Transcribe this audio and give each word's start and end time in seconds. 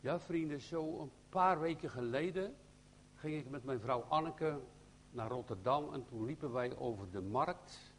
Ja, 0.00 0.20
vrienden, 0.20 0.60
zo 0.60 1.00
een 1.00 1.10
paar 1.28 1.60
weken 1.60 1.90
geleden 1.90 2.54
ging 3.14 3.36
ik 3.36 3.50
met 3.50 3.64
mijn 3.64 3.80
vrouw 3.80 4.00
Anneke 4.00 4.60
naar 5.10 5.28
Rotterdam 5.28 5.92
en 5.92 6.04
toen 6.04 6.24
liepen 6.24 6.52
wij 6.52 6.76
over 6.76 7.10
de 7.10 7.20
markt. 7.20 7.92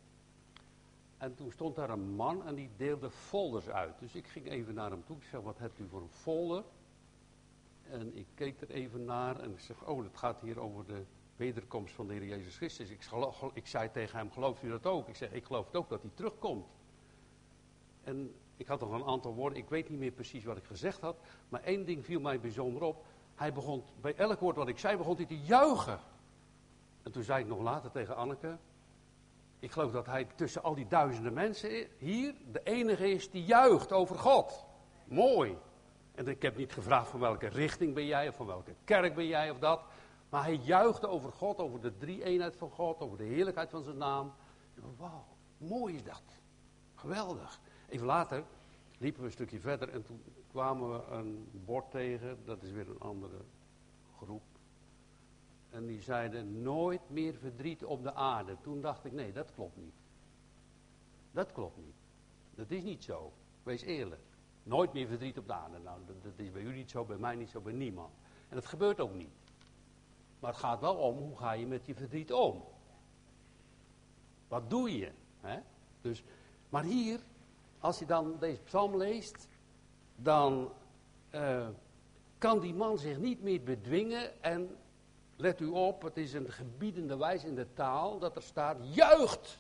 En 1.18 1.36
toen 1.36 1.52
stond 1.52 1.76
daar 1.76 1.90
een 1.90 2.16
man 2.16 2.46
en 2.46 2.56
die 2.56 2.70
deelde 2.78 3.10
folders 3.10 3.70
uit. 3.70 4.00
Dus 4.00 4.16
ik 4.16 4.28
ging 4.28 4.50
even 4.50 4.74
naar 4.74 4.90
hem 4.90 5.04
toe. 5.06 5.18
Ik 5.18 5.24
zeg, 5.24 5.42
wat 5.42 5.60
hebt 5.60 5.80
u 5.80 5.88
voor 5.88 6.02
een 6.02 6.10
folder? 6.10 6.64
En 7.82 8.16
ik 8.16 8.28
keek 8.34 8.62
er 8.62 8.70
even 8.70 9.06
naar 9.06 9.40
en 9.40 9.52
ik 9.52 9.60
zeg, 9.60 9.88
oh, 9.88 10.04
het 10.04 10.18
gaat 10.18 10.42
hier 10.42 10.60
over 10.60 10.86
de 10.86 11.04
wederkomst 11.36 11.94
van 11.94 12.08
de 12.08 12.14
Heer 12.14 12.26
Jezus 12.26 12.58
Christus. 12.58 12.90
Ik, 12.90 13.10
ik 13.54 13.68
zei 13.68 13.92
tegen 13.92 14.18
hem, 14.18 14.32
gelooft 14.32 14.64
u 14.64 14.70
dat 14.70 14.86
ook? 14.86 15.08
Ik 15.08 15.16
zeg, 15.16 15.32
ik 15.32 15.46
geloof 15.46 15.66
het 15.66 15.76
ook 15.76 15.90
dat 15.90 16.02
hij 16.02 16.12
terugkomt. 16.14 16.68
En 18.04 18.36
ik 18.60 18.68
had 18.68 18.80
nog 18.80 18.92
een 18.92 19.06
aantal 19.06 19.34
woorden, 19.34 19.58
ik 19.58 19.70
weet 19.70 19.90
niet 19.90 20.00
meer 20.00 20.12
precies 20.12 20.44
wat 20.44 20.58
ik 20.58 20.64
gezegd 20.64 21.02
had. 21.02 21.16
Maar 21.50 21.64
één 21.64 21.86
ding 21.86 22.06
viel 22.06 22.20
mij 22.20 22.40
bijzonder 22.40 22.84
op. 22.84 23.06
Hij 23.36 23.54
begon, 23.54 23.84
bij 24.02 24.16
elk 24.16 24.40
woord 24.40 24.56
wat 24.56 24.68
ik 24.68 24.80
zei, 24.80 24.98
begon 24.98 25.16
hij 25.16 25.26
te 25.26 25.40
juichen. 25.40 26.00
En 27.04 27.12
toen 27.12 27.24
zei 27.24 27.42
ik 27.42 27.48
nog 27.48 27.62
later 27.62 27.92
tegen 27.92 28.16
Anneke. 28.16 28.58
Ik 29.60 29.72
geloof 29.72 29.92
dat 29.92 30.06
hij 30.06 30.28
tussen 30.36 30.64
al 30.64 30.76
die 30.76 30.88
duizenden 30.88 31.34
mensen 31.34 31.88
hier 31.98 32.36
de 32.52 32.64
enige 32.64 33.12
is 33.12 33.32
die 33.32 33.44
juicht 33.44 33.92
over 33.92 34.18
God. 34.18 34.66
Mooi. 35.06 35.58
En 36.16 36.28
ik 36.28 36.42
heb 36.42 36.58
niet 36.58 36.74
gevraagd 36.74 37.10
van 37.10 37.20
welke 37.20 37.48
richting 37.48 37.94
ben 37.94 38.06
jij 38.06 38.28
of 38.28 38.36
van 38.36 38.46
welke 38.46 38.76
kerk 38.84 39.16
ben 39.16 39.28
jij 39.28 39.50
of 39.50 39.60
dat. 39.60 39.82
Maar 40.30 40.44
hij 40.44 40.56
juichte 40.56 41.08
over 41.08 41.32
God, 41.32 41.58
over 41.58 41.82
de 41.82 41.98
drie-eenheid 41.98 42.56
van 42.56 42.70
God, 42.70 43.00
over 43.00 43.18
de 43.18 43.24
heerlijkheid 43.24 43.70
van 43.70 43.84
zijn 43.84 43.98
naam. 43.98 44.34
Wauw, 44.98 45.26
mooi 45.58 45.96
is 45.96 46.04
dat. 46.04 46.24
Geweldig. 46.96 47.60
Even 47.90 48.06
later 48.06 48.44
liepen 48.98 49.22
we 49.22 49.26
een 49.26 49.34
stukje 49.34 49.60
verder 49.60 49.90
en 49.90 50.04
toen 50.04 50.24
kwamen 50.48 50.92
we 50.92 51.12
een 51.12 51.50
bord 51.66 51.92
tegen, 51.92 52.38
dat 52.46 52.64
is 52.64 52.72
weer 52.72 52.90
een 52.90 53.00
andere 53.00 53.42
groep. 54.18 54.44
En 55.70 55.86
die 55.86 56.02
zeiden 56.02 56.62
nooit 56.62 57.10
meer 57.10 57.34
verdriet 57.34 57.86
op 57.86 58.04
de 58.04 58.14
aarde. 58.14 58.58
Toen 58.62 58.82
dacht 58.82 59.06
ik, 59.06 59.12
nee, 59.12 59.32
dat 59.32 59.54
klopt 59.54 59.78
niet. 59.78 59.94
Dat 61.32 61.52
klopt 61.52 61.78
niet. 61.78 61.96
Dat 62.56 62.72
is 62.72 62.84
niet 62.84 63.04
zo. 63.04 63.34
Wees 63.64 63.82
eerlijk. 63.82 64.22
Nooit 64.64 64.94
meer 64.94 65.08
verdriet 65.08 65.38
op 65.38 65.48
de 65.48 65.54
aarde. 65.54 65.80
Nou, 65.80 66.00
dat, 66.06 66.34
is 66.36 66.52
bij 66.52 66.62
u 66.62 66.74
niet 66.74 66.90
zo, 66.90 67.06
bij 67.06 67.18
mij 67.18 67.36
niet 67.36 67.50
zo, 67.50 67.62
bij 67.62 67.74
niemand. 67.74 68.14
En 68.50 68.56
dat 68.56 68.66
gebeurt 68.66 69.00
ook 69.00 69.14
niet. 69.14 69.34
Maar 70.40 70.52
het 70.52 70.60
gaat 70.60 70.80
wel 70.80 70.96
om, 70.96 71.18
hoe 71.18 71.38
ga 71.38 71.52
je 71.52 71.68
met 71.68 71.86
je 71.86 71.96
verdriet 71.96 72.34
om? 72.34 72.64
Wat 74.48 74.70
doe 74.70 74.98
je? 74.98 75.12
Hè? 75.40 75.60
Dus, 76.02 76.24
maar 76.70 76.84
hier 76.84 77.20
als 77.80 78.00
je 78.00 78.06
dan 78.06 78.36
deze 78.40 78.62
psalm 78.62 78.98
leest, 78.98 79.48
dan 80.16 80.72
uh, 81.32 81.68
kan 82.38 82.60
die 82.60 82.74
man 82.74 82.98
zich 82.98 83.18
niet 83.18 83.42
meer 83.42 83.64
bedwingen. 83.64 84.44
En 84.44 84.78
let 85.36 85.60
u 85.60 85.68
op, 85.68 86.02
het 86.02 86.18
is 86.18 86.34
een 86.34 86.52
gebiedende 86.52 87.18
wijze 87.18 87.48
in 87.48 87.56
de 87.56 87.74
taal 87.74 88.20
dat 88.20 88.36
er 88.36 88.42
staat: 88.42 88.78
juicht. 88.96 89.58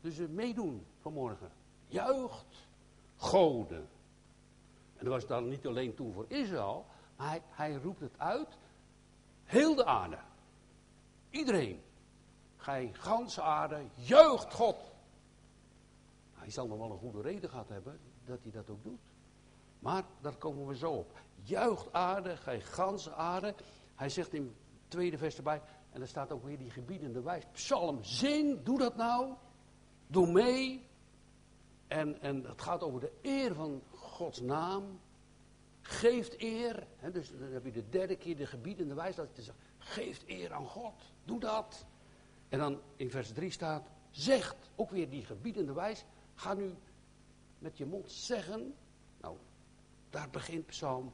Dus 0.00 0.16
meedoen 0.16 0.86
vanmorgen. 1.00 1.50
Juicht, 1.86 2.68
goden. 3.16 3.88
En 4.96 5.04
dat 5.04 5.14
was 5.14 5.26
dan 5.26 5.48
niet 5.48 5.66
alleen 5.66 5.94
toen 5.94 6.12
voor 6.12 6.24
Israël, 6.28 6.86
maar 7.16 7.28
hij, 7.28 7.42
hij 7.48 7.74
roept 7.74 8.00
het 8.00 8.18
uit. 8.18 8.58
Heel 9.44 9.74
de 9.74 9.84
aarde. 9.84 10.18
Iedereen. 11.30 11.82
Gij 12.56 12.90
ganse 12.92 13.42
aarde, 13.42 13.84
juicht 13.94 14.54
God. 14.54 14.89
Zal 16.50 16.66
nog 16.66 16.78
wel 16.78 16.90
een 16.90 16.98
goede 16.98 17.20
reden 17.20 17.50
gehad 17.50 17.68
hebben 17.68 17.98
dat 18.24 18.38
hij 18.42 18.50
dat 18.52 18.70
ook 18.70 18.82
doet. 18.82 19.00
Maar 19.78 20.04
daar 20.20 20.36
komen 20.36 20.66
we 20.66 20.76
zo 20.76 20.92
op. 20.92 21.20
Juicht 21.42 21.92
aarde, 21.92 22.36
gij 22.36 22.60
ganse 22.60 23.14
aarde. 23.14 23.54
Hij 23.94 24.08
zegt 24.08 24.34
in 24.34 24.42
het 24.42 24.88
tweede 24.88 25.18
vers 25.18 25.36
erbij, 25.36 25.62
en 25.90 26.00
er 26.00 26.08
staat 26.08 26.32
ook 26.32 26.44
weer 26.44 26.58
die 26.58 26.70
gebiedende 26.70 27.22
wijs. 27.22 27.44
Psalm, 27.52 28.04
zing, 28.04 28.62
doe 28.62 28.78
dat 28.78 28.96
nou. 28.96 29.34
Doe 30.06 30.32
mee. 30.32 30.88
En, 31.86 32.20
en 32.20 32.44
het 32.44 32.62
gaat 32.62 32.82
over 32.82 33.00
de 33.00 33.12
eer 33.22 33.54
van 33.54 33.82
Gods 33.90 34.40
naam. 34.40 35.00
Geeft 35.80 36.42
eer. 36.42 36.86
dus 37.12 37.30
dan 37.38 37.52
heb 37.52 37.64
je 37.64 37.72
de 37.72 37.88
derde 37.88 38.16
keer 38.16 38.36
de 38.36 38.46
gebiedende 38.46 38.94
wijs. 38.94 39.16
Dat 39.16 39.28
je 39.36 39.42
zegt, 39.42 39.58
geeft 39.78 40.28
eer 40.28 40.52
aan 40.52 40.66
God. 40.66 41.12
Doe 41.24 41.40
dat. 41.40 41.86
En 42.48 42.58
dan 42.58 42.80
in 42.96 43.10
vers 43.10 43.32
3 43.32 43.50
staat, 43.50 43.88
zegt, 44.10 44.70
ook 44.76 44.90
weer 44.90 45.10
die 45.10 45.24
gebiedende 45.24 45.72
wijs. 45.72 46.04
Ga 46.40 46.54
nu 46.54 46.74
met 47.58 47.78
je 47.78 47.86
mond 47.86 48.10
zeggen. 48.10 48.74
Nou, 49.20 49.36
daar 50.10 50.30
begint 50.30 50.66
Psalm 50.66 51.12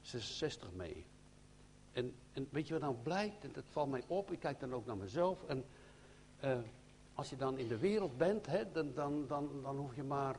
66 0.00 0.72
mee. 0.72 1.06
En, 1.92 2.14
en 2.32 2.48
weet 2.50 2.66
je 2.66 2.72
wat 2.72 2.82
nou 2.82 2.94
blijkt? 3.02 3.44
En 3.44 3.52
dat 3.52 3.64
valt 3.68 3.90
mij 3.90 4.02
op. 4.06 4.30
Ik 4.30 4.40
kijk 4.40 4.60
dan 4.60 4.74
ook 4.74 4.86
naar 4.86 4.96
mezelf. 4.96 5.44
En 5.44 5.64
uh, 6.44 6.58
als 7.14 7.30
je 7.30 7.36
dan 7.36 7.58
in 7.58 7.68
de 7.68 7.78
wereld 7.78 8.16
bent, 8.16 8.46
hè, 8.46 8.72
dan, 8.72 8.92
dan, 8.94 9.26
dan, 9.26 9.62
dan 9.62 9.76
hoef 9.76 9.96
je 9.96 10.02
maar 10.02 10.36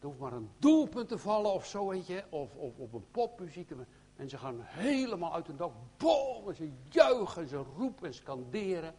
een 0.00 0.50
doelpunt 0.58 1.08
te 1.08 1.18
vallen 1.18 1.52
of 1.52 1.66
zo, 1.66 1.88
weet 1.88 2.06
je. 2.06 2.24
Of, 2.28 2.54
of 2.54 2.78
op 2.78 2.92
een 2.92 3.10
popmuziek. 3.10 3.70
En 4.16 4.28
ze 4.28 4.38
gaan 4.38 4.60
helemaal 4.60 5.34
uit 5.34 5.46
hun 5.46 5.56
dak. 5.56 5.72
Boom! 5.96 6.48
En 6.48 6.54
ze 6.54 6.72
juichen, 6.88 7.48
ze 7.48 7.56
roepen 7.56 8.06
en 8.06 8.14
scanderen. 8.14 8.94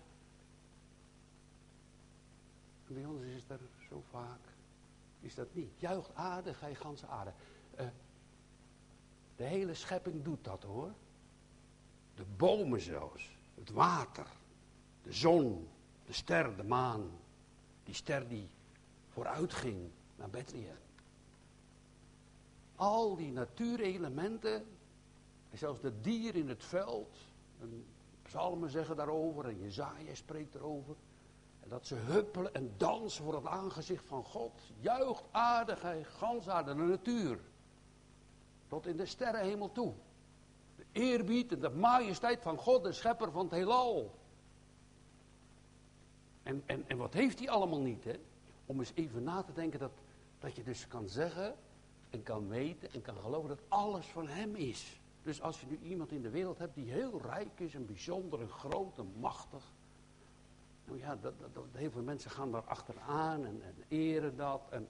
En 2.88 2.94
bij 2.94 3.06
ons 3.06 3.24
is 3.24 3.44
er 3.48 3.60
zo 3.90 4.04
vaak 4.10 4.50
is 5.20 5.36
dat 5.36 5.54
niet. 5.54 5.80
Juicht 5.80 6.16
aarde, 6.16 6.54
gij 6.54 6.76
ganse 6.76 7.08
aarde. 7.08 7.34
Uh, 7.80 7.88
de 9.36 9.44
hele 9.44 9.74
schepping 9.74 10.24
doet 10.24 10.44
dat 10.44 10.64
hoor. 10.64 10.94
De 12.16 12.26
bomen 12.38 12.82
zelfs. 12.82 13.38
Het 13.56 13.70
water. 13.70 14.28
De 15.04 15.14
zon. 15.14 15.68
De 16.06 16.14
ster, 16.14 16.56
de 16.56 16.64
maan. 16.64 17.10
Die 17.84 17.94
ster 17.94 18.28
die 18.28 18.50
vooruit 19.08 19.54
ging 19.54 19.90
naar 20.16 20.30
Bethlehem. 20.30 20.78
Al 22.76 23.16
die 23.16 23.32
natuurelementen. 23.32 24.66
En 25.50 25.58
zelfs 25.58 25.82
de 25.82 26.02
dieren 26.02 26.42
in 26.42 26.50
het 26.50 26.64
veld. 26.64 27.18
En 27.60 27.86
psalmen 28.22 28.70
zeggen 28.70 28.96
daarover. 28.96 29.46
En 29.46 29.60
Jezaja 29.60 30.16
spreekt 30.16 30.56
erover 30.56 30.96
dat 31.70 31.86
ze 31.86 31.96
huppelen 31.96 32.54
en 32.54 32.74
dansen 32.78 33.24
voor 33.24 33.36
het 33.36 33.46
aangezicht 33.46 34.06
van 34.06 34.24
God. 34.24 34.52
Juicht 34.80 35.24
aarde, 35.32 35.76
gij 35.76 36.04
gansaarde, 36.04 36.76
de 36.76 36.82
natuur. 36.82 37.40
Tot 38.68 38.88
in 38.88 38.98
de 38.98 39.06
sterrenhemel 39.06 39.72
toe. 39.72 39.94
De 40.76 40.86
eerbied 40.92 41.52
en 41.52 41.60
de 41.60 41.70
majesteit 41.70 42.42
van 42.42 42.58
God, 42.58 42.84
de 42.84 42.92
schepper 42.92 43.32
van 43.32 43.44
het 43.44 43.52
heelal. 43.52 44.20
En, 46.44 46.64
en, 46.66 46.84
en 46.88 46.98
wat 46.98 47.14
heeft 47.14 47.40
hij 47.40 47.50
allemaal 47.50 47.82
niet, 47.82 48.04
hè? 48.04 48.20
Om 48.66 48.80
eens 48.80 48.92
even 48.96 49.24
na 49.24 49.42
te 49.42 49.54
denken 49.54 49.80
dat, 49.80 49.92
dat 50.40 50.56
je 50.56 50.64
dus 50.64 50.88
kan 50.88 51.08
zeggen 51.08 51.56
en 52.10 52.24
kan 52.24 52.48
weten 52.48 52.94
en 52.94 53.02
kan 53.02 53.18
geloven 53.18 53.50
dat 53.50 53.62
alles 53.68 54.06
van 54.06 54.28
hem 54.28 54.56
is. 54.56 55.00
Dus 55.24 55.42
als 55.42 55.60
je 55.60 55.66
nu 55.68 55.80
iemand 55.82 56.12
in 56.12 56.22
de 56.22 56.30
wereld 56.30 56.58
hebt 56.58 56.76
die 56.76 56.92
heel 56.92 57.22
rijk 57.22 57.60
is 57.60 57.74
en 57.74 57.86
bijzonder 57.86 58.42
en 58.42 58.50
groot 58.50 58.98
en 58.98 59.14
machtig. 59.20 59.72
Nou 60.90 61.02
ja, 61.02 61.16
dat, 61.16 61.34
dat, 61.54 61.66
heel 61.72 61.92
veel 61.92 62.02
mensen 62.04 62.32
gaan 62.32 62.52
daar 62.52 62.64
achteraan 62.64 63.46
en, 63.46 63.62
en 63.64 63.76
eren 63.88 64.36
dat. 64.36 64.62
En, 64.70 64.88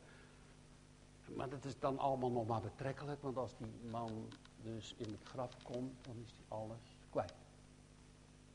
maar 1.35 1.49
dat 1.49 1.65
is 1.65 1.79
dan 1.79 1.99
allemaal 1.99 2.31
nog 2.31 2.47
maar 2.47 2.61
betrekkelijk, 2.61 3.21
want 3.21 3.37
als 3.37 3.57
die 3.57 3.89
man 3.91 4.27
dus 4.61 4.93
in 4.97 5.11
het 5.11 5.23
graf 5.23 5.63
komt, 5.63 6.05
dan 6.05 6.15
is 6.23 6.31
hij 6.31 6.57
alles 6.57 6.97
kwijt. 7.09 7.33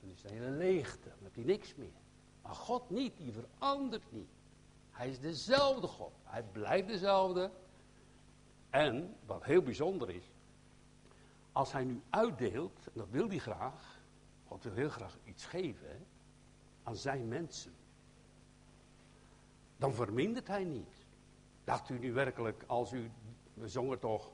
Dan 0.00 0.10
is 0.10 0.22
de 0.22 0.28
hele 0.28 0.50
leegte, 0.50 1.09
dan 1.09 1.19
heb 1.22 1.34
hij 1.34 1.44
niks 1.44 1.75
meer. 1.75 2.03
Maar 2.43 2.55
God 2.55 2.91
niet, 2.91 3.16
die 3.16 3.32
verandert 3.32 4.12
niet. 4.12 4.31
Hij 4.91 5.09
is 5.09 5.21
dezelfde 5.21 5.87
God. 5.87 6.12
Hij 6.22 6.43
blijft 6.43 6.88
dezelfde. 6.88 7.50
En, 8.71 9.16
wat 9.26 9.44
heel 9.44 9.62
bijzonder 9.62 10.11
is, 10.11 10.31
als 11.52 11.73
hij 11.73 11.85
nu 11.85 12.02
uitdeelt, 12.11 12.79
en 12.87 12.93
dat 12.94 13.08
wil 13.11 13.29
hij 13.29 13.38
graag, 13.38 14.00
God 14.47 14.62
wil 14.62 14.73
heel 14.73 14.88
graag 14.88 15.17
iets 15.25 15.44
geven, 15.44 16.06
aan 16.84 16.96
zijn 16.96 17.28
mensen. 17.28 17.72
Dan 19.76 19.94
vermindert 19.94 20.46
hij 20.46 20.64
niet. 20.64 21.06
Dacht 21.64 21.88
u 21.88 21.98
nu 21.98 22.12
werkelijk, 22.12 22.64
als 22.66 22.92
u, 22.92 23.10
we 23.54 23.69
zongen 23.69 23.98
toch, 23.98 24.31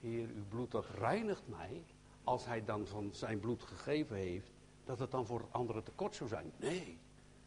Heer, 0.00 0.28
uw 0.28 0.44
bloed 0.48 0.70
dat 0.70 0.86
reinigt 0.86 1.48
mij, 1.48 1.84
als 2.24 2.44
hij 2.44 2.64
dan 2.64 2.86
van 2.86 3.12
zijn 3.12 3.40
bloed 3.40 3.62
gegeven 3.62 4.16
heeft, 4.16 4.50
dat 4.84 4.98
het 4.98 5.10
dan 5.10 5.26
voor 5.26 5.48
anderen 5.50 5.82
tekort 5.82 6.14
zou 6.14 6.28
zijn? 6.28 6.52
Nee, 6.56 6.98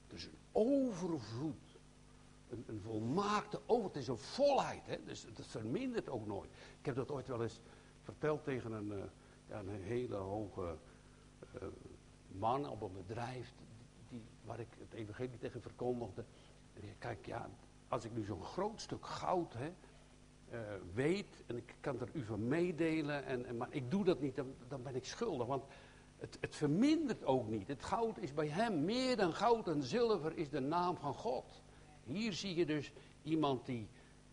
het 0.03 0.17
is 0.17 0.25
een 0.25 0.37
overvloed. 0.51 1.77
Een, 2.49 2.63
een 2.67 2.81
volmaakte 2.81 3.61
over, 3.65 3.85
het 3.87 3.95
is 3.95 4.07
een 4.07 4.17
volheid, 4.17 4.85
hè? 4.85 5.03
dus 5.03 5.23
het 5.23 5.45
vermindert 5.45 6.09
ook 6.09 6.25
nooit. 6.25 6.49
Ik 6.79 6.85
heb 6.85 6.95
dat 6.95 7.11
ooit 7.11 7.27
wel 7.27 7.43
eens 7.43 7.61
verteld 8.01 8.43
tegen 8.43 8.71
een, 8.71 9.09
ja, 9.47 9.59
een 9.59 9.69
hele 9.69 10.15
hoge 10.15 10.77
uh, 11.55 11.67
man 12.27 12.69
op 12.69 12.81
een 12.81 12.93
bedrijf 12.93 13.53
die, 14.09 14.23
waar 14.43 14.59
ik 14.59 14.67
het 14.79 14.93
evangelie 14.93 15.37
tegen 15.37 15.61
verkondigde. 15.61 16.25
Kijk, 16.97 17.25
ja, 17.25 17.49
als 17.87 18.05
ik 18.05 18.13
nu 18.13 18.23
zo'n 18.23 18.43
groot 18.43 18.81
stuk 18.81 19.05
goud, 19.05 19.53
hè, 19.53 19.73
uh, 20.51 20.59
weet 20.93 21.43
en 21.47 21.57
ik 21.57 21.75
kan 21.79 21.99
er 21.99 22.09
u 22.13 22.23
van 22.23 22.47
meedelen, 22.47 23.25
en, 23.25 23.45
en, 23.45 23.57
maar 23.57 23.67
ik 23.71 23.91
doe 23.91 24.03
dat 24.03 24.21
niet, 24.21 24.35
dan, 24.35 24.53
dan 24.67 24.83
ben 24.83 24.95
ik 24.95 25.05
schuldig. 25.05 25.47
Want 25.47 25.63
het, 26.17 26.37
het, 26.39 26.55
vermindert 26.55 27.25
ook 27.25 27.47
niet. 27.47 27.67
Het 27.67 27.83
goud 27.83 28.17
is 28.17 28.33
bij 28.33 28.47
hem 28.47 28.85
meer 28.85 29.17
dan 29.17 29.33
goud 29.33 29.67
en 29.67 29.83
zilver 29.83 30.37
is 30.37 30.49
de 30.49 30.59
naam 30.59 30.97
van 30.97 31.13
God. 31.13 31.63
Hier 32.03 32.33
zie 32.33 32.55
je 32.55 32.65
dus 32.65 32.91
iemand 33.23 33.65
die, 33.65 33.87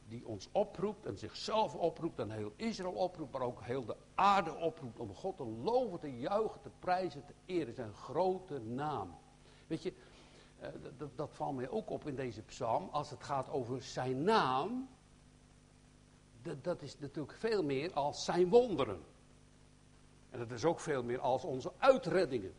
die 0.09 0.27
ons 0.27 0.49
oproept 0.53 1.07
en 1.07 1.19
zichzelf 1.19 1.75
oproept 1.75 2.19
en 2.19 2.31
heel 2.31 2.53
Israël 2.57 2.93
oproept, 2.93 3.33
maar 3.33 3.43
ook 3.43 3.63
heel 3.63 3.85
de 3.85 3.97
aarde 4.15 4.55
oproept 4.55 4.99
om 4.99 5.15
God 5.15 5.37
te 5.37 5.45
loven, 5.45 6.01
te 6.01 6.19
juichen, 6.19 6.61
te 6.61 6.71
prijzen, 6.79 7.25
te 7.25 7.35
eren. 7.45 7.75
Zijn 7.75 7.95
grote 7.95 8.61
naam. 8.61 9.17
Weet 9.67 9.83
je, 9.83 9.93
uh, 10.63 10.69
dat 11.15 11.31
valt 11.33 11.57
mij 11.57 11.69
ook 11.69 11.91
op 11.91 12.07
in 12.07 12.15
deze 12.15 12.43
psalm. 12.43 12.89
Als 12.89 13.11
het 13.11 13.23
gaat 13.23 13.51
over 13.51 13.83
zijn 13.83 14.23
naam, 14.23 14.89
dat 16.61 16.83
is 16.83 16.99
natuurlijk 16.99 17.39
veel 17.39 17.63
meer 17.63 17.93
als 17.93 18.25
zijn 18.25 18.49
wonderen. 18.49 19.03
En 20.31 20.39
dat 20.39 20.51
is 20.51 20.65
ook 20.65 20.81
veel 20.81 21.03
meer 21.03 21.21
als 21.21 21.45
onze 21.45 21.73
uitreddingen. 21.79 22.55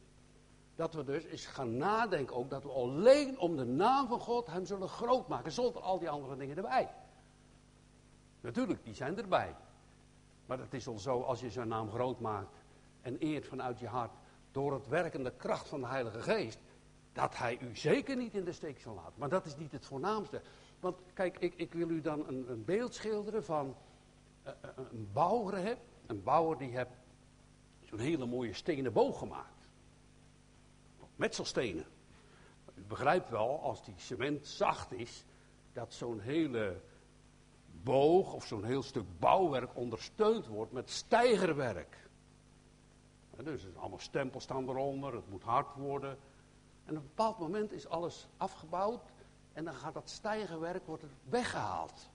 Dat 0.75 0.93
we 0.93 1.03
dus 1.03 1.23
eens 1.23 1.45
gaan 1.45 1.77
nadenken 1.77 2.35
ook 2.35 2.49
dat 2.49 2.63
we 2.63 2.69
alleen 2.69 3.39
om 3.39 3.55
de 3.55 3.65
naam 3.65 4.07
van 4.07 4.19
God 4.19 4.47
hem 4.47 4.65
zullen 4.65 4.89
groot 4.89 5.27
maken, 5.27 5.51
zonder 5.51 5.81
al 5.81 5.99
die 5.99 6.09
andere 6.09 6.35
dingen 6.35 6.57
erbij. 6.57 6.93
Natuurlijk, 8.41 8.83
die 8.83 8.93
zijn 8.93 9.17
erbij. 9.17 9.55
Maar 10.45 10.59
het 10.59 10.73
is 10.73 10.87
al 10.87 10.97
zo, 10.97 11.21
als 11.21 11.39
je 11.39 11.49
zijn 11.49 11.67
naam 11.67 11.89
groot 11.89 12.19
maakt 12.19 12.63
en 13.01 13.17
eert 13.17 13.47
vanuit 13.47 13.79
je 13.79 13.87
hart, 13.87 14.11
door 14.51 14.73
het 14.73 14.87
werkende 14.87 15.31
kracht 15.31 15.67
van 15.67 15.81
de 15.81 15.87
Heilige 15.87 16.21
Geest, 16.21 16.59
dat 17.15 17.37
hij 17.37 17.59
u 17.61 17.75
zeker 17.75 18.15
niet 18.15 18.33
in 18.33 18.43
de 18.43 18.51
steek 18.51 18.79
zal 18.79 18.93
laten. 18.93 19.13
Maar 19.15 19.29
dat 19.29 19.45
is 19.45 19.55
niet 19.55 19.71
het 19.71 19.85
voornaamste. 19.85 20.41
Want 20.79 20.97
kijk, 21.13 21.39
ik, 21.39 21.53
ik 21.55 21.73
wil 21.73 21.89
u 21.89 22.01
dan 22.01 22.27
een, 22.27 22.49
een 22.49 22.65
beeld 22.65 22.93
schilderen 22.93 23.43
van 23.43 23.75
uh, 24.47 24.51
een 24.75 25.09
bouwer. 25.13 25.57
Hè? 25.57 25.73
Een 26.05 26.23
bouwer 26.23 26.57
die 26.57 26.77
heeft 26.77 26.89
zo'n 27.83 27.99
hele 27.99 28.25
mooie 28.25 28.53
stenen 28.53 28.93
boog 28.93 29.17
gemaakt. 29.17 29.69
Metselstenen. 31.15 31.85
U 32.73 32.81
begrijpt 32.81 33.29
wel, 33.29 33.61
als 33.61 33.83
die 33.83 33.93
cement 33.97 34.47
zacht 34.47 34.91
is, 34.91 35.25
dat 35.73 35.93
zo'n 35.93 36.19
hele 36.19 36.81
boog 37.83 38.33
of 38.33 38.45
zo'n 38.45 38.63
heel 38.63 38.83
stuk 38.83 39.19
bouwwerk 39.19 39.75
ondersteund 39.75 40.47
wordt 40.47 40.71
met 40.71 40.89
stijgerwerk. 40.89 42.09
dus 43.43 43.65
allemaal 43.75 43.99
stempels 43.99 44.43
staan 44.43 44.69
eronder, 44.69 45.13
het 45.13 45.29
moet 45.29 45.43
hard 45.43 45.75
worden. 45.75 46.17
En 46.85 46.97
op 46.97 47.01
een 47.01 47.07
bepaald 47.07 47.39
moment 47.39 47.71
is 47.71 47.87
alles 47.87 48.27
afgebouwd 48.37 49.01
en 49.53 49.65
dan 49.65 49.73
gaat 49.73 49.93
dat 49.93 50.09
stijgerwerk 50.09 50.85
wordt 50.85 51.03
weggehaald. 51.23 52.09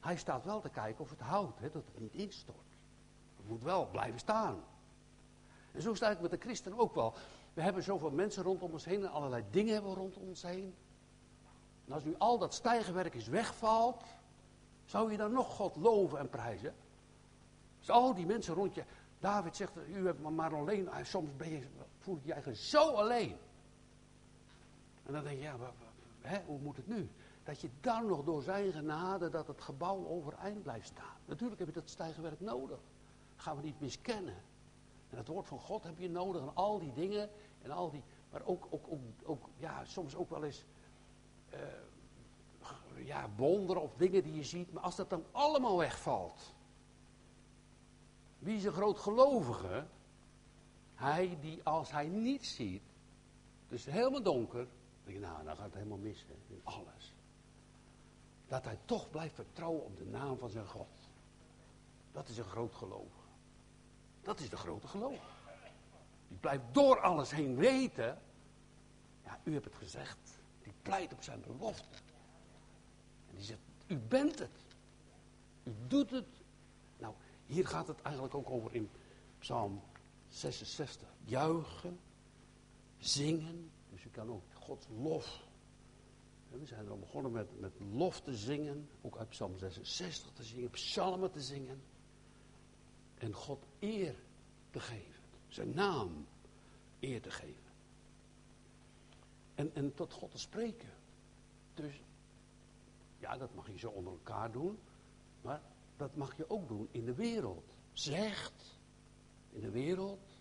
Hij 0.00 0.16
staat 0.16 0.44
wel 0.44 0.60
te 0.60 0.68
kijken 0.68 1.04
of 1.04 1.10
het 1.10 1.20
houdt, 1.20 1.58
hè, 1.58 1.70
dat 1.70 1.84
het 1.84 2.00
niet 2.00 2.14
instort. 2.14 2.68
Het 3.36 3.48
moet 3.48 3.62
wel 3.62 3.88
blijven 3.90 4.18
staan. 4.18 4.64
En 5.72 5.82
zo 5.82 5.94
sta 5.94 6.10
ik 6.10 6.20
met 6.20 6.30
de 6.30 6.36
christen 6.36 6.78
ook 6.78 6.94
wel. 6.94 7.14
We 7.54 7.62
hebben 7.62 7.82
zoveel 7.82 8.10
mensen 8.10 8.42
rondom 8.42 8.72
ons 8.72 8.84
heen 8.84 9.02
en 9.02 9.10
allerlei 9.10 9.44
dingen 9.50 9.72
hebben 9.72 9.90
we 9.90 9.98
rondom 9.98 10.22
ons 10.22 10.42
heen. 10.42 10.74
En 11.86 11.92
als 11.92 12.04
nu 12.04 12.14
al 12.18 12.38
dat 12.38 12.54
stijgerwerk 12.54 13.14
is 13.14 13.26
wegvalt, 13.26 14.02
zou 14.84 15.10
je 15.10 15.16
dan 15.16 15.32
nog 15.32 15.54
God 15.54 15.76
loven 15.76 16.18
en 16.18 16.28
prijzen? 16.28 16.74
Dus 17.78 17.90
al 17.90 18.14
die 18.14 18.26
mensen 18.26 18.54
rond 18.54 18.74
je. 18.74 18.84
David 19.18 19.56
zegt, 19.56 19.72
u 19.88 20.06
hebt 20.06 20.20
me 20.20 20.30
maar 20.30 20.54
alleen. 20.54 20.88
Soms 21.02 21.36
ben 21.36 21.50
je, 21.50 21.66
voel 21.98 22.14
je 22.14 22.26
je 22.26 22.32
eigenlijk 22.32 22.62
zo 22.62 22.90
alleen. 22.90 23.36
En 25.06 25.12
dan 25.12 25.24
denk 25.24 25.36
je, 25.36 25.42
ja, 25.42 25.56
hè, 26.20 26.42
hoe 26.46 26.58
moet 26.58 26.76
het 26.76 26.86
nu? 26.86 27.10
Dat 27.42 27.60
je 27.60 27.70
dan 27.80 28.06
nog 28.06 28.24
door 28.24 28.42
zijn 28.42 28.72
genade 28.72 29.28
dat 29.28 29.46
het 29.46 29.60
gebouw 29.60 30.06
overeind 30.06 30.62
blijft 30.62 30.86
staan. 30.86 31.16
Natuurlijk 31.24 31.58
heb 31.58 31.68
je 31.68 31.74
dat 31.74 31.90
stijgerwerk 31.90 32.40
nodig. 32.40 32.78
Gaan 33.36 33.56
we 33.56 33.62
niet 33.62 33.80
miskennen. 33.80 34.42
En 35.10 35.16
het 35.16 35.28
woord 35.28 35.46
van 35.46 35.58
God 35.58 35.82
heb 35.82 35.98
je 35.98 36.10
nodig 36.10 36.42
en 36.42 36.54
al 36.54 36.78
die 36.78 36.92
dingen. 36.92 37.30
En 37.62 37.70
al 37.70 37.90
die, 37.90 38.02
maar 38.30 38.42
ook, 38.44 38.66
ook, 38.70 38.86
ook, 38.88 39.00
ook 39.24 39.48
ja, 39.56 39.84
soms 39.84 40.14
ook 40.14 40.30
wel 40.30 40.44
eens 40.44 40.64
uh, 41.54 41.58
ja, 43.06 43.30
wonderen 43.36 43.82
of 43.82 43.94
dingen 43.96 44.22
die 44.22 44.34
je 44.34 44.44
ziet. 44.44 44.72
Maar 44.72 44.82
als 44.82 44.96
dat 44.96 45.10
dan 45.10 45.24
allemaal 45.30 45.76
wegvalt. 45.78 46.54
Wie 48.38 48.56
is 48.56 48.64
een 48.64 48.72
groot 48.72 48.98
gelovige? 48.98 49.86
Hij 50.94 51.38
die 51.40 51.62
als 51.62 51.90
hij 51.90 52.06
niets 52.06 52.54
ziet, 52.54 52.82
dus 53.68 53.84
helemaal 53.84 54.22
donker, 54.22 54.66
denk 55.04 55.16
je, 55.16 55.22
nou, 55.22 55.44
dan 55.44 55.56
gaat 55.56 55.64
het 55.64 55.74
helemaal 55.74 55.98
mis 55.98 56.24
in 56.46 56.60
alles. 56.62 57.14
Dat 58.46 58.64
hij 58.64 58.78
toch 58.84 59.10
blijft 59.10 59.34
vertrouwen 59.34 59.84
op 59.84 59.96
de 59.96 60.06
naam 60.06 60.38
van 60.38 60.50
zijn 60.50 60.66
God. 60.66 60.88
Dat 62.12 62.28
is 62.28 62.38
een 62.38 62.44
groot 62.44 62.74
geloof. 62.74 63.12
Dat 64.22 64.40
is 64.40 64.50
de 64.50 64.56
grote 64.56 64.88
geloof. 64.88 65.32
Die 66.28 66.38
blijft 66.38 66.64
door 66.72 67.00
alles 67.00 67.30
heen 67.30 67.56
weten. 67.56 68.18
Ja, 69.24 69.40
u 69.44 69.52
hebt 69.52 69.64
het 69.64 69.74
gezegd. 69.74 70.18
Die 70.62 70.72
pleit 70.82 71.12
op 71.12 71.22
zijn 71.22 71.40
belofte. 71.40 71.98
En 73.28 73.34
die 73.34 73.44
zegt, 73.44 73.60
u 73.86 73.98
bent 73.98 74.38
het. 74.38 74.64
U 75.62 75.72
doet 75.86 76.10
het. 76.10 76.42
Nou, 76.98 77.14
hier 77.46 77.66
gaat 77.66 77.86
het 77.86 78.02
eigenlijk 78.02 78.34
ook 78.34 78.50
over 78.50 78.74
in 78.74 78.90
Psalm 79.38 79.82
66. 80.28 81.08
Juichen, 81.24 82.00
zingen. 82.98 83.70
Dus 83.90 84.04
u 84.04 84.08
kan 84.08 84.30
ook 84.30 84.42
Gods 84.64 84.86
lof. 85.02 85.46
we 86.48 86.66
zijn 86.66 86.88
al 86.88 86.98
begonnen 86.98 87.32
met, 87.32 87.60
met 87.60 87.72
lof 87.92 88.20
te 88.20 88.36
zingen. 88.36 88.88
Ook 89.00 89.16
uit 89.16 89.28
Psalm 89.28 89.58
66 89.58 90.32
te 90.32 90.42
zingen. 90.42 90.70
Psalmen 90.70 91.30
te 91.30 91.40
zingen 91.40 91.82
en 93.18 93.32
God 93.32 93.66
eer 93.78 94.14
te 94.70 94.80
geven. 94.80 95.22
Zijn 95.48 95.74
naam 95.74 96.26
eer 97.00 97.22
te 97.22 97.30
geven. 97.30 97.72
En, 99.54 99.74
en 99.74 99.94
tot 99.94 100.12
God 100.12 100.30
te 100.30 100.38
spreken. 100.38 100.92
Dus 101.74 102.00
ja, 103.18 103.36
dat 103.36 103.54
mag 103.54 103.66
je 103.70 103.78
zo 103.78 103.88
onder 103.88 104.12
elkaar 104.12 104.52
doen. 104.52 104.78
Maar 105.42 105.62
dat 105.96 106.16
mag 106.16 106.36
je 106.36 106.50
ook 106.50 106.68
doen 106.68 106.88
in 106.90 107.04
de 107.04 107.14
wereld. 107.14 107.74
Zegt 107.92 108.78
in 109.50 109.60
de 109.60 109.70
wereld. 109.70 110.38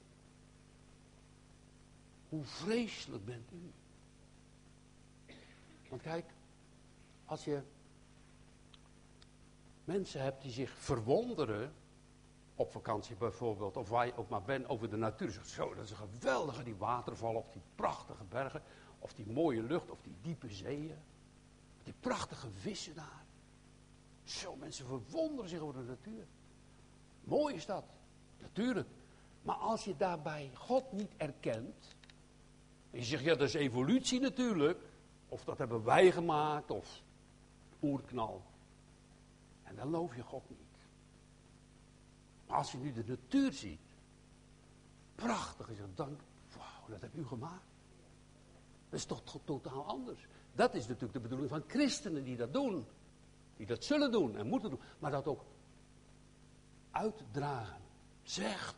Hoe 2.29 2.43
vreselijk 2.43 3.25
bent 3.25 3.51
u? 3.51 3.71
Want 5.93 6.05
kijk, 6.05 6.25
als 7.25 7.43
je 7.43 7.61
mensen 9.83 10.21
hebt 10.21 10.41
die 10.41 10.51
zich 10.51 10.71
verwonderen 10.71 11.73
op 12.55 12.71
vakantie 12.71 13.15
bijvoorbeeld, 13.15 13.77
of 13.77 13.89
waar 13.89 14.05
je 14.05 14.17
ook 14.17 14.29
maar 14.29 14.41
bent, 14.41 14.69
over 14.69 14.89
de 14.89 14.97
natuur. 14.97 15.31
Zegt, 15.31 15.49
zo, 15.49 15.73
dat 15.73 15.83
is 15.83 15.91
een 15.91 15.97
geweldige, 15.97 16.63
die 16.63 16.75
watervallen, 16.75 17.39
of 17.39 17.51
die 17.51 17.61
prachtige 17.75 18.23
bergen, 18.23 18.61
of 18.99 19.13
die 19.13 19.25
mooie 19.27 19.63
lucht, 19.63 19.89
of 19.89 20.01
die 20.01 20.15
diepe 20.21 20.49
zeeën. 20.49 20.97
Die 21.83 21.93
prachtige 21.99 22.51
vissen 22.51 22.95
daar. 22.95 23.25
Zo, 24.23 24.55
mensen 24.55 24.85
verwonderen 24.85 25.49
zich 25.49 25.59
over 25.59 25.81
de 25.81 25.87
natuur. 25.87 26.25
Mooi 27.23 27.55
is 27.55 27.65
dat, 27.65 27.85
natuurlijk. 28.41 28.89
Maar 29.41 29.55
als 29.55 29.83
je 29.83 29.97
daarbij 29.97 30.51
God 30.53 30.91
niet 30.91 31.11
erkent, 31.17 31.95
en 32.91 32.99
je 32.99 33.05
zegt, 33.05 33.23
ja, 33.23 33.35
dat 33.35 33.47
is 33.47 33.53
evolutie 33.53 34.19
natuurlijk, 34.19 34.91
of 35.33 35.43
dat 35.43 35.57
hebben 35.57 35.83
wij 35.83 36.11
gemaakt, 36.11 36.71
of 36.71 37.01
oerknal. 37.81 38.43
En 39.63 39.75
dan 39.75 39.89
loof 39.89 40.15
je 40.15 40.21
God 40.21 40.49
niet. 40.49 40.59
Als 42.47 42.71
je 42.71 42.77
nu 42.77 42.93
de 42.93 43.03
natuur 43.07 43.53
ziet, 43.53 43.95
prachtig 45.15 45.69
is 45.69 45.79
het, 45.79 45.97
dan, 45.97 46.17
wauw, 46.57 46.87
dat 46.87 47.01
heb 47.01 47.15
u 47.15 47.25
gemaakt. 47.25 47.71
Dat 48.89 48.99
is 48.99 49.05
toch 49.05 49.23
totaal 49.43 49.85
anders. 49.85 50.27
Dat 50.55 50.73
is 50.73 50.87
natuurlijk 50.87 51.13
de 51.13 51.19
bedoeling 51.19 51.49
van 51.49 51.63
christenen 51.67 52.23
die 52.23 52.37
dat 52.37 52.53
doen. 52.53 52.85
Die 53.57 53.65
dat 53.65 53.83
zullen 53.83 54.11
doen 54.11 54.35
en 54.37 54.47
moeten 54.47 54.69
doen. 54.69 54.81
Maar 54.99 55.11
dat 55.11 55.27
ook 55.27 55.45
uitdragen. 56.91 57.81
Zegt. 58.23 58.75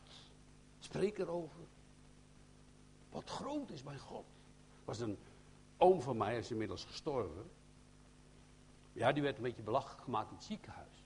Spreek 0.79 1.17
erover. 1.17 1.61
Wat 3.09 3.29
groot 3.29 3.69
is 3.69 3.83
bij 3.83 3.97
God. 3.97 4.25
was 4.85 4.99
een 4.99 5.17
oom 5.77 6.01
van 6.01 6.17
mij, 6.17 6.29
hij 6.29 6.37
is 6.37 6.51
inmiddels 6.51 6.85
gestorven. 6.85 7.49
Ja, 8.93 9.11
die 9.11 9.23
werd 9.23 9.37
een 9.37 9.43
beetje 9.43 9.61
belachelijk 9.61 10.01
gemaakt 10.01 10.29
in 10.29 10.35
het 10.35 10.45
ziekenhuis. 10.45 11.03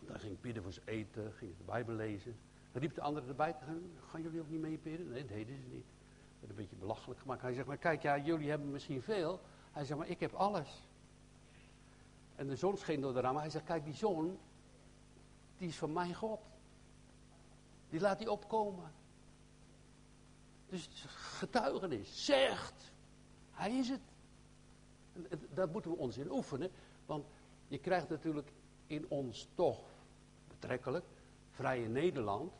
Dan 0.00 0.20
ging 0.20 0.32
ik 0.32 0.40
bidden 0.40 0.62
voor 0.62 0.72
zijn 0.72 0.86
eten, 0.86 1.32
ging 1.32 1.56
de 1.56 1.64
Bijbel 1.64 1.94
lezen. 1.94 2.36
Dan 2.72 2.82
riep 2.82 2.94
de 2.94 3.00
anderen 3.00 3.28
erbij, 3.28 3.56
gaan, 3.64 3.82
gaan 4.10 4.22
jullie 4.22 4.40
ook 4.40 4.48
niet 4.48 4.60
mee 4.60 4.78
bidden? 4.78 5.08
Nee, 5.08 5.20
dat 5.20 5.28
deden 5.28 5.56
ze 5.56 5.66
niet. 5.68 5.84
werd 6.38 6.50
een 6.50 6.56
beetje 6.56 6.76
belachelijk 6.76 7.20
gemaakt. 7.20 7.42
Hij 7.42 7.52
zegt, 7.52 7.66
maar 7.66 7.76
kijk, 7.76 8.02
ja, 8.02 8.18
jullie 8.18 8.50
hebben 8.50 8.70
misschien 8.70 9.02
veel. 9.02 9.40
Hij 9.72 9.84
zegt, 9.84 9.98
maar 9.98 10.08
ik 10.08 10.20
heb 10.20 10.32
alles. 10.32 10.88
En 12.36 12.46
de 12.46 12.56
zon 12.56 12.76
scheen 12.76 13.00
door 13.00 13.12
de 13.12 13.20
ramen. 13.20 13.40
Hij 13.40 13.50
zegt, 13.50 13.64
kijk, 13.64 13.84
die 13.84 13.94
zon, 13.94 14.38
die 15.56 15.68
is 15.68 15.76
van 15.76 15.92
mijn 15.92 16.14
God. 16.14 16.40
Die 17.88 18.00
laat 18.00 18.18
die 18.18 18.30
opkomen. 18.30 18.92
Dus 20.68 20.88
getuigenis, 21.06 22.24
zegt, 22.24 22.92
hij 23.60 23.78
is 23.78 23.88
het. 23.88 24.00
Dat 25.54 25.72
moeten 25.72 25.90
we 25.90 25.96
ons 25.96 26.16
in 26.16 26.30
oefenen, 26.30 26.70
want 27.06 27.24
je 27.68 27.78
krijgt 27.78 28.08
natuurlijk 28.08 28.52
in 28.86 29.06
ons 29.08 29.48
toch 29.54 29.80
betrekkelijk 30.48 31.04
vrije 31.50 31.88
Nederland 31.88 32.52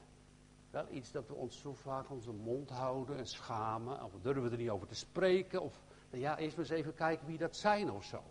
wel 0.71 0.87
iets 0.91 1.13
dat 1.13 1.29
we 1.29 1.35
ons 1.35 1.61
zo 1.61 1.75
vaak 1.75 2.11
onze 2.11 2.33
mond 2.33 2.71
houden 2.71 3.17
en 3.17 3.27
schamen. 3.27 4.05
Of 4.05 4.13
durven 4.23 4.43
we 4.43 4.51
er 4.51 4.57
niet 4.57 4.71
over 4.71 4.87
te 4.87 4.95
spreken. 4.95 5.63
Of 5.63 5.81
ja, 6.11 6.39
eerst 6.39 6.57
maar 6.57 6.65
eens 6.65 6.75
even 6.75 6.95
kijken 6.95 7.27
wie 7.27 7.39
dat 7.39 7.57
zijn 7.57 7.91
of 7.91 8.05
zo. 8.05 8.23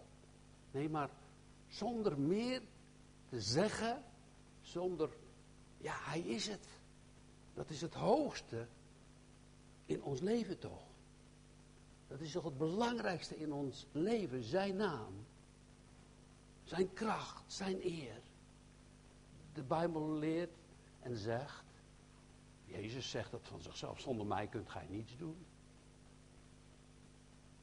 Nee, 0.72 0.90
maar 0.90 1.10
zonder 1.68 2.20
meer 2.20 2.62
te 3.30 3.42
zeggen. 3.42 4.04
Zonder, 4.62 5.10
ja, 5.78 5.94
hij 5.96 6.20
is 6.20 6.48
het. 6.48 6.68
Dat 7.54 7.70
is 7.70 7.82
het 7.82 7.94
hoogste 7.94 8.68
in 9.86 10.04
ons 10.04 10.20
leven 10.20 10.60
toch. 10.60 10.88
Dat 12.10 12.20
is 12.20 12.32
toch 12.32 12.44
het 12.44 12.58
belangrijkste 12.58 13.38
in 13.38 13.54
ons 13.54 13.88
leven, 13.92 14.44
zijn 14.44 14.75
naam. 14.75 15.25
Zijn 16.63 16.94
kracht, 16.94 17.44
zijn 17.48 17.86
eer. 17.86 18.22
De 19.54 19.63
Bijbel 19.63 20.12
leert 20.12 20.58
en 21.00 21.18
zegt, 21.18 21.63
Jezus 22.66 23.10
zegt 23.10 23.32
dat 23.32 23.48
van 23.48 23.62
zichzelf, 23.62 24.00
zonder 24.00 24.25
mij 24.25 24.48
kunt 24.48 24.70
gij 24.70 24.88
niets 24.89 25.18
doen. 25.18 25.46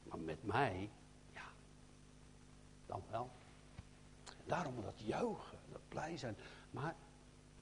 Maar 0.02 0.18
met 0.18 0.44
mij, 0.44 0.90
ja, 1.32 1.48
dan 2.86 3.02
wel. 3.10 3.30
Daarom 4.44 4.82
dat 4.82 5.00
juichen, 5.00 5.58
dat 5.72 5.88
blij 5.88 6.16
zijn. 6.16 6.36
Maar 6.70 6.96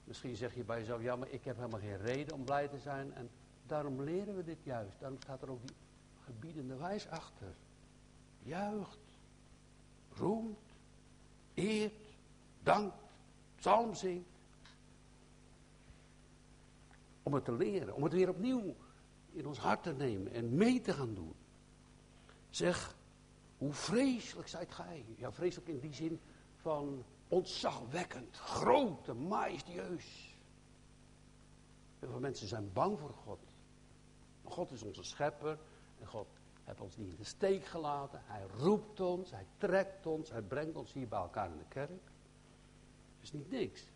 misschien 0.05 0.37
zeg 0.37 0.55
je 0.55 0.65
bij 0.65 0.79
jezelf, 0.79 1.03
ja, 1.03 1.17
maar 1.17 1.29
ik 1.29 1.45
heb 1.45 1.57
helemaal 1.57 1.81
geen 1.81 1.99
reden 1.99 2.35
om 2.35 2.45
blij 2.45 2.69
te 2.69 2.79
zijn. 2.79 3.15
En 3.15 3.31
daarom 3.67 4.03
leren 4.03 4.37
we 4.37 4.45
dit 4.45 4.63
juist. 4.63 5.01
Daarom 5.01 5.21
staat 5.21 5.43
er 5.43 5.51
ook 5.51 5.67
die 5.67 5.77
gebiedende 6.25 6.77
wijs 6.77 7.09
achter. 7.09 7.55
Juicht, 8.43 8.99
roemt, 10.13 10.59
eert, 11.55 12.17
dankt, 12.63 12.97
psalm 13.57 13.95
zingt. 13.95 14.29
Om 17.23 17.35
het 17.35 17.45
te 17.45 17.53
leren, 17.53 17.95
om 17.95 18.03
het 18.03 18.13
weer 18.13 18.29
opnieuw 18.29 18.75
in 19.33 19.47
ons 19.47 19.59
hart 19.59 19.83
te 19.83 19.93
nemen 19.93 20.33
en 20.33 20.55
mee 20.55 20.81
te 20.81 20.93
gaan 20.93 21.15
doen. 21.15 21.35
Zeg, 22.51 22.97
hoe 23.59 23.73
vreselijk 23.73 24.49
zijt 24.49 24.73
gij? 24.73 25.05
Ja, 25.17 25.33
vreselijk 25.33 25.69
in 25.69 25.81
die 25.81 25.95
zin 25.95 26.21
van 26.57 27.05
ontzagwekkend, 27.29 28.37
groot 28.37 29.09
en 29.09 29.27
majestueus. 29.27 30.37
Heel 31.99 32.11
veel 32.11 32.21
mensen 32.21 32.49
zijn 32.49 32.73
bang 32.73 32.99
voor 32.99 33.15
God. 33.15 33.39
God 34.43 34.71
is 34.71 34.83
onze 34.83 35.03
schepper 35.03 35.59
en 36.01 36.07
God 36.07 36.27
heeft 36.65 36.81
ons 36.81 36.97
niet 36.97 37.09
in 37.09 37.17
de 37.17 37.25
steek 37.25 37.65
gelaten. 37.65 38.21
Hij 38.25 38.47
roept 38.59 39.01
ons, 39.01 39.31
hij 39.31 39.47
trekt 39.57 40.07
ons, 40.07 40.31
hij 40.31 40.43
brengt 40.43 40.77
ons 40.77 40.93
hier 40.93 41.09
bij 41.09 41.19
elkaar 41.19 41.51
in 41.51 41.59
de 41.59 41.69
kerk. 41.69 41.89
Dat 41.89 43.23
is 43.23 43.33
niet 43.33 43.51
niks. 43.51 43.89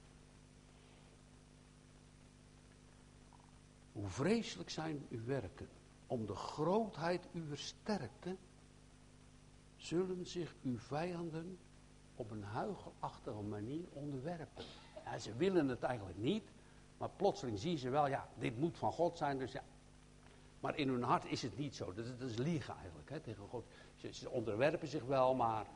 Hoe 3.92 4.08
vreselijk 4.08 4.70
zijn 4.70 5.06
uw 5.08 5.24
werken. 5.24 5.68
Om 6.06 6.26
de 6.26 6.34
grootheid 6.34 7.28
uw 7.32 7.54
sterkte 7.54 8.36
zullen 9.76 10.26
zich 10.26 10.54
uw 10.62 10.78
vijanden 10.78 11.58
op 12.14 12.30
een 12.30 12.42
huigelachtige 12.42 13.42
manier 13.42 13.84
onderwerpen. 13.92 14.64
Ja, 15.04 15.18
ze 15.18 15.36
willen 15.36 15.68
het 15.68 15.82
eigenlijk 15.82 16.18
niet, 16.18 16.50
maar 16.98 17.10
plotseling 17.10 17.58
zien 17.58 17.78
ze 17.78 17.90
wel, 17.90 18.06
ja, 18.06 18.28
dit 18.38 18.58
moet 18.58 18.78
van 18.78 18.92
God 18.92 19.18
zijn, 19.18 19.38
dus 19.38 19.52
ja. 19.52 19.62
Maar 20.60 20.76
in 20.76 20.88
hun 20.88 21.02
hart 21.02 21.24
is 21.24 21.42
het 21.42 21.58
niet 21.58 21.76
zo. 21.76 21.92
Dat, 21.92 22.20
is 22.20 22.36
liegen 22.36 22.74
eigenlijk 22.76 23.10
hè, 23.10 23.20
tegen 23.20 23.48
God. 23.48 23.66
Ze, 23.94 24.30
onderwerpen 24.30 24.88
zich 24.88 25.04
wel, 25.04 25.34
maar 25.34 25.66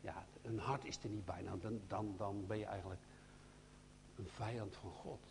ja, 0.00 0.26
hun 0.42 0.58
hart 0.58 0.84
is 0.84 1.02
er 1.02 1.08
niet 1.08 1.24
bij. 1.24 1.42
Nou, 1.42 1.60
dan, 1.60 1.80
dan, 1.86 2.14
dan 2.16 2.46
ben 2.46 2.58
je 2.58 2.64
eigenlijk 2.64 3.00
een 4.16 4.28
vijand 4.28 4.76
van 4.76 4.90
God. 4.90 5.26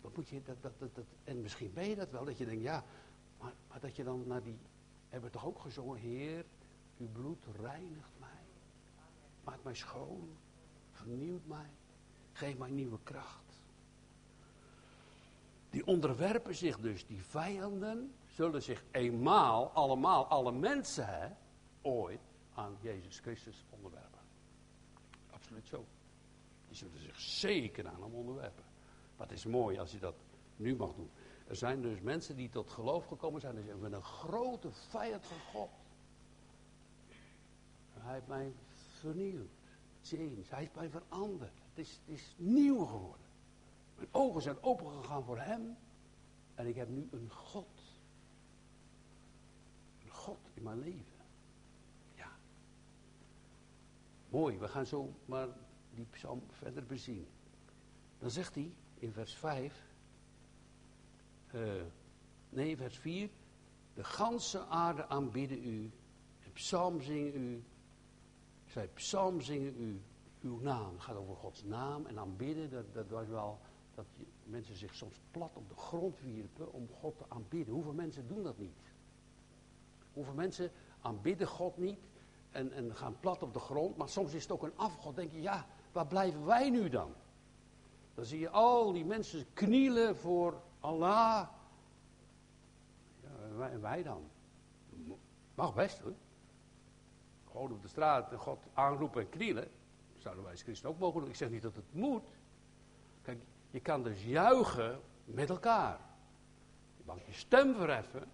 Dat 0.00 0.16
moet 0.16 0.28
je, 0.28 0.42
dat, 0.42 0.62
dat, 0.62 0.78
dat, 0.78 1.04
en 1.24 1.42
misschien 1.42 1.72
ben 1.72 1.88
je 1.88 1.94
dat 1.94 2.10
wel, 2.10 2.24
dat 2.24 2.38
je 2.38 2.44
denkt, 2.44 2.62
ja, 2.62 2.84
maar, 3.38 3.52
maar 3.68 3.80
dat 3.80 3.96
je 3.96 4.04
dan 4.04 4.26
naar 4.26 4.42
die, 4.42 4.58
hebben 5.08 5.30
we 5.30 5.36
toch 5.36 5.46
ook 5.46 5.58
gezongen, 5.58 5.98
Heer, 5.98 6.44
uw 6.98 7.08
bloed 7.08 7.44
reinigt 7.60 8.10
mij. 8.18 8.28
Maakt 9.44 9.64
mij 9.64 9.74
schoon, 9.74 10.36
vernieuwt 10.90 11.46
mij, 11.46 11.70
geeft 12.32 12.58
mij 12.58 12.70
nieuwe 12.70 12.98
kracht. 13.02 13.43
Die 15.74 15.86
onderwerpen 15.86 16.54
zich 16.54 16.78
dus, 16.78 17.06
die 17.06 17.22
vijanden, 17.22 18.14
zullen 18.26 18.62
zich 18.62 18.84
eenmaal, 18.90 19.70
allemaal, 19.70 20.26
alle 20.26 20.52
mensen, 20.52 21.06
hè, 21.06 21.28
ooit 21.82 22.20
aan 22.54 22.76
Jezus 22.80 23.18
Christus 23.18 23.64
onderwerpen. 23.70 24.20
Absoluut 25.30 25.68
zo. 25.68 25.84
Die 26.68 26.76
zullen 26.76 26.98
zich 26.98 27.20
zeker 27.20 27.86
aan 27.86 28.02
hem 28.02 28.14
onderwerpen. 28.14 28.64
Maar 29.16 29.26
het 29.26 29.36
is 29.36 29.44
mooi 29.44 29.78
als 29.78 29.92
je 29.92 29.98
dat 29.98 30.14
nu 30.56 30.76
mag 30.76 30.94
doen. 30.94 31.10
Er 31.46 31.56
zijn 31.56 31.82
dus 31.82 32.00
mensen 32.00 32.36
die 32.36 32.48
tot 32.48 32.70
geloof 32.70 33.06
gekomen 33.06 33.40
zijn. 33.40 33.56
En 33.56 33.64
zeggen, 33.64 33.92
een 33.92 34.02
grote 34.02 34.70
vijand 34.70 35.24
van 35.26 35.38
God. 35.52 35.70
Hij 37.92 38.14
heeft 38.14 38.26
mij 38.26 38.54
vernieuwd. 39.00 39.50
James, 40.00 40.50
hij 40.50 40.58
heeft 40.58 40.74
mij 40.74 40.88
veranderd. 40.88 41.58
Het 41.68 41.78
is, 41.78 42.00
het 42.04 42.14
is 42.18 42.34
nieuw 42.36 42.84
geworden. 42.84 43.23
Mijn 44.04 44.26
ogen 44.26 44.42
zijn 44.42 44.62
opengegaan 44.62 45.24
voor 45.24 45.38
hem. 45.38 45.76
En 46.54 46.66
ik 46.66 46.74
heb 46.74 46.88
nu 46.88 47.08
een 47.10 47.30
God. 47.30 47.82
Een 50.02 50.10
God 50.10 50.38
in 50.54 50.62
mijn 50.62 50.78
leven. 50.78 51.24
Ja. 52.14 52.32
Mooi, 54.28 54.58
we 54.58 54.68
gaan 54.68 54.86
zo 54.86 55.14
maar 55.24 55.48
die 55.94 56.06
psalm 56.10 56.42
verder 56.50 56.86
bezien. 56.86 57.26
Dan 58.18 58.30
zegt 58.30 58.54
hij 58.54 58.72
in 58.94 59.12
vers 59.12 59.34
5. 59.34 59.92
Uh, 61.54 61.82
nee, 62.48 62.76
vers 62.76 62.98
4. 62.98 63.30
De 63.94 64.04
ganse 64.04 64.66
aarde 64.66 65.06
aanbidden 65.06 65.64
u. 65.64 65.90
De 66.44 66.50
psalm 66.50 67.00
zingen 67.00 67.34
u. 67.34 67.64
Zij 68.66 68.88
psalm 68.88 69.40
zingen 69.40 69.80
u. 69.80 70.02
Uw 70.40 70.60
naam. 70.60 70.92
Het 70.92 71.02
gaat 71.02 71.16
over 71.16 71.36
Gods 71.36 71.62
naam 71.62 72.06
en 72.06 72.18
aanbidden. 72.18 72.70
Dat, 72.70 72.94
dat 72.94 73.08
was 73.08 73.28
wel 73.28 73.60
dat 73.94 74.06
mensen 74.44 74.76
zich 74.76 74.94
soms 74.94 75.20
plat 75.30 75.56
op 75.56 75.68
de 75.68 75.76
grond 75.76 76.20
wierpen 76.20 76.72
om 76.72 76.88
God 76.88 77.18
te 77.18 77.24
aanbidden. 77.28 77.74
Hoeveel 77.74 77.92
mensen 77.92 78.26
doen 78.26 78.42
dat 78.42 78.58
niet? 78.58 78.76
Hoeveel 80.12 80.34
mensen 80.34 80.70
aanbidden 81.00 81.46
God 81.46 81.76
niet 81.76 81.98
en, 82.50 82.72
en 82.72 82.94
gaan 82.94 83.20
plat 83.20 83.42
op 83.42 83.52
de 83.52 83.58
grond. 83.58 83.96
Maar 83.96 84.08
soms 84.08 84.32
is 84.32 84.42
het 84.42 84.52
ook 84.52 84.62
een 84.62 84.76
afgod. 84.76 85.16
denk 85.16 85.32
je, 85.32 85.42
ja, 85.42 85.66
waar 85.92 86.06
blijven 86.06 86.44
wij 86.44 86.70
nu 86.70 86.88
dan? 86.88 87.14
Dan 88.14 88.24
zie 88.24 88.38
je 88.38 88.48
al 88.48 88.92
die 88.92 89.04
mensen 89.04 89.46
knielen 89.52 90.16
voor 90.16 90.62
Allah. 90.80 91.48
Ja, 93.20 93.68
en 93.70 93.80
wij 93.80 94.02
dan? 94.02 94.30
Mag 95.54 95.74
best 95.74 95.98
hoor. 95.98 96.14
Gewoon 97.50 97.72
op 97.72 97.82
de 97.82 97.88
straat 97.88 98.32
en 98.32 98.38
God 98.38 98.58
aanroepen 98.72 99.22
en 99.22 99.28
knielen. 99.28 99.70
Zouden 100.16 100.42
wij 100.42 100.52
als 100.52 100.62
christen 100.62 100.88
ook 100.88 100.98
mogen. 100.98 101.28
Ik 101.28 101.34
zeg 101.34 101.50
niet 101.50 101.62
dat 101.62 101.74
het 101.74 101.92
moet. 101.94 102.28
Kijk, 103.22 103.42
je 103.74 103.80
kan 103.80 104.02
dus 104.02 104.24
juichen 104.24 105.00
met 105.24 105.50
elkaar. 105.50 106.00
Je 106.96 107.02
mag 107.06 107.26
je 107.26 107.32
stem 107.32 107.74
verheffen. 107.74 108.28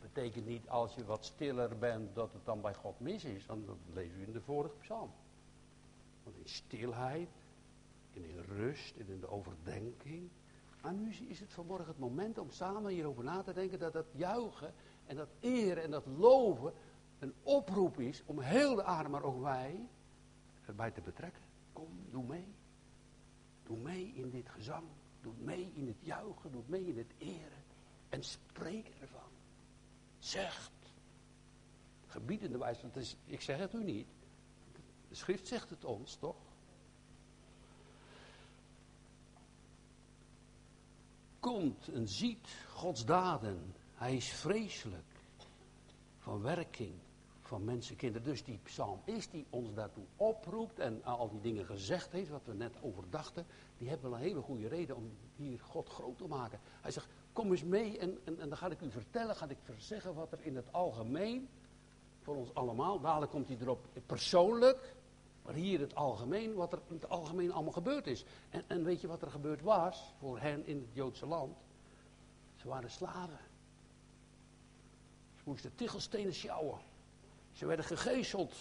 Betekent 0.00 0.46
niet 0.46 0.68
als 0.68 0.94
je 0.94 1.04
wat 1.04 1.24
stiller 1.24 1.78
bent 1.78 2.14
dat 2.14 2.32
het 2.32 2.44
dan 2.44 2.60
bij 2.60 2.74
God 2.74 3.00
mis 3.00 3.24
is. 3.24 3.46
Dan 3.46 3.66
dat 3.66 3.76
lezen 3.92 4.18
we 4.18 4.26
in 4.26 4.32
de 4.32 4.40
vorige 4.40 4.74
psalm. 4.76 5.10
Want 6.22 6.36
in 6.36 6.48
stilheid 6.48 7.28
en 8.14 8.24
in 8.24 8.38
rust 8.38 8.96
en 8.96 9.08
in 9.08 9.20
de 9.20 9.28
overdenking. 9.30 10.30
Maar 10.82 10.92
nu 10.92 11.14
is 11.28 11.40
het 11.40 11.52
vanmorgen 11.52 11.86
het 11.86 11.98
moment 11.98 12.38
om 12.38 12.50
samen 12.50 12.92
hierover 12.92 13.24
na 13.24 13.42
te 13.42 13.52
denken 13.52 13.78
dat 13.78 13.92
dat 13.92 14.06
juichen 14.12 14.74
en 15.06 15.16
dat 15.16 15.28
eren 15.40 15.82
en 15.82 15.90
dat 15.90 16.06
loven 16.06 16.72
een 17.18 17.34
oproep 17.42 18.00
is 18.00 18.22
om 18.26 18.40
heel 18.40 18.74
de 18.74 18.84
aarde, 18.84 19.08
maar 19.08 19.22
ook 19.22 19.42
wij, 19.42 19.88
erbij 20.66 20.90
te 20.90 21.00
betrekken. 21.00 21.42
Kom, 21.72 21.88
doe 22.10 22.24
mee. 22.24 22.60
Doe 23.72 23.80
mee 23.80 24.12
in 24.14 24.30
dit 24.30 24.48
gezang. 24.48 24.84
Doe 25.20 25.34
mee 25.38 25.72
in 25.74 25.86
het 25.86 26.00
juichen. 26.00 26.52
Doe 26.52 26.62
mee 26.66 26.86
in 26.86 26.98
het 26.98 27.12
eren. 27.18 27.64
En 28.08 28.22
spreek 28.22 28.88
ervan. 29.00 29.30
Zegt. 30.18 30.72
Gebiedende 32.06 32.58
wijze. 32.58 32.80
Want 32.82 33.16
ik 33.24 33.40
zeg 33.40 33.58
het 33.58 33.74
u 33.74 33.84
niet. 33.84 34.06
De 35.08 35.14
schrift 35.14 35.46
zegt 35.46 35.70
het 35.70 35.84
ons, 35.84 36.16
toch? 36.16 36.36
Komt 41.40 41.88
en 41.88 42.08
ziet 42.08 42.48
Gods 42.68 43.04
daden. 43.04 43.74
Hij 43.94 44.16
is 44.16 44.28
vreselijk. 44.32 45.20
Van 46.18 46.42
werking 46.42 46.94
van 47.52 47.64
mensen, 47.64 47.96
kinderen. 47.96 48.28
Dus 48.28 48.44
die 48.44 48.58
psalm 48.62 49.00
is 49.04 49.30
die 49.30 49.46
ons 49.50 49.74
daartoe 49.74 50.04
oproept 50.16 50.78
en 50.78 51.04
al 51.04 51.30
die 51.30 51.40
dingen 51.40 51.66
gezegd 51.66 52.12
heeft, 52.12 52.30
wat 52.30 52.44
we 52.44 52.54
net 52.54 52.76
overdachten, 52.80 53.46
die 53.78 53.88
hebben 53.88 54.10
wel 54.10 54.18
een 54.18 54.24
hele 54.24 54.40
goede 54.40 54.68
reden 54.68 54.96
om 54.96 55.10
hier 55.36 55.60
God 55.60 55.88
groot 55.88 56.18
te 56.18 56.26
maken. 56.26 56.58
Hij 56.80 56.90
zegt, 56.90 57.08
kom 57.32 57.50
eens 57.50 57.64
mee 57.64 57.98
en, 57.98 58.18
en, 58.24 58.36
dan 58.36 58.56
ga 58.56 58.70
ik 58.70 58.80
u 58.80 58.90
vertellen, 58.90 59.36
ga 59.36 59.48
ik 59.48 59.58
zeggen 59.76 60.14
wat 60.14 60.32
er 60.32 60.38
in 60.42 60.56
het 60.56 60.72
algemeen 60.72 61.48
voor 62.22 62.36
ons 62.36 62.54
allemaal, 62.54 63.00
dadelijk 63.00 63.32
komt 63.32 63.48
hij 63.48 63.56
erop 63.60 63.86
persoonlijk, 64.06 64.94
Maar 65.42 65.54
hier 65.54 65.80
het 65.80 65.94
algemeen, 65.94 66.54
wat 66.54 66.72
er 66.72 66.80
in 66.88 66.94
het 66.94 67.08
algemeen 67.08 67.52
allemaal 67.52 67.72
gebeurd 67.72 68.06
is. 68.06 68.24
En, 68.50 68.64
en 68.66 68.84
weet 68.84 69.00
je 69.00 69.06
wat 69.06 69.22
er 69.22 69.30
gebeurd 69.30 69.62
was 69.62 70.14
voor 70.18 70.38
hen 70.38 70.66
in 70.66 70.78
het 70.78 70.94
Joodse 70.94 71.26
land? 71.26 71.56
Ze 72.56 72.68
waren 72.68 72.90
slaven. 72.90 73.38
Ze 75.36 75.42
moesten 75.44 75.74
tichelstenen 75.74 76.34
sjouwen. 76.34 76.90
Ze 77.52 77.66
werden 77.66 77.84
gegezeld. 77.84 78.54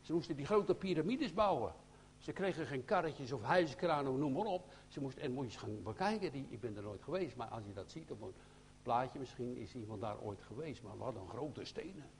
Ze 0.00 0.12
moesten 0.12 0.36
die 0.36 0.46
grote 0.46 0.74
piramides 0.74 1.34
bouwen. 1.34 1.72
Ze 2.18 2.32
kregen 2.32 2.66
geen 2.66 2.84
karretjes 2.84 3.32
of 3.32 3.42
huiskranen, 3.42 4.18
noem 4.18 4.32
maar 4.32 4.44
op. 4.44 4.72
Ze 4.88 5.00
moesten, 5.00 5.22
en 5.22 5.32
moet 5.32 5.52
je 5.52 5.58
gaan 5.58 5.82
bekijken, 5.82 6.32
die, 6.32 6.46
ik 6.48 6.60
ben 6.60 6.76
er 6.76 6.82
nooit 6.82 7.02
geweest, 7.02 7.36
maar 7.36 7.48
als 7.48 7.64
je 7.64 7.72
dat 7.72 7.90
ziet 7.90 8.10
op 8.10 8.22
een 8.22 8.34
plaatje, 8.82 9.18
misschien 9.18 9.56
is 9.56 9.74
iemand 9.74 10.00
daar 10.00 10.20
ooit 10.20 10.42
geweest, 10.42 10.82
maar 10.82 10.96
wat 10.96 11.14
een 11.14 11.28
grote 11.28 11.64
stenen. 11.64 12.10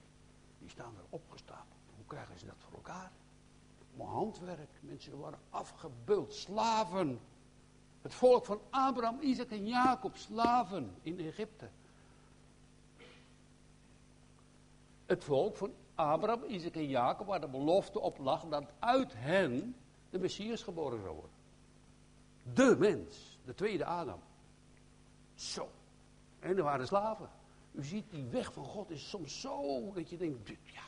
Die 0.59 0.69
staan 0.69 0.95
er 0.97 1.05
opgestapeld. 1.09 1.79
Hoe 1.97 2.07
krijgen 2.07 2.39
ze 2.39 2.47
dat 2.47 2.55
voor 2.59 2.75
elkaar? 2.75 3.11
Maar 3.97 4.07
handwerk, 4.07 4.71
mensen 4.81 5.19
waren 5.19 5.39
afgebeuld, 5.51 6.35
slaven. 6.35 7.21
Het 8.03 8.15
volk 8.15 8.45
van 8.45 8.61
Abraham, 8.71 9.21
Isaac 9.21 9.51
en 9.51 9.67
Jacob, 9.67 10.17
slaven 10.17 10.95
in 11.03 11.21
Egypte. 11.21 11.69
Het 15.09 15.25
volk 15.25 15.57
van 15.57 15.73
Abraham, 15.95 16.45
Isaac 16.45 16.75
en 16.75 16.89
Jacob, 16.89 17.27
waar 17.27 17.41
de 17.41 17.49
belofte 17.49 18.01
op 18.01 18.19
lag 18.19 18.45
dat 18.49 18.65
uit 18.79 19.13
hen 19.17 19.77
de 20.11 20.19
Messias 20.19 20.63
geboren 20.63 21.01
zou 21.01 21.13
worden. 21.13 21.37
De 22.53 22.77
mens, 22.79 23.39
de 23.45 23.55
tweede 23.55 23.85
Adam. 23.85 24.21
Zo. 25.35 25.69
En 26.39 26.57
er 26.57 26.63
waren 26.63 26.87
slaven. 26.87 27.31
U 27.73 27.85
ziet, 27.85 28.11
die 28.11 28.25
weg 28.25 28.53
van 28.53 28.65
God 28.65 28.91
is 28.91 29.09
soms 29.09 29.41
zo 29.41 29.93
dat 29.93 30.11
je 30.11 30.17
denkt, 30.17 30.49
ja, 30.49 30.87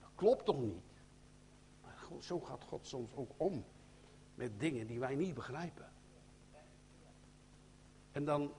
dat 0.00 0.10
klopt 0.14 0.44
toch 0.44 0.60
niet. 0.60 1.02
Maar 1.82 1.94
zo 2.20 2.40
gaat 2.40 2.64
God 2.64 2.86
soms 2.86 3.10
ook 3.14 3.30
om 3.36 3.64
met 4.34 4.60
dingen 4.60 4.86
die 4.86 4.98
wij 4.98 5.14
niet 5.14 5.34
begrijpen. 5.34 5.92
En 8.12 8.24
dan, 8.24 8.52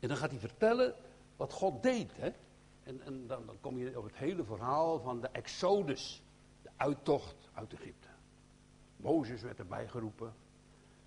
en 0.00 0.08
dan 0.08 0.16
gaat 0.16 0.30
hij 0.30 0.38
vertellen 0.38 0.94
wat 1.36 1.52
God 1.52 1.82
deed. 1.82 2.16
Hè? 2.16 2.32
En, 2.84 3.00
en 3.02 3.26
dan, 3.26 3.46
dan 3.46 3.60
kom 3.60 3.78
je 3.78 3.98
op 3.98 4.04
het 4.04 4.16
hele 4.16 4.44
verhaal 4.44 5.00
van 5.00 5.20
de 5.20 5.28
Exodus, 5.28 6.22
de 6.62 6.70
uittocht 6.76 7.48
uit 7.52 7.72
Egypte. 7.72 8.08
Mozes 8.96 9.42
werd 9.42 9.58
erbij 9.58 9.88
geroepen. 9.88 10.34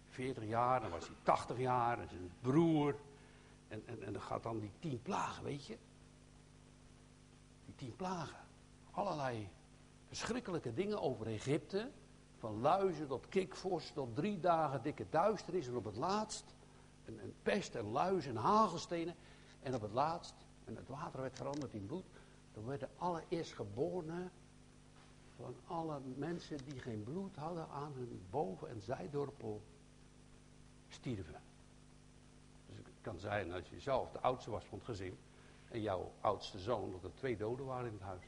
40 0.09 0.45
jaar, 0.45 0.81
dan 0.81 0.89
was 0.89 1.07
hij 1.07 1.15
80 1.23 1.57
jaar, 1.57 1.99
en 1.99 2.09
zijn 2.09 2.31
broer. 2.41 2.95
En, 3.67 3.83
en, 3.85 4.03
en 4.03 4.13
dan 4.13 4.21
gaat 4.21 4.43
dan 4.43 4.59
die 4.59 4.71
tien 4.79 5.01
plagen, 5.01 5.43
weet 5.43 5.65
je. 5.65 5.77
Die 7.65 7.75
tien 7.75 7.95
plagen. 7.95 8.37
Allerlei 8.91 9.49
verschrikkelijke 10.07 10.73
dingen 10.73 11.01
over 11.01 11.27
Egypte. 11.27 11.91
Van 12.37 12.59
luizen 12.59 13.07
tot 13.07 13.29
kikvors 13.29 13.91
tot 13.91 14.15
drie 14.15 14.39
dagen 14.39 14.81
dikke 14.81 15.05
duisternis. 15.09 15.67
En 15.67 15.75
op 15.75 15.85
het 15.85 15.95
laatst 15.95 16.55
een, 17.05 17.33
pest 17.41 17.75
en 17.75 17.91
luizen 17.91 18.31
en 18.31 18.41
hagelstenen. 18.41 19.15
En 19.59 19.75
op 19.75 19.81
het 19.81 19.91
laatst, 19.91 20.46
en 20.67 20.75
het 20.75 20.87
water 20.87 21.21
werd 21.21 21.35
veranderd 21.35 21.73
in 21.73 21.85
bloed. 21.85 22.05
Dan 22.53 22.65
werden 22.65 22.89
alle 22.97 23.23
eerstgeborenen 23.29 24.31
van 25.35 25.55
alle 25.65 25.99
mensen 26.15 26.57
die 26.65 26.79
geen 26.79 27.03
bloed 27.03 27.35
hadden 27.35 27.69
aan 27.69 27.93
hun 27.93 28.21
boven- 28.29 28.69
en 28.69 28.81
zijdorpel 28.81 29.61
stierven. 30.87 31.41
Dus 32.65 32.77
het 32.77 33.01
kan 33.01 33.19
zijn 33.19 33.51
als 33.51 33.69
je 33.69 33.79
zelf 33.79 34.11
de 34.11 34.19
oudste 34.21 34.51
was 34.51 34.65
van 34.65 34.77
het 34.77 34.87
gezin 34.87 35.17
en 35.69 35.81
jouw 35.81 36.11
oudste 36.21 36.59
zoon, 36.59 36.91
dat 36.91 37.03
er 37.03 37.13
twee 37.13 37.37
doden 37.37 37.65
waren 37.65 37.87
in 37.87 37.93
het 37.93 38.01
huis. 38.01 38.25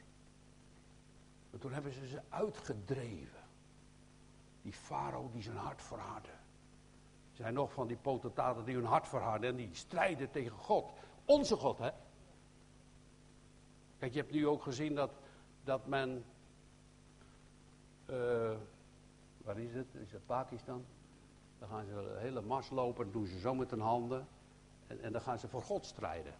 En 1.52 1.60
toen 1.60 1.74
hebben 1.74 1.94
ze 1.94 2.08
ze 2.08 2.22
uitgedreven. 2.30 3.44
Die 4.62 4.74
farao 4.74 5.30
die 5.32 5.42
zijn 5.42 5.58
hart 5.58 5.82
verhardde. 5.82 6.32
Er 7.30 7.36
zijn 7.46 7.54
nog 7.54 7.74
van 7.74 7.88
die 7.88 7.98
potentaten 7.98 8.66
die 8.66 8.76
hun 8.76 8.86
hart 8.86 9.08
verharden 9.08 9.50
en 9.50 9.56
die 9.56 9.70
strijden 9.76 10.32
tegen 10.32 10.58
God. 10.58 10.92
Onze 11.26 11.56
God, 11.56 11.78
hè? 11.78 11.90
Kijk, 14.00 14.14
je 14.14 14.20
hebt 14.20 14.32
nu 14.32 14.48
ook 14.48 14.64
gezien 14.64 14.96
dat, 14.96 15.12
dat 15.64 15.88
men 15.88 16.26
uh, 18.10 18.52
waar 19.38 19.60
is 19.60 19.74
het? 19.74 19.88
Is 19.96 20.12
het 20.12 20.26
Pakistan? 20.26 20.86
Dan 21.60 21.70
gaan 21.70 21.86
ze 21.86 21.92
een 21.92 22.20
hele 22.20 22.42
mars 22.42 22.70
lopen, 22.70 23.12
doen 23.12 23.26
ze 23.26 23.40
zo 23.40 23.56
met 23.56 23.70
hun 23.70 23.80
handen. 23.80 24.28
En, 24.88 25.02
en 25.02 25.12
dan 25.12 25.22
gaan 25.22 25.40
ze 25.40 25.48
voor 25.48 25.62
God 25.62 25.86
strijden. 25.86 26.34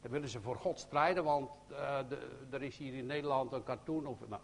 Dan 0.00 0.10
willen 0.10 0.28
ze 0.28 0.40
voor 0.40 0.56
God 0.56 0.78
strijden, 0.78 1.24
want 1.24 1.50
uh, 1.70 2.10
er 2.50 2.62
is 2.62 2.76
hier 2.76 2.94
in 2.94 3.06
Nederland 3.06 3.52
een 3.52 3.62
cartoon. 3.62 4.06
Of, 4.06 4.28
nou, 4.28 4.42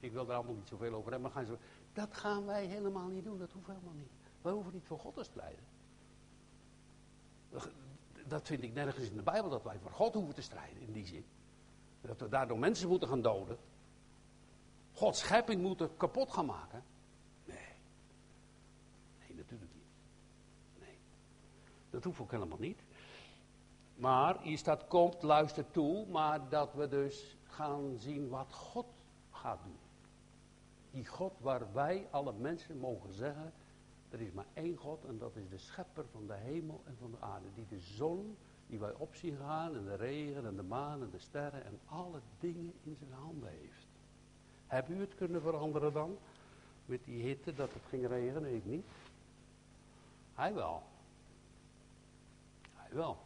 ik 0.00 0.12
wil 0.12 0.26
daar 0.26 0.36
allemaal 0.36 0.54
niet 0.54 0.68
zoveel 0.68 0.94
over 0.94 1.10
hebben. 1.10 1.32
Maar 1.32 1.44
gaan 1.44 1.56
ze, 1.56 1.58
dat 1.92 2.14
gaan 2.14 2.46
wij 2.46 2.66
helemaal 2.66 3.08
niet 3.08 3.24
doen, 3.24 3.38
dat 3.38 3.52
hoeft 3.52 3.66
helemaal 3.66 3.94
niet. 3.94 4.10
Wij 4.42 4.52
hoeven 4.52 4.72
niet 4.72 4.86
voor 4.86 4.98
God 4.98 5.14
te 5.14 5.22
strijden. 5.24 5.64
Dat 8.32 8.46
vind 8.46 8.62
ik 8.62 8.74
nergens 8.74 9.08
in 9.08 9.16
de 9.16 9.22
Bijbel, 9.22 9.50
dat 9.50 9.62
wij 9.62 9.78
voor 9.78 9.90
God 9.90 10.14
hoeven 10.14 10.34
te 10.34 10.42
strijden, 10.42 10.80
in 10.80 10.92
die 10.92 11.06
zin. 11.06 11.24
Dat 12.00 12.20
we 12.20 12.28
daardoor 12.28 12.58
mensen 12.58 12.88
moeten 12.88 13.08
gaan 13.08 13.22
doden. 13.22 13.58
Gods 14.92 15.18
schepping 15.18 15.62
moeten 15.62 15.96
kapot 15.96 16.32
gaan 16.32 16.46
maken? 16.46 16.84
Nee. 17.44 17.56
Nee, 19.18 19.36
natuurlijk 19.36 19.70
niet. 19.74 19.84
Nee. 20.78 20.98
Dat 21.90 22.04
hoeft 22.04 22.20
ook 22.20 22.30
helemaal 22.30 22.58
niet. 22.58 22.82
Maar 23.94 24.40
hier 24.40 24.58
staat, 24.58 24.86
komt, 24.86 25.22
luister 25.22 25.70
toe, 25.70 26.06
maar 26.06 26.48
dat 26.48 26.74
we 26.74 26.88
dus 26.88 27.36
gaan 27.42 27.94
zien 27.98 28.28
wat 28.28 28.52
God 28.52 28.86
gaat 29.30 29.62
doen. 29.62 29.78
Die 30.90 31.06
God 31.06 31.32
waar 31.40 31.72
wij 31.72 32.08
alle 32.10 32.32
mensen 32.32 32.78
mogen 32.78 33.12
zeggen, 33.12 33.52
er 34.12 34.20
is 34.20 34.32
maar 34.32 34.46
één 34.52 34.76
God 34.76 35.04
en 35.04 35.18
dat 35.18 35.36
is 35.36 35.48
de 35.48 35.58
schepper 35.58 36.04
van 36.12 36.26
de 36.26 36.34
hemel 36.34 36.82
en 36.86 36.96
van 37.00 37.10
de 37.10 37.20
aarde. 37.20 37.46
Die 37.54 37.66
de 37.68 37.80
zon, 37.80 38.36
die 38.66 38.78
wij 38.78 38.94
op 38.94 39.14
zien 39.14 39.36
gaan 39.36 39.76
en 39.76 39.84
de 39.84 39.94
regen 39.94 40.46
en 40.46 40.56
de 40.56 40.62
maan 40.62 41.02
en 41.02 41.10
de 41.10 41.18
sterren 41.18 41.64
en 41.64 41.80
alle 41.84 42.20
dingen 42.38 42.72
in 42.82 42.96
zijn 42.96 43.12
handen 43.12 43.48
heeft. 43.48 43.88
Heb 44.66 44.88
u 44.88 45.00
het 45.00 45.14
kunnen 45.14 45.42
veranderen 45.42 45.92
dan? 45.92 46.18
Met 46.86 47.04
die 47.04 47.22
hitte 47.22 47.54
dat 47.54 47.72
het 47.72 47.82
ging 47.88 48.06
regenen? 48.06 48.54
Ik 48.54 48.64
niet. 48.64 48.86
Hij 50.34 50.54
wel. 50.54 50.82
Hij 52.72 52.90
wel. 52.92 53.18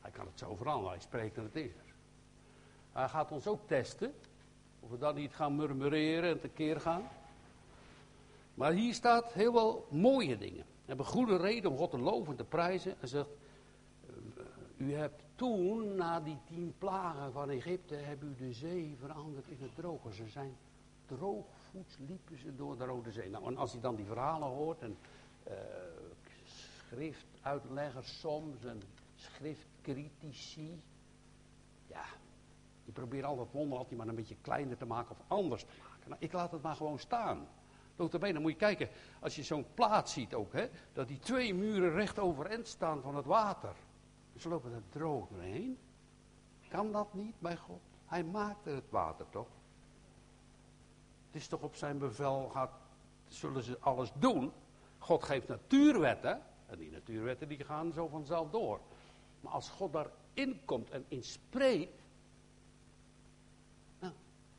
Hij 0.00 0.10
kan 0.10 0.26
het 0.26 0.38
zo 0.38 0.54
veranderen. 0.54 0.90
Hij 0.90 1.00
spreekt 1.00 1.36
en 1.36 1.42
het 1.42 1.56
is 1.56 1.74
er. 1.74 1.94
Hij 2.92 3.08
gaat 3.08 3.32
ons 3.32 3.46
ook 3.46 3.66
testen. 3.66 4.14
Of 4.80 4.90
we 4.90 4.98
dan 4.98 5.14
niet 5.14 5.34
gaan 5.34 5.56
murmureren 5.56 6.30
en 6.30 6.40
tekeer 6.40 6.80
gaan. 6.80 7.02
Maar 8.54 8.72
hier 8.72 8.94
staat 8.94 9.32
heel 9.32 9.52
wel 9.52 9.86
mooie 9.90 10.38
dingen. 10.38 10.64
We 10.64 10.90
hebben 10.90 11.06
goede 11.06 11.36
reden 11.36 11.70
om 11.70 11.76
God 11.76 11.90
te 11.90 11.98
loven 11.98 12.30
en 12.30 12.36
te 12.36 12.44
prijzen. 12.44 12.94
Hij 12.98 13.08
zegt, 13.08 13.28
u 14.76 14.94
hebt 14.94 15.22
toen, 15.34 15.94
na 15.94 16.20
die 16.20 16.38
tien 16.46 16.74
plagen 16.78 17.32
van 17.32 17.50
Egypte, 17.50 17.94
hebben 17.94 18.28
u 18.28 18.46
de 18.46 18.52
zee 18.52 18.96
veranderd 19.00 19.48
in 19.48 19.58
het 19.60 19.74
droge. 19.74 20.12
Ze 20.12 20.28
zijn 20.28 20.56
droogvoets, 21.06 21.96
liepen 22.06 22.38
ze 22.38 22.56
door 22.56 22.78
de 22.78 22.84
Rode 22.84 23.12
Zee. 23.12 23.30
Nou, 23.30 23.46
en 23.46 23.56
als 23.56 23.72
je 23.72 23.80
dan 23.80 23.94
die 23.94 24.04
verhalen 24.04 24.48
hoort, 24.48 24.82
en 24.82 24.96
uh, 25.48 25.54
schriftuitleggers 26.44 28.20
soms, 28.20 28.64
en 28.64 28.82
schriftcritici, 29.14 30.82
ja, 31.86 32.04
die 32.84 32.92
proberen 32.92 33.28
altijd 33.28 33.52
wonder 33.52 33.78
altijd 33.78 33.98
maar 33.98 34.08
een 34.08 34.14
beetje 34.14 34.36
kleiner 34.40 34.76
te 34.76 34.86
maken 34.86 35.10
of 35.10 35.24
anders 35.26 35.62
te 35.62 35.68
maken. 35.88 36.08
Nou, 36.08 36.20
ik 36.22 36.32
laat 36.32 36.52
het 36.52 36.62
maar 36.62 36.76
gewoon 36.76 36.98
staan. 36.98 37.46
Dan 37.96 38.42
moet 38.42 38.50
je 38.50 38.56
kijken, 38.56 38.88
als 39.20 39.36
je 39.36 39.42
zo'n 39.42 39.66
plaat 39.74 40.10
ziet 40.10 40.34
ook, 40.34 40.52
hè, 40.52 40.68
dat 40.92 41.08
die 41.08 41.18
twee 41.18 41.54
muren 41.54 41.90
recht 41.90 42.18
overeind 42.18 42.68
staan 42.68 43.02
van 43.02 43.16
het 43.16 43.24
water. 43.24 43.74
Ze 44.36 44.48
lopen 44.48 44.72
er 44.72 44.82
droog 44.88 45.28
doorheen. 45.28 45.78
Kan 46.68 46.92
dat 46.92 47.14
niet 47.14 47.40
bij 47.40 47.56
God? 47.56 47.80
Hij 48.06 48.24
maakte 48.24 48.70
het 48.70 48.90
water 48.90 49.26
toch? 49.30 49.48
Het 51.26 51.42
is 51.42 51.48
toch 51.48 51.62
op 51.62 51.74
zijn 51.74 51.98
bevel, 51.98 52.48
gaat, 52.48 52.70
zullen 53.28 53.62
ze 53.62 53.78
alles 53.80 54.12
doen? 54.18 54.52
God 54.98 55.22
geeft 55.22 55.48
natuurwetten. 55.48 56.42
En 56.66 56.78
die 56.78 56.90
natuurwetten 56.90 57.48
die 57.48 57.64
gaan 57.64 57.92
zo 57.92 58.08
vanzelf 58.08 58.50
door. 58.50 58.80
Maar 59.40 59.52
als 59.52 59.68
God 59.68 59.92
daarin 59.92 60.64
komt 60.64 60.90
en 60.90 61.04
inspreekt. 61.08 62.02
Nou, 63.98 64.12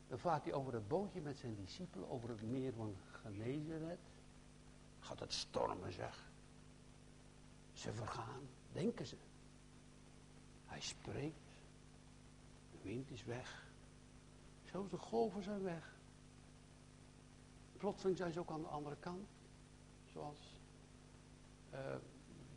dan 0.08 0.18
vaart 0.18 0.44
hij 0.44 0.52
over 0.52 0.72
het 0.72 0.88
bootje 0.88 1.20
met 1.20 1.38
zijn 1.38 1.54
discipelen 1.54 2.10
over 2.10 2.28
het 2.28 2.42
meer 2.42 2.72
van 2.72 2.96
Genezeret. 3.26 3.98
Gaat 4.98 5.20
het 5.20 5.32
stormen 5.32 5.92
zeg. 5.92 6.30
Ze 7.72 7.92
vergaan, 7.92 8.48
denken 8.72 9.06
ze. 9.06 9.16
Hij 10.66 10.80
spreekt. 10.80 11.58
De 12.70 12.78
wind 12.82 13.10
is 13.10 13.24
weg. 13.24 13.66
Zo, 14.64 14.88
de 14.88 14.98
golven 14.98 15.42
zijn 15.42 15.62
weg. 15.62 15.94
Plotseling 17.76 18.16
zijn 18.16 18.32
ze 18.32 18.40
ook 18.40 18.50
aan 18.50 18.62
de 18.62 18.68
andere 18.68 18.96
kant. 18.96 19.28
Zoals 20.12 20.38
uh, 21.72 21.78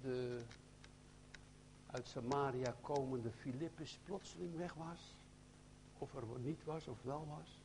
de 0.01 0.41
uit 1.91 2.07
Samaria 2.07 2.75
komende 2.81 3.31
Filippus 3.31 3.99
plotseling 4.03 4.55
weg 4.55 4.73
was. 4.73 5.15
Of 5.97 6.15
er 6.15 6.23
niet 6.39 6.63
was, 6.63 6.87
of 6.87 7.01
wel 7.03 7.27
was. 7.27 7.59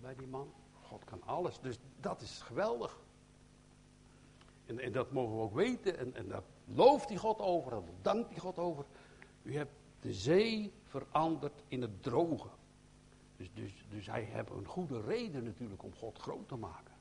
bij 0.00 0.14
die 0.14 0.26
man. 0.26 0.52
God 0.86 1.04
kan 1.04 1.22
alles, 1.24 1.60
dus 1.60 1.78
dat 2.00 2.20
is 2.20 2.40
geweldig. 2.42 2.98
En, 4.66 4.78
en 4.78 4.92
dat 4.92 5.12
mogen 5.12 5.36
we 5.36 5.42
ook 5.42 5.54
weten. 5.54 5.98
En, 5.98 6.14
en 6.14 6.28
daar 6.28 6.42
looft 6.64 7.08
die 7.08 7.18
God 7.18 7.38
over, 7.38 7.72
en 7.72 7.84
dankt 8.02 8.28
die 8.28 8.40
God 8.40 8.58
over. 8.58 8.84
U 9.42 9.56
hebt 9.56 9.72
de 10.00 10.12
zee 10.12 10.72
veranderd 10.84 11.62
in 11.68 11.82
het 11.82 12.02
droge. 12.02 12.48
Dus, 13.36 13.50
dus, 13.54 13.72
dus 13.88 14.06
hij 14.06 14.22
heeft 14.22 14.50
een 14.50 14.66
goede 14.66 15.00
reden 15.00 15.44
natuurlijk 15.44 15.82
om 15.82 15.94
God 15.94 16.18
groot 16.18 16.48
te 16.48 16.56
maken. 16.56 16.94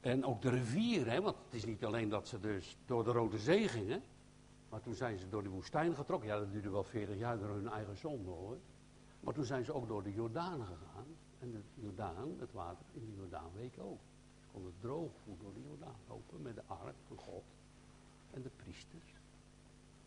En 0.00 0.24
ook 0.24 0.42
de 0.42 0.50
rivier, 0.50 1.10
hè, 1.10 1.20
want 1.20 1.36
het 1.44 1.54
is 1.54 1.64
niet 1.64 1.84
alleen 1.84 2.08
dat 2.08 2.28
ze 2.28 2.40
dus 2.40 2.76
door 2.86 3.04
de 3.04 3.10
Rode 3.10 3.38
Zee 3.38 3.68
gingen. 3.68 4.02
Maar 4.68 4.80
toen 4.80 4.94
zijn 4.94 5.18
ze 5.18 5.28
door 5.28 5.42
de 5.42 5.48
woestijn 5.48 5.94
getrokken. 5.94 6.28
Ja, 6.28 6.38
dat 6.38 6.52
duurde 6.52 6.70
wel 6.70 6.84
40 6.84 7.18
jaar 7.18 7.38
door 7.38 7.48
hun 7.48 7.68
eigen 7.68 7.96
zonde 7.96 8.30
hoor. 8.30 8.58
Maar 9.20 9.34
toen 9.34 9.44
zijn 9.44 9.64
ze 9.64 9.72
ook 9.72 9.88
door 9.88 10.02
de 10.02 10.12
Jordaan 10.12 10.66
gegaan. 10.66 11.06
En 11.38 11.50
de 11.50 11.60
Jordaan, 11.74 12.34
het 12.38 12.52
water 12.52 12.86
in 12.92 13.04
de 13.04 13.14
Jordaan 13.16 13.50
week 13.54 13.78
ook. 13.78 14.00
Ze 14.40 14.46
konden 14.52 14.74
droogvoet 14.80 15.40
door 15.40 15.54
de 15.54 15.62
Jordaan 15.62 15.96
lopen 16.08 16.42
met 16.42 16.54
de 16.54 16.62
ark 16.66 16.96
van 17.06 17.16
God 17.16 17.44
en 18.30 18.42
de 18.42 18.50
priesters. 18.56 19.14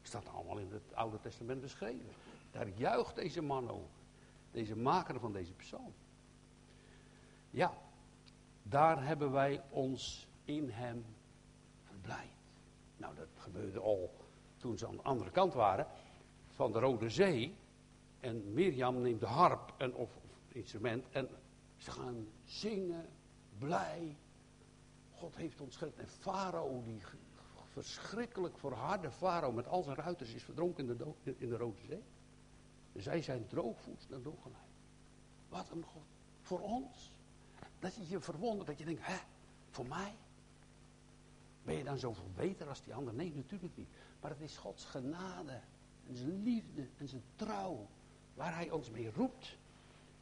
Staat 0.01 0.29
allemaal 0.29 0.57
in 0.57 0.71
het 0.71 0.93
Oude 0.93 1.19
Testament 1.19 1.61
beschreven. 1.61 2.09
Daar 2.51 2.67
juicht 2.67 3.15
deze 3.15 3.41
man 3.41 3.69
over. 3.69 4.01
Deze 4.51 4.75
maker 4.75 5.19
van 5.19 5.31
deze 5.31 5.53
psalm. 5.53 5.93
Ja, 7.49 7.73
daar 8.63 9.05
hebben 9.05 9.31
wij 9.31 9.61
ons 9.69 10.27
in 10.45 10.69
hem 10.69 11.05
verblijd. 11.83 12.29
Nou, 12.97 13.15
dat 13.15 13.27
gebeurde 13.37 13.79
al 13.79 14.13
toen 14.57 14.77
ze 14.77 14.87
aan 14.87 14.95
de 14.95 15.01
andere 15.01 15.31
kant 15.31 15.53
waren 15.53 15.87
van 16.53 16.71
de 16.71 16.79
Rode 16.79 17.09
Zee. 17.09 17.55
En 18.23 18.53
Mirjam 18.53 19.01
neemt 19.01 19.19
de 19.19 19.25
harp 19.25 19.73
en, 19.77 19.95
of, 19.95 20.19
instrument 20.47 21.05
en 21.11 21.29
ze 21.77 21.91
gaan 21.91 22.27
zingen, 22.43 23.09
blij. 23.57 24.17
God 25.11 25.35
heeft 25.35 25.61
ons 25.61 25.75
gered. 25.75 25.97
En 25.97 26.07
Farao, 26.07 26.83
die 26.83 27.01
verschrikkelijk 27.71 28.57
verharde 28.57 29.11
Farao 29.11 29.51
met 29.51 29.67
al 29.67 29.83
zijn 29.83 29.95
ruiters, 29.95 30.33
is 30.33 30.43
verdronken 30.43 30.89
in 30.89 30.97
de, 30.97 31.35
in 31.37 31.49
de 31.49 31.57
Rode 31.57 31.81
Zee. 31.87 32.03
Zij 32.95 33.21
zijn 33.21 33.47
droogvoets 33.47 34.09
naar 34.09 34.21
doorgeleid. 34.21 34.71
Wat 35.49 35.69
een 35.69 35.83
God. 35.83 36.05
Voor 36.41 36.59
ons. 36.59 37.11
Dat 37.79 37.95
je 37.95 38.09
je 38.09 38.19
verwondert, 38.19 38.67
dat 38.67 38.77
je 38.77 38.85
denkt, 38.85 39.05
hè, 39.05 39.17
voor 39.69 39.87
mij? 39.87 40.15
Ben 41.63 41.75
je 41.75 41.83
dan 41.83 41.97
zoveel 41.97 42.31
beter 42.35 42.67
als 42.67 42.83
die 42.83 42.93
ander? 42.93 43.13
Nee, 43.13 43.35
natuurlijk 43.35 43.77
niet. 43.77 43.89
Maar 44.21 44.31
het 44.31 44.41
is 44.41 44.57
Gods 44.57 44.85
genade 44.85 45.59
en 46.07 46.15
zijn 46.15 46.43
liefde 46.43 46.87
en 46.97 47.07
zijn 47.07 47.23
trouw. 47.35 47.87
Waar 48.33 48.55
hij 48.55 48.69
ons 48.69 48.89
mee 48.89 49.11
roept. 49.11 49.57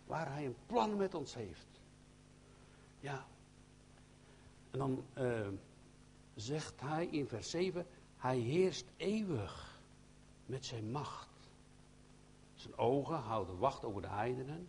Waar 0.05 0.33
hij 0.33 0.45
een 0.45 0.55
plan 0.65 0.95
met 0.95 1.13
ons 1.13 1.35
heeft. 1.35 1.67
Ja. 2.99 3.25
En 4.71 4.79
dan 4.79 5.03
uh, 5.17 5.47
zegt 6.35 6.81
hij 6.81 7.05
in 7.05 7.27
vers 7.27 7.49
7, 7.49 7.85
hij 8.17 8.37
heerst 8.37 8.85
eeuwig 8.97 9.81
met 10.45 10.65
zijn 10.65 10.91
macht. 10.91 11.29
Zijn 12.53 12.77
ogen 12.77 13.15
houden 13.15 13.57
wacht 13.57 13.83
over 13.83 14.01
de 14.01 14.07
heidenen. 14.07 14.67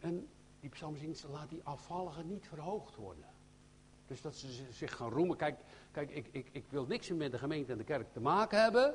En 0.00 0.28
die 0.60 0.70
psalmzingst 0.70 1.24
laat 1.24 1.48
die 1.48 1.64
afvalligen 1.64 2.26
niet 2.26 2.46
verhoogd 2.46 2.96
worden. 2.96 3.24
Dus 4.06 4.20
dat 4.20 4.36
ze 4.36 4.66
zich 4.70 4.96
gaan 4.96 5.10
roemen. 5.10 5.36
Kijk, 5.36 5.60
kijk 5.90 6.10
ik, 6.10 6.28
ik, 6.30 6.48
ik 6.52 6.64
wil 6.68 6.86
niks 6.86 7.08
met 7.08 7.32
de 7.32 7.38
gemeente 7.38 7.72
en 7.72 7.78
de 7.78 7.84
kerk 7.84 8.12
te 8.12 8.20
maken 8.20 8.62
hebben. 8.62 8.94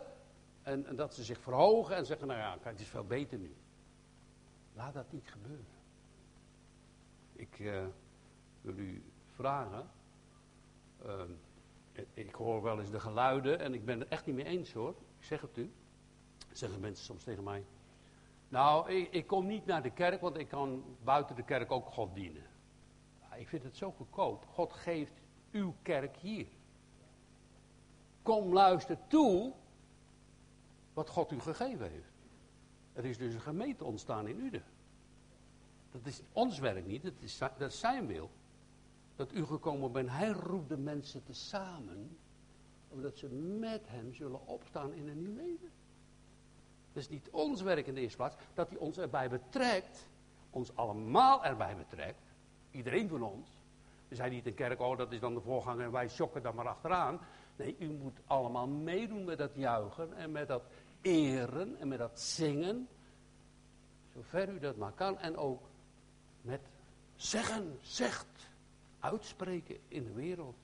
En, 0.64 0.86
en 0.86 0.96
dat 0.96 1.14
ze 1.14 1.24
zich 1.24 1.40
verhogen 1.40 1.96
en 1.96 2.06
zeggen, 2.06 2.28
nou 2.28 2.40
ja, 2.40 2.52
kijk, 2.52 2.64
het 2.66 2.80
is 2.80 2.88
veel 2.88 3.06
beter 3.06 3.38
nu. 3.38 3.56
Laat 4.74 4.94
dat 4.94 5.12
niet 5.12 5.32
gebeuren. 5.32 5.66
Ik 7.34 7.60
uh, 7.60 7.86
wil 8.62 8.78
u 8.78 9.04
vragen. 9.36 9.90
Uh, 11.06 11.22
ik 12.14 12.36
hoor 12.36 12.62
wel 12.62 12.80
eens 12.80 12.92
de 12.92 13.00
geluiden 13.00 13.60
en 13.60 13.74
ik 13.74 13.86
ben 13.86 14.00
het 14.00 14.10
echt 14.10 14.26
niet 14.26 14.36
mee 14.36 14.46
eens 14.46 14.74
hoor. 14.74 14.96
Ik 15.18 15.24
zeg 15.24 15.42
het 15.42 15.58
u. 15.58 15.72
Zeggen 16.52 16.80
mensen 16.80 17.06
soms 17.06 17.24
tegen 17.24 17.44
mij. 17.44 17.66
Nou, 18.50 18.92
ik, 18.92 19.12
ik, 19.12 19.28
kom 19.28 19.48
niet 19.48 19.66
naar 19.66 19.82
de 19.84 19.92
kerk, 19.92 20.22
want 20.22 20.38
ik 20.38 20.48
kan 20.48 20.84
buiten 21.04 21.36
de 21.36 21.44
kerk 21.44 21.72
ook 21.72 21.86
God 21.86 22.16
dienen. 22.16 22.44
Ik 23.36 23.48
vind 23.48 23.64
het 23.64 23.78
zo 23.78 23.92
goedkoop. 23.92 24.46
God 24.46 24.74
geeft 24.74 25.22
uw 25.52 25.76
kerk 25.82 26.18
hier. 26.18 26.48
Kom 28.22 28.54
luister 28.54 28.98
toe 29.08 29.54
wat 30.94 31.10
God 31.10 31.32
u 31.32 31.40
gegeven 31.40 31.90
heeft. 31.90 32.12
Er 32.94 33.06
is 33.06 33.18
dus 33.18 33.34
een 33.34 33.42
gemeente 33.42 33.84
ontstaan 33.84 34.28
in 34.28 34.40
Uden. 34.40 34.64
Dat 35.92 36.06
is 36.06 36.22
ons 36.34 36.60
werk 36.60 36.86
niet, 36.86 37.04
dat 37.04 37.14
is, 37.20 37.40
dat 37.58 37.74
zijn 37.74 38.08
wil. 38.08 38.30
Dat 39.16 39.34
u 39.34 39.46
gekomen 39.46 39.92
bent, 39.92 40.10
hij 40.10 40.30
roept 40.30 40.70
de 40.70 40.78
mensen 40.78 41.24
te 41.24 41.34
samen, 41.34 42.18
omdat 42.90 43.18
ze 43.18 43.28
met 43.60 43.82
hem 43.86 44.14
zullen 44.14 44.48
opstaan 44.48 44.94
in 44.94 45.08
een 45.08 45.20
nieuw 45.20 45.36
leven. 45.36 45.72
Is 46.94 47.10
niet 47.10 47.30
ons 47.30 47.62
werk 47.62 47.88
in 47.88 47.94
de 47.94 48.02
eerste 48.02 48.18
plaats, 48.18 48.36
dat 48.54 48.70
hij 48.70 48.78
ons 48.78 48.98
erbij 48.98 49.30
betrekt, 49.30 50.08
ons 50.50 50.76
allemaal 50.76 51.46
erbij 51.46 51.76
betrekt, 51.76 52.34
iedereen 52.72 53.10
van 53.10 53.22
ons. 53.24 53.50
We 54.08 54.16
zijn 54.16 54.32
niet 54.32 54.46
een 54.46 54.54
kerk, 54.54 54.80
oh 54.80 54.98
dat 54.98 55.12
is 55.12 55.20
dan 55.20 55.34
de 55.34 55.42
voorganger 55.42 55.86
en 55.86 55.92
wij 55.92 56.10
shocken 56.10 56.44
dan 56.44 56.56
maar 56.56 56.68
achteraan. 56.68 57.20
Nee, 57.56 57.76
u 57.80 57.90
moet 57.90 58.20
allemaal 58.26 58.68
meedoen 58.68 59.24
met 59.24 59.38
dat 59.38 59.56
juichen 59.56 60.18
en 60.18 60.32
met 60.32 60.48
dat 60.48 60.64
eren 61.04 61.80
en 61.80 61.88
met 61.88 61.98
dat 61.98 62.20
zingen. 62.20 62.88
Zover 64.14 64.50
u 64.50 64.60
dat 64.60 64.78
maar 64.78 64.92
kan. 64.92 65.18
En 65.18 65.38
ook 65.38 65.62
met 66.42 66.62
zeggen, 67.16 67.78
zegt, 67.82 68.50
uitspreken 69.00 69.78
in 69.88 70.04
de 70.04 70.14
wereld. 70.14 70.58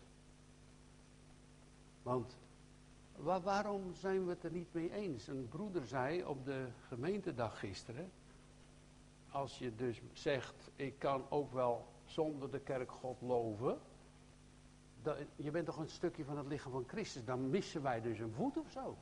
Want 2.04 2.38
waarom 3.21 3.93
zijn 3.93 4.25
we 4.25 4.30
het 4.30 4.43
er 4.43 4.52
niet 4.52 4.73
mee 4.73 4.91
eens? 4.91 5.28
Een 5.28 5.47
broeder 5.49 5.88
zei 5.88 6.23
op 6.25 6.45
de 6.45 6.67
gemeentedag 6.88 7.60
gisteren. 7.60 8.12
Als 9.32 9.60
je 9.60 9.75
dus 9.75 10.02
zegt, 10.13 10.69
ik 10.75 10.99
kan 10.99 11.25
ook 11.30 11.54
wel 11.54 11.88
zonder 12.06 12.52
de 12.52 12.60
kerk 12.60 12.91
God 12.91 13.21
loven. 13.21 13.80
Je 15.36 15.52
bent 15.52 15.65
toch 15.65 15.78
een 15.78 15.89
stukje 15.89 16.23
van 16.23 16.38
het 16.38 16.47
lichaam 16.47 16.71
van 16.71 16.88
Christus. 16.88 17.25
Dan 17.25 17.49
missen 17.49 17.82
wij 17.82 18.02
dus 18.02 18.19
een 18.19 18.34
voet 18.34 18.58
of 18.58 18.71
zo. 18.71 18.97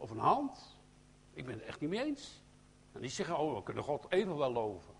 Of 0.00 0.10
een 0.10 0.18
hand. 0.18 0.76
Ik 1.32 1.46
ben 1.46 1.54
het 1.54 1.62
echt 1.62 1.80
niet 1.80 1.90
mee 1.90 2.04
eens. 2.04 2.42
En 2.92 3.00
die 3.00 3.10
zeggen, 3.10 3.38
oh, 3.38 3.54
we 3.56 3.62
kunnen 3.62 3.84
God 3.84 4.06
even 4.08 4.36
wel 4.36 4.52
loven. 4.52 4.94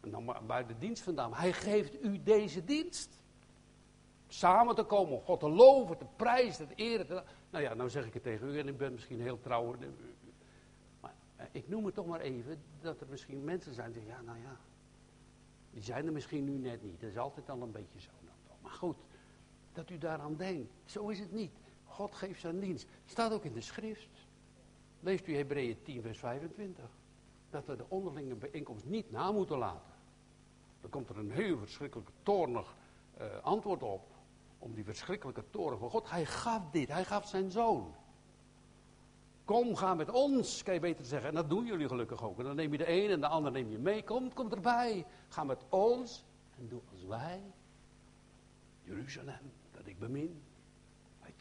En 0.00 0.10
dan 0.10 0.36
bij 0.46 0.66
de 0.66 0.78
dienst 0.78 1.02
vandaan. 1.02 1.34
Hij 1.34 1.52
geeft 1.52 2.04
u 2.04 2.22
deze 2.22 2.64
dienst. 2.64 3.20
Samen 4.28 4.74
te 4.74 4.82
komen, 4.82 5.20
God 5.20 5.40
te 5.40 5.48
loven, 5.48 5.98
te 5.98 6.06
prijzen, 6.16 6.68
te 6.68 6.74
eren. 6.74 7.24
Nou 7.50 7.64
ja, 7.64 7.74
nou 7.74 7.90
zeg 7.90 8.06
ik 8.06 8.14
het 8.14 8.22
tegen 8.22 8.48
u 8.48 8.58
en 8.58 8.68
ik 8.68 8.76
ben 8.76 8.92
misschien 8.92 9.20
heel 9.20 9.40
trouw. 9.40 9.74
Maar 11.00 11.14
eh, 11.36 11.46
ik 11.52 11.68
noem 11.68 11.84
het 11.84 11.94
toch 11.94 12.06
maar 12.06 12.20
even 12.20 12.62
dat 12.80 13.00
er 13.00 13.06
misschien 13.10 13.44
mensen 13.44 13.74
zijn 13.74 13.92
die 13.92 14.04
ja, 14.04 14.20
nou 14.20 14.38
ja. 14.38 14.56
Die 15.70 15.82
zijn 15.82 16.06
er 16.06 16.12
misschien 16.12 16.44
nu 16.44 16.58
net 16.58 16.82
niet. 16.82 17.00
Dat 17.00 17.10
is 17.10 17.18
altijd 17.18 17.50
al 17.50 17.62
een 17.62 17.72
beetje 17.72 18.00
zo. 18.00 18.10
Maar 18.60 18.72
goed, 18.72 18.96
dat 19.72 19.90
u 19.90 19.98
daaraan 19.98 20.36
denkt. 20.36 20.72
Zo 20.84 21.08
is 21.08 21.18
het 21.18 21.32
niet. 21.32 21.61
God 21.92 22.14
geeft 22.14 22.40
zijn 22.40 22.60
dienst. 22.60 22.86
Staat 23.04 23.32
ook 23.32 23.44
in 23.44 23.52
de 23.52 23.60
schrift. 23.60 24.26
Leest 25.00 25.26
u 25.26 25.36
Hebreeën 25.36 25.82
10, 25.82 26.02
vers 26.02 26.18
25. 26.18 26.84
Dat 27.50 27.66
we 27.66 27.76
de 27.76 27.84
onderlinge 27.88 28.34
bijeenkomst 28.34 28.84
niet 28.84 29.10
na 29.10 29.32
moeten 29.32 29.58
laten. 29.58 29.92
Dan 30.80 30.90
komt 30.90 31.08
er 31.08 31.18
een 31.18 31.30
heel 31.30 31.58
verschrikkelijk 31.58 32.10
toornig 32.22 32.76
uh, 33.20 33.26
antwoord 33.42 33.82
op. 33.82 34.10
Om 34.58 34.74
die 34.74 34.84
verschrikkelijke 34.84 35.44
toren 35.50 35.78
van 35.78 35.90
God. 35.90 36.10
Hij 36.10 36.26
gaf 36.26 36.70
dit. 36.70 36.88
Hij 36.88 37.04
gaf 37.04 37.28
zijn 37.28 37.50
zoon. 37.50 37.94
Kom, 39.44 39.76
ga 39.76 39.94
met 39.94 40.10
ons, 40.10 40.62
kan 40.62 40.74
je 40.74 40.80
beter 40.80 41.04
zeggen. 41.04 41.28
En 41.28 41.34
dat 41.34 41.50
doen 41.50 41.66
jullie 41.66 41.88
gelukkig 41.88 42.24
ook. 42.24 42.38
En 42.38 42.44
dan 42.44 42.56
neem 42.56 42.72
je 42.72 42.78
de 42.78 42.88
een 42.88 43.10
en 43.10 43.20
de 43.20 43.26
ander 43.26 43.52
neem 43.52 43.70
je 43.70 43.78
mee. 43.78 44.04
Kom, 44.04 44.32
kom 44.32 44.50
erbij. 44.50 45.06
Ga 45.28 45.44
met 45.44 45.64
ons. 45.68 46.24
En 46.58 46.68
doe 46.68 46.80
als 46.92 47.04
wij. 47.04 47.42
Jeruzalem, 48.82 49.52
dat 49.70 49.86
ik 49.86 49.98
bemin 49.98 50.42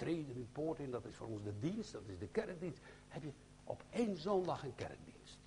treden 0.01 0.35
uw 0.35 0.47
poort 0.51 0.79
in, 0.79 0.91
dat 0.91 1.05
is 1.05 1.15
voor 1.15 1.27
ons 1.27 1.43
de 1.43 1.59
dienst, 1.59 1.91
dat 1.91 2.01
is 2.07 2.17
de 2.17 2.27
kerkdienst. 2.27 2.81
Heb 3.07 3.23
je 3.23 3.31
op 3.63 3.83
één 3.89 4.17
zondag 4.17 4.63
een 4.63 4.75
kerkdienst. 4.75 5.39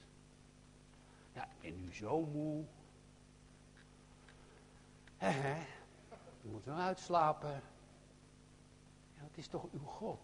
Ja, 1.33 1.45
ik 1.45 1.61
ben 1.61 1.85
nu 1.85 1.95
zo 1.95 2.21
moe. 2.21 2.65
He, 5.17 5.31
he. 5.31 5.67
Je 6.41 6.49
moet 6.49 6.65
wel 6.65 6.77
uitslapen. 6.77 7.63
Ja, 9.15 9.23
het 9.23 9.39
is 9.39 9.47
toch 9.47 9.67
uw 9.73 9.85
God. 9.85 10.21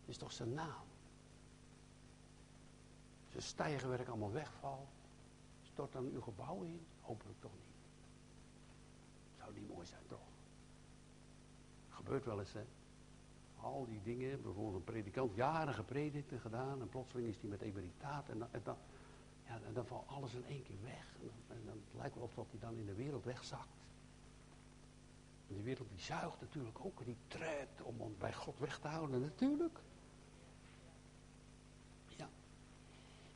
Het 0.00 0.08
is 0.08 0.16
toch 0.16 0.32
zijn 0.32 0.54
naam. 0.54 0.84
Zijn 3.30 3.42
stijgenwerk 3.42 4.08
allemaal 4.08 4.32
wegvalt. 4.32 4.88
Stort 5.62 5.92
dan 5.92 6.04
uw 6.04 6.20
gebouw 6.20 6.62
in? 6.62 6.86
Hopelijk 7.00 7.40
toch 7.40 7.52
niet. 7.52 7.76
Zou 9.38 9.54
niet 9.54 9.68
mooi 9.68 9.86
zijn, 9.86 10.06
toch? 10.06 10.33
Gebeurt 12.04 12.24
wel 12.24 12.40
eens, 12.40 12.52
hè? 12.52 12.64
al 13.64 13.86
die 13.86 14.00
dingen. 14.02 14.42
Bijvoorbeeld 14.42 14.74
een 14.74 14.84
predikant, 14.84 15.34
jaren 15.34 15.74
gepredikt 15.74 16.32
en 16.32 16.40
gedaan. 16.40 16.80
En 16.80 16.88
plotseling 16.88 17.28
is 17.28 17.40
hij 17.40 17.50
met 17.50 17.60
emeritaat. 17.60 18.28
En 18.28 18.38
dan, 18.38 18.76
ja, 19.46 19.58
en 19.66 19.72
dan 19.72 19.86
valt 19.86 20.08
alles 20.08 20.34
in 20.34 20.44
één 20.48 20.62
keer 20.62 20.82
weg. 20.82 21.14
En 21.20 21.26
dan, 21.26 21.56
en 21.56 21.64
dan 21.64 21.82
lijkt 21.96 22.14
wel 22.14 22.24
alsof 22.24 22.50
hij 22.50 22.60
dan 22.60 22.76
in 22.76 22.86
de 22.86 22.94
wereld 22.94 23.24
wegzakt. 23.24 23.68
En 25.48 25.54
die 25.54 25.64
wereld 25.64 25.88
die 25.88 26.00
zuigt 26.00 26.40
natuurlijk 26.40 26.84
ook. 26.84 26.98
En 26.98 27.04
die 27.04 27.16
trekt 27.26 27.82
om 27.82 28.00
ons 28.00 28.16
bij 28.16 28.32
God 28.32 28.58
weg 28.58 28.78
te 28.78 28.88
houden. 28.88 29.20
Natuurlijk. 29.20 29.78
Ja. 32.16 32.28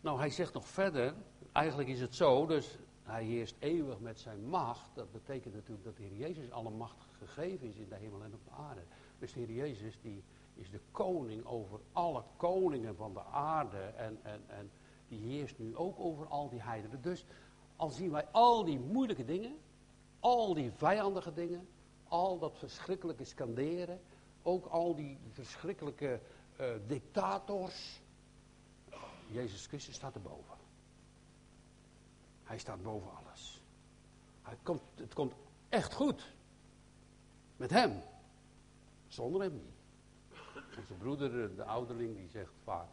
Nou, 0.01 0.19
hij 0.19 0.31
zegt 0.31 0.53
nog 0.53 0.69
verder. 0.69 1.15
Eigenlijk 1.53 1.89
is 1.89 2.01
het 2.01 2.15
zo. 2.15 2.47
Dus 2.47 2.79
hij 3.09 3.25
heerst 3.25 3.57
eeuwig 3.59 4.01
met 4.01 4.21
zijn 4.21 4.49
macht. 4.49 4.95
Dat 4.95 5.13
betekent 5.13 5.55
natuurlijk 5.55 5.85
dat 5.85 5.97
de 5.97 6.03
Heer 6.03 6.17
Jezus 6.17 6.51
alle 6.51 6.71
macht 6.71 6.97
gegeven 7.19 7.69
is 7.69 7.77
in 7.77 7.89
de 7.89 7.95
hemel 7.95 8.23
en 8.23 8.35
op 8.35 8.45
de 8.45 8.51
aarde. 8.51 8.83
Dus 9.19 9.33
de 9.33 9.41
Heer 9.41 9.55
Jezus 9.55 9.99
die 10.03 10.25
is 10.55 10.71
de 10.71 10.81
koning 10.91 11.45
over 11.45 11.81
alle 11.93 12.23
koningen 12.37 12.97
van 12.97 13.13
de 13.13 13.25
aarde. 13.25 13.79
En, 13.79 14.19
en, 14.23 14.41
en 14.47 14.71
die 15.09 15.21
heerst 15.21 15.59
nu 15.59 15.77
ook 15.77 15.99
over 15.99 16.27
al 16.27 16.49
die 16.49 16.63
heidenen. 16.63 17.03
Dus 17.03 17.25
al 17.77 17.91
zien 17.91 18.11
wij 18.11 18.27
al 18.27 18.65
die 18.65 18.79
moeilijke 18.79 19.25
dingen, 19.25 19.57
al 20.21 20.55
die 20.55 20.73
vijandige 20.73 21.33
dingen, 21.33 21.69
al 22.09 22.39
dat 22.39 22.59
verschrikkelijke 22.59 23.25
skanderen, 23.25 24.01
ook 24.43 24.67
al 24.67 24.95
die 24.95 25.19
verschrikkelijke 25.29 26.21
uh, 26.61 26.67
dictators. 26.87 28.01
Jezus 29.31 29.67
Christus 29.67 29.95
staat 29.95 30.15
erboven. 30.15 30.58
Hij 32.49 32.59
staat 32.59 32.83
boven 32.83 33.11
alles. 33.17 33.63
Hij 34.43 34.59
komt, 34.63 34.83
het 34.95 35.15
komt 35.15 35.35
echt 35.69 35.95
goed. 35.95 36.35
Met 37.57 37.71
hem. 37.71 38.03
Zonder 39.07 39.41
hem 39.41 39.53
niet. 39.53 39.77
Onze 40.79 40.95
broeder, 40.95 41.57
de 41.57 41.65
ouderling, 41.65 42.17
die 42.17 42.29
zegt 42.29 42.53
vaak: 42.63 42.89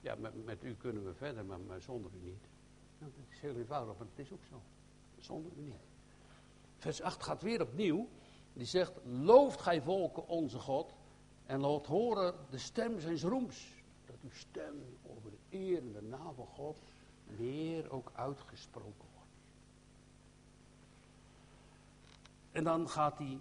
Ja, 0.00 0.14
met, 0.14 0.44
met 0.44 0.64
u 0.64 0.74
kunnen 0.74 1.04
we 1.04 1.14
verder, 1.14 1.44
maar, 1.44 1.60
maar 1.60 1.82
zonder 1.82 2.10
u 2.14 2.24
niet. 2.24 2.48
Nou, 2.98 3.12
dat 3.16 3.24
is 3.30 3.40
heel 3.40 3.56
eenvoudig, 3.56 3.96
maar 3.98 4.06
het 4.06 4.26
is 4.26 4.32
ook 4.32 4.44
zo. 4.44 4.62
Zonder 5.18 5.52
u 5.56 5.60
niet. 5.60 5.84
Vers 6.76 7.02
8 7.02 7.22
gaat 7.22 7.42
weer 7.42 7.62
opnieuw. 7.62 8.08
Die 8.52 8.66
zegt: 8.66 8.92
Looft 9.04 9.60
gij 9.60 9.82
volken 9.82 10.28
onze 10.28 10.58
God 10.58 10.94
en 11.46 11.60
laat 11.60 11.86
horen 11.86 12.34
de 12.50 12.58
stem 12.58 13.00
zijn 13.00 13.20
roems. 13.20 13.82
Dat 14.06 14.16
uw 14.22 14.32
stem 14.32 14.98
over 15.02 15.30
de 15.30 15.56
eer 15.56 15.78
en 15.78 15.92
de 15.92 16.02
naam 16.02 16.34
van 16.34 16.46
God 16.46 16.80
meer 17.26 17.90
ook 17.90 18.12
uitgesproken 18.14 19.08
wordt. 19.14 19.30
En 22.52 22.64
dan 22.64 22.88
gaat 22.88 23.18
hij 23.18 23.38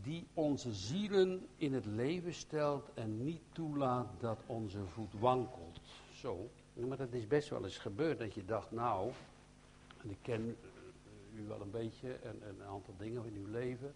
die 0.00 0.26
onze 0.34 0.74
zielen 0.74 1.46
in 1.56 1.72
het 1.72 1.86
leven 1.86 2.34
stelt 2.34 2.88
en 2.94 3.24
niet 3.24 3.42
toelaat 3.52 4.08
dat 4.18 4.38
onze 4.46 4.86
voet 4.86 5.12
wankelt. 5.18 5.80
Zo, 6.14 6.50
maar 6.74 6.96
dat 6.96 7.12
is 7.12 7.26
best 7.26 7.48
wel 7.48 7.64
eens 7.64 7.78
gebeurd 7.78 8.18
dat 8.18 8.34
je 8.34 8.44
dacht, 8.44 8.70
nou, 8.70 9.12
en 10.02 10.10
ik 10.10 10.18
ken 10.22 10.56
u 11.34 11.46
wel 11.46 11.60
een 11.60 11.70
beetje 11.70 12.12
en, 12.12 12.42
en 12.42 12.60
een 12.60 12.66
aantal 12.66 12.94
dingen 12.98 13.24
in 13.26 13.34
uw 13.34 13.50
leven. 13.50 13.94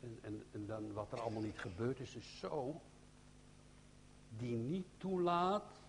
En, 0.00 0.18
en, 0.20 0.42
en, 0.52 0.66
dan 0.66 0.92
wat 0.92 1.12
er 1.12 1.20
allemaal 1.20 1.42
niet 1.42 1.58
gebeurd 1.58 2.00
is, 2.00 2.14
is 2.14 2.38
zo. 2.38 2.80
Die 4.38 4.56
niet 4.56 4.86
toelaat, 4.96 5.81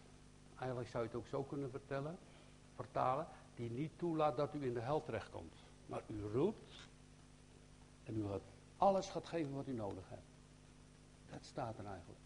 eigenlijk 0.64 0.90
zou 0.90 1.04
je 1.04 1.10
het 1.10 1.18
ook 1.20 1.28
zo 1.28 1.44
kunnen 1.44 1.70
vertellen, 1.70 2.18
vertalen, 2.76 3.28
die 3.56 3.72
niet 3.72 3.92
toelaat 3.98 4.38
dat 4.38 4.54
u 4.54 4.66
in 4.66 4.74
de 4.74 4.80
hel 4.80 5.04
terechtkomt. 5.04 5.54
Maar 5.86 6.04
u 6.08 6.22
roept 6.22 6.74
en 8.04 8.18
u 8.18 8.28
gaat 8.28 8.42
alles 8.78 9.10
gaat 9.10 9.28
geven 9.28 9.54
wat 9.54 9.68
u 9.68 9.74
nodig 9.74 10.10
hebt. 10.10 10.32
Dat 11.30 11.46
staat 11.46 11.78
er 11.78 11.86
eigenlijk. 11.86 12.20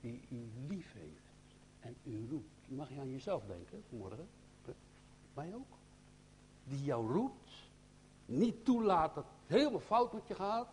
Die 0.00 0.20
u 0.30 0.50
lief 0.68 0.92
heeft 0.92 1.30
en 1.80 1.96
u 2.04 2.26
roept. 2.30 2.68
Mag 2.68 2.88
je 2.88 3.00
aan 3.00 3.10
jezelf 3.10 3.44
denken 3.46 3.82
vanmorgen? 3.88 4.28
Mij 5.34 5.54
ook. 5.54 5.78
Die 6.64 6.84
jou 6.84 7.12
roept. 7.12 7.50
Niet 8.26 8.64
toelaat 8.64 9.14
dat 9.14 9.24
het 9.24 9.58
helemaal 9.58 9.80
fout 9.80 10.12
met 10.12 10.26
je 10.26 10.34
gaat. 10.34 10.68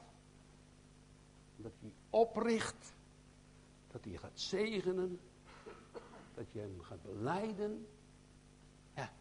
Dat 1.56 1.72
hij 1.80 1.92
opricht. 2.10 2.94
Dat 3.92 4.04
hij 4.04 4.18
gaat 4.18 4.40
zegenen. 4.40 5.20
Dat 6.38 6.52
je 6.52 6.60
hem 6.60 6.82
gaat 6.82 7.02
beleiden. 7.02 7.88
Ja, 8.96 9.12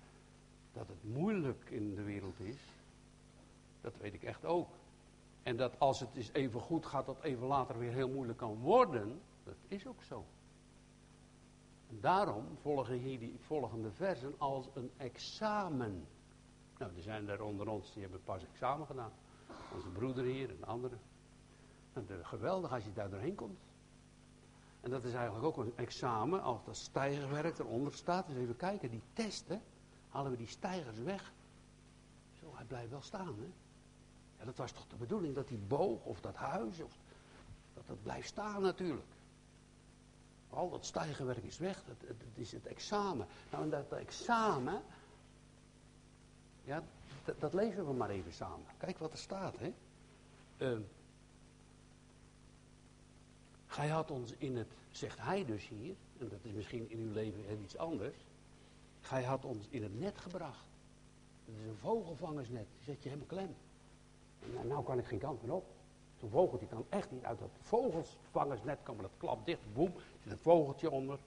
dat 0.73 0.89
het 0.89 1.05
moeilijk 1.05 1.71
in 1.71 1.95
de 1.95 2.03
wereld 2.03 2.41
is. 2.41 2.75
Dat 3.81 3.97
weet 3.97 4.15
ik 4.15 4.23
echt 4.23 4.45
ook. 4.45 4.69
En 5.43 5.57
dat 5.57 5.79
als 5.79 6.01
het 6.01 6.17
is 6.17 6.33
even 6.33 6.61
goed 6.61 6.87
gaat, 6.87 7.07
dat 7.07 7.23
even 7.23 7.47
later 7.47 7.79
weer 7.79 7.93
heel 7.93 8.09
moeilijk 8.09 8.39
kan 8.39 8.59
worden. 8.59 9.21
Dat 9.45 9.57
is 9.67 9.87
ook 9.87 10.03
zo. 10.03 10.25
En 11.89 12.01
daarom 12.01 12.45
volgen 12.61 12.99
hier 12.99 13.19
die 13.19 13.39
volgende 13.39 13.91
versen 13.91 14.35
als 14.39 14.69
een 14.75 14.91
examen. 14.97 16.07
Nou, 16.79 16.97
er 16.97 17.03
zijn 17.03 17.29
er 17.29 17.43
onder 17.43 17.69
ons 17.69 17.93
die 17.93 18.03
hebben 18.03 18.23
pas 18.23 18.45
examen 18.45 18.87
gedaan. 18.87 19.13
Onze 19.75 19.89
broeder 19.89 20.25
hier 20.25 20.51
en 20.51 20.65
anderen. 20.65 21.01
En 21.93 22.05
nou, 22.09 22.25
geweldig 22.25 22.73
als 22.73 22.85
je 22.85 22.93
daar 22.93 23.11
doorheen 23.11 23.35
komt. 23.35 23.66
En 24.87 24.93
dat 24.93 25.05
is 25.05 25.13
eigenlijk 25.15 25.45
ook 25.45 25.57
een 25.57 25.73
examen 25.77 26.43
als 26.43 26.65
dat 26.65 26.77
stijgerwerk 26.77 27.59
eronder 27.59 27.95
staat. 27.95 28.27
Dus 28.27 28.37
even 28.37 28.57
kijken, 28.57 28.91
die 28.91 29.03
testen, 29.13 29.63
halen 30.09 30.31
we 30.31 30.37
die 30.37 30.47
stijgers 30.47 30.99
weg. 30.99 31.33
Zo, 32.41 32.53
hij 32.55 32.65
blijft 32.65 32.91
wel 32.91 33.03
staan, 33.03 33.35
hè. 33.39 33.49
Ja, 34.39 34.45
dat 34.45 34.57
was 34.57 34.73
toch 34.73 34.87
de 34.87 34.97
bedoeling 34.97 35.35
dat 35.35 35.49
die 35.49 35.59
boog 35.59 36.05
of 36.05 36.21
dat 36.21 36.35
huis, 36.35 36.81
of, 36.81 36.99
dat 37.75 37.87
dat 37.87 38.03
blijft 38.03 38.29
staan 38.29 38.63
natuurlijk. 38.63 39.07
Al 40.51 40.71
dat 40.71 40.85
stijgenwerk 40.85 41.45
is 41.45 41.59
weg, 41.59 41.83
dat, 41.85 41.97
is 42.35 42.53
het 42.53 42.67
examen. 42.67 43.27
Nou, 43.51 43.63
en 43.63 43.71
dat 43.71 43.93
examen, 43.93 44.83
ja, 46.65 46.83
dat, 47.25 47.41
dat, 47.41 47.53
lezen 47.53 47.87
we 47.87 47.93
maar 47.93 48.11
even 48.11 48.33
samen. 48.33 48.67
Kijk 48.79 48.99
wat 48.99 49.13
er 49.13 49.19
staat, 49.19 49.55
hè. 49.59 49.73
Uh, 50.59 50.79
Gij 53.77 53.89
had 53.89 54.11
ons 54.11 54.33
in 54.39 54.57
het, 54.57 54.69
zegt 54.91 55.19
hij 55.21 55.45
dus 55.45 55.69
hier, 55.69 55.95
en 56.19 56.29
dat 56.29 56.39
is 56.43 56.53
misschien 56.53 56.91
in 56.91 56.99
uw 56.99 57.13
leven 57.13 57.45
heel 57.45 57.59
iets 57.59 57.77
anders. 57.77 58.17
Gij 59.01 59.23
had 59.23 59.45
ons 59.45 59.67
in 59.71 59.83
het 59.83 59.99
net 59.99 60.19
gebracht. 60.19 60.69
Dat 61.45 61.55
is 61.55 61.67
een 61.67 61.77
vogelvangersnet, 61.77 62.67
die 62.77 62.85
zet 62.85 63.03
je 63.03 63.09
helemaal 63.09 63.29
klem. 63.29 63.55
Nou, 64.55 64.67
nou 64.67 64.85
kan 64.85 64.99
ik 64.99 65.05
geen 65.05 65.19
kant 65.19 65.43
meer 65.43 65.53
op. 65.53 65.65
Zo'n 66.21 66.31
vogeltje 66.31 66.67
kan 66.67 66.87
echt 66.89 67.11
niet 67.11 67.25
uit 67.25 67.39
dat 67.39 67.51
vogelsvangersnet 67.61 68.79
komen. 68.83 69.03
Dat 69.03 69.17
klapt 69.17 69.47
dicht, 69.47 69.73
boem, 69.73 69.93
zit 70.23 70.33
een 70.33 70.39
vogeltje 70.39 70.91
onder. 70.91 71.19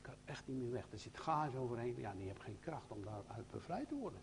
Kan 0.00 0.14
echt 0.24 0.46
niet 0.46 0.58
meer 0.58 0.70
weg. 0.70 0.86
Er 0.90 0.98
zit 0.98 1.18
gaas 1.18 1.54
overheen. 1.54 1.94
Ja, 1.98 2.14
die 2.14 2.26
hebt 2.26 2.42
geen 2.42 2.58
kracht 2.60 2.90
om 2.90 3.04
daaruit 3.04 3.50
bevrijd 3.50 3.88
te 3.88 3.94
worden. 3.94 4.20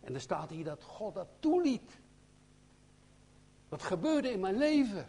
En 0.00 0.14
er 0.14 0.20
staat 0.20 0.50
hier 0.50 0.64
dat 0.64 0.82
God 0.82 1.14
dat 1.14 1.28
toeliet. 1.38 2.00
Wat 3.68 3.82
gebeurde 3.82 4.30
in 4.30 4.40
mijn 4.40 4.56
leven? 4.56 5.08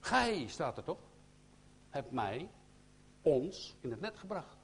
Gij, 0.00 0.46
staat 0.48 0.76
er 0.76 0.84
toch? 0.84 1.00
Hebt 1.90 2.10
mij, 2.10 2.50
ons, 3.22 3.76
in 3.80 3.90
het 3.90 4.00
net 4.00 4.18
gebracht. 4.18 4.56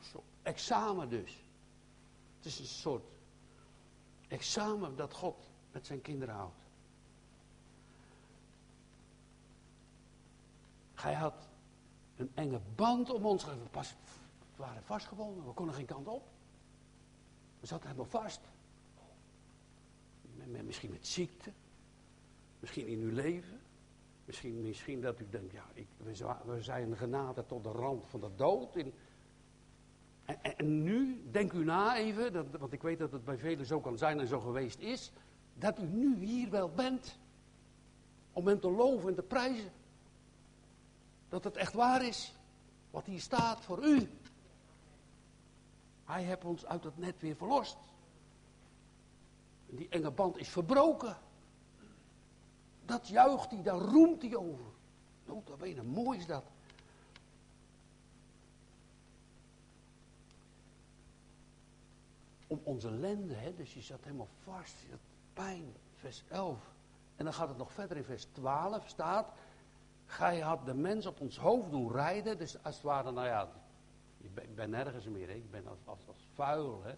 Zo, 0.00 0.24
examen 0.42 1.08
dus. 1.08 1.44
Het 2.36 2.44
is 2.46 2.58
een 2.58 2.66
soort 2.66 3.04
examen 4.28 4.96
dat 4.96 5.12
God 5.12 5.50
met 5.72 5.86
zijn 5.86 6.00
kinderen 6.00 6.34
houdt. 6.34 6.60
Gij 10.94 11.14
had 11.14 11.48
een 12.16 12.30
enge 12.34 12.60
band 12.74 13.10
om 13.10 13.26
ons. 13.26 13.44
We 13.44 13.54
pas, 13.70 13.94
waren 14.56 14.82
vastgebonden, 14.82 15.46
we 15.46 15.52
konden 15.52 15.74
geen 15.74 15.86
kant 15.86 16.06
op. 16.06 16.28
We 17.60 17.66
zaten 17.66 17.86
helemaal 17.86 18.10
vast. 18.10 18.40
Misschien 20.64 20.90
met 20.90 21.06
ziekte. 21.06 21.52
Misschien 22.60 22.86
in 22.86 22.98
uw 22.98 23.14
leven. 23.14 23.59
Misschien, 24.30 24.60
misschien 24.62 25.00
dat 25.00 25.20
u 25.20 25.26
denkt, 25.30 25.52
ja, 25.52 25.64
ik, 25.74 25.86
we 26.44 26.62
zijn 26.62 26.96
genade 26.96 27.46
tot 27.46 27.64
de 27.64 27.70
rand 27.70 28.06
van 28.06 28.20
de 28.20 28.30
dood. 28.36 28.76
En, 28.76 28.92
en, 30.42 30.82
nu, 30.82 31.22
denk 31.30 31.52
u 31.52 31.64
na 31.64 31.96
even, 31.96 32.32
dat, 32.32 32.46
want 32.58 32.72
ik 32.72 32.82
weet 32.82 32.98
dat 32.98 33.12
het 33.12 33.24
bij 33.24 33.38
velen 33.38 33.66
zo 33.66 33.80
kan 33.80 33.98
zijn 33.98 34.20
en 34.20 34.26
zo 34.26 34.40
geweest 34.40 34.78
is 34.78 35.12
dat 35.54 35.78
u 35.78 35.86
nu 35.86 36.24
hier 36.24 36.50
wel 36.50 36.70
bent. 36.70 37.18
Om 38.32 38.46
hem 38.46 38.60
te 38.60 38.70
loven 38.70 39.08
en 39.08 39.14
te 39.14 39.22
prijzen. 39.22 39.72
Dat 41.28 41.44
het 41.44 41.56
echt 41.56 41.72
waar 41.72 42.06
is. 42.06 42.34
Wat 42.90 43.06
hier 43.06 43.20
staat 43.20 43.60
voor 43.60 43.84
u. 43.84 44.08
Hij 46.04 46.22
heeft 46.22 46.44
ons 46.44 46.66
uit 46.66 46.84
het 46.84 46.98
net 46.98 47.20
weer 47.20 47.36
verlost. 47.36 47.78
Die 49.66 49.88
enge 49.88 50.10
band 50.10 50.36
is 50.36 50.48
verbroken. 50.48 51.16
Dat 52.90 53.08
juicht 53.08 53.50
hij, 53.50 53.62
daar 53.62 53.78
roemt 53.78 54.22
hij 54.22 54.36
over. 54.36 54.64
Notabene, 55.24 55.82
mooi 55.82 56.18
is 56.18 56.26
dat. 56.26 56.44
Om 62.46 62.60
onze 62.62 62.88
ellende, 62.88 63.34
hè, 63.34 63.54
dus 63.54 63.74
je 63.74 63.80
zat 63.80 64.04
helemaal 64.04 64.28
vast, 64.44 64.74
je 64.88 64.96
pijn, 65.32 65.72
vers 65.94 66.22
11. 66.28 66.58
En 67.16 67.24
dan 67.24 67.34
gaat 67.34 67.48
het 67.48 67.56
nog 67.56 67.72
verder 67.72 67.96
in 67.96 68.04
vers 68.04 68.24
12 68.24 68.88
staat. 68.88 69.32
Gij 70.06 70.40
had 70.40 70.66
de 70.66 70.74
mens 70.74 71.06
op 71.06 71.20
ons 71.20 71.38
hoofd 71.38 71.70
doen 71.70 71.92
rijden. 71.92 72.38
Dus 72.38 72.62
als 72.62 72.74
het 72.74 72.84
ware, 72.84 73.10
nou 73.10 73.26
ja, 73.26 73.48
ik 74.18 74.54
ben, 74.54 74.70
nergens 74.70 75.08
meer. 75.08 75.30
Ik 75.30 75.50
ben 75.50 75.66
als, 75.66 75.78
als, 75.84 76.08
als 76.08 76.28
vuil. 76.34 76.82
Hè. 76.82 76.94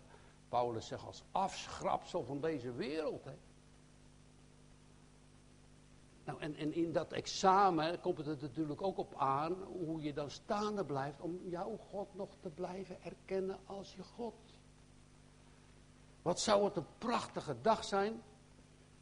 Paulus 0.48 0.86
zegt 0.86 1.06
als 1.06 1.22
afschrapsel 1.32 2.24
van 2.24 2.40
deze 2.40 2.72
wereld. 2.72 3.24
Hè. 3.24 3.34
Nou, 6.24 6.40
en, 6.40 6.56
en 6.56 6.74
in 6.74 6.92
dat 6.92 7.12
examen 7.12 8.00
komt 8.00 8.18
het 8.18 8.26
er 8.26 8.36
natuurlijk 8.40 8.82
ook 8.82 8.98
op 8.98 9.14
aan 9.16 9.52
hoe 9.62 10.02
je 10.02 10.12
dan 10.12 10.30
staande 10.30 10.84
blijft 10.84 11.20
om 11.20 11.40
jouw 11.44 11.76
God 11.90 12.14
nog 12.14 12.28
te 12.40 12.50
blijven 12.50 13.02
erkennen 13.02 13.58
als 13.66 13.94
je 13.94 14.02
God. 14.02 14.34
Wat 16.22 16.40
zou 16.40 16.64
het 16.64 16.76
een 16.76 16.86
prachtige 16.98 17.56
dag 17.62 17.84
zijn, 17.84 18.22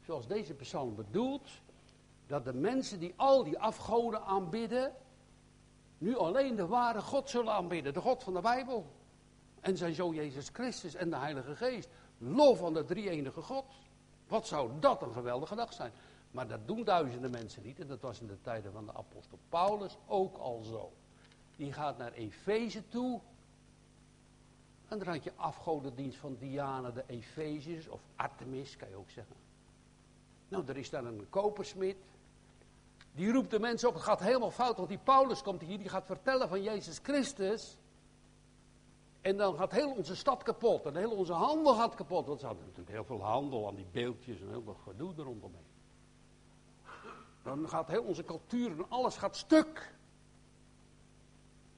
zoals 0.04 0.26
deze 0.26 0.54
persoon 0.54 0.94
bedoelt, 0.94 1.48
dat 2.26 2.44
de 2.44 2.54
mensen 2.54 2.98
die 2.98 3.14
al 3.16 3.44
die 3.44 3.58
afgoden 3.58 4.22
aanbidden, 4.22 4.92
nu 5.98 6.16
alleen 6.16 6.56
de 6.56 6.66
ware 6.66 7.00
God 7.00 7.30
zullen 7.30 7.52
aanbidden, 7.52 7.92
de 7.92 8.00
God 8.00 8.22
van 8.22 8.34
de 8.34 8.40
Bijbel. 8.40 8.86
En 9.60 9.76
zijn 9.76 9.94
zoon 9.94 10.14
Jezus 10.14 10.48
Christus 10.52 10.94
en 10.94 11.10
de 11.10 11.16
Heilige 11.16 11.56
Geest. 11.56 11.88
Lof 12.18 12.64
aan 12.64 12.74
de 12.74 12.84
drie-enige 12.84 13.42
God. 13.42 13.64
Wat 14.28 14.46
zou 14.46 14.70
dat 14.80 15.02
een 15.02 15.12
geweldige 15.12 15.54
dag 15.54 15.72
zijn. 15.72 15.92
Maar 16.30 16.48
dat 16.48 16.66
doen 16.66 16.84
duizenden 16.84 17.30
mensen 17.30 17.62
niet. 17.62 17.80
En 17.80 17.86
dat 17.86 18.00
was 18.00 18.20
in 18.20 18.26
de 18.26 18.40
tijden 18.40 18.72
van 18.72 18.86
de 18.86 18.94
apostel 18.94 19.38
Paulus 19.48 19.98
ook 20.06 20.36
al 20.36 20.62
zo. 20.62 20.92
Die 21.56 21.72
gaat 21.72 21.98
naar 21.98 22.12
Efeze 22.12 22.88
toe. 22.88 23.20
En 24.88 24.98
dan 24.98 25.08
had 25.08 25.24
je 25.24 25.32
afgodendienst 25.36 26.18
van 26.18 26.36
Diana 26.38 26.90
de 26.90 27.04
Efeziërs. 27.06 27.88
Of 27.88 28.00
Artemis, 28.16 28.76
kan 28.76 28.88
je 28.88 28.96
ook 28.96 29.10
zeggen. 29.10 29.36
Nou, 30.48 30.64
er 30.66 30.76
is 30.76 30.90
dan 30.90 31.06
een 31.06 31.26
kopersmid. 31.30 31.96
Die 33.12 33.32
roept 33.32 33.50
de 33.50 33.58
mensen 33.58 33.88
op. 33.88 33.94
Het 33.94 34.02
gaat 34.02 34.20
helemaal 34.20 34.50
fout. 34.50 34.76
Want 34.76 34.88
die 34.88 34.98
Paulus 34.98 35.42
komt 35.42 35.60
hier. 35.60 35.78
Die 35.78 35.88
gaat 35.88 36.06
vertellen 36.06 36.48
van 36.48 36.62
Jezus 36.62 36.98
Christus. 37.02 37.78
En 39.20 39.36
dan 39.36 39.56
gaat 39.56 39.72
heel 39.72 39.90
onze 39.90 40.16
stad 40.16 40.42
kapot. 40.42 40.86
En 40.86 40.96
heel 40.96 41.12
onze 41.12 41.32
handel 41.32 41.74
gaat 41.74 41.94
kapot. 41.94 42.26
Want 42.26 42.40
ze 42.40 42.46
hadden 42.46 42.64
natuurlijk 42.64 42.90
heel 42.90 43.04
veel 43.04 43.22
handel 43.22 43.68
aan 43.68 43.74
die 43.74 43.86
beeldjes. 43.92 44.40
En 44.40 44.48
heel 44.48 44.62
veel 44.62 44.78
gedoe 44.84 45.14
er 45.16 45.22
rondomheen. 45.22 45.69
Dan 47.42 47.68
gaat 47.68 47.88
heel 47.88 48.02
onze 48.02 48.24
cultuur 48.24 48.70
en 48.70 48.88
alles 48.88 49.16
gaat 49.16 49.36
stuk. 49.36 49.94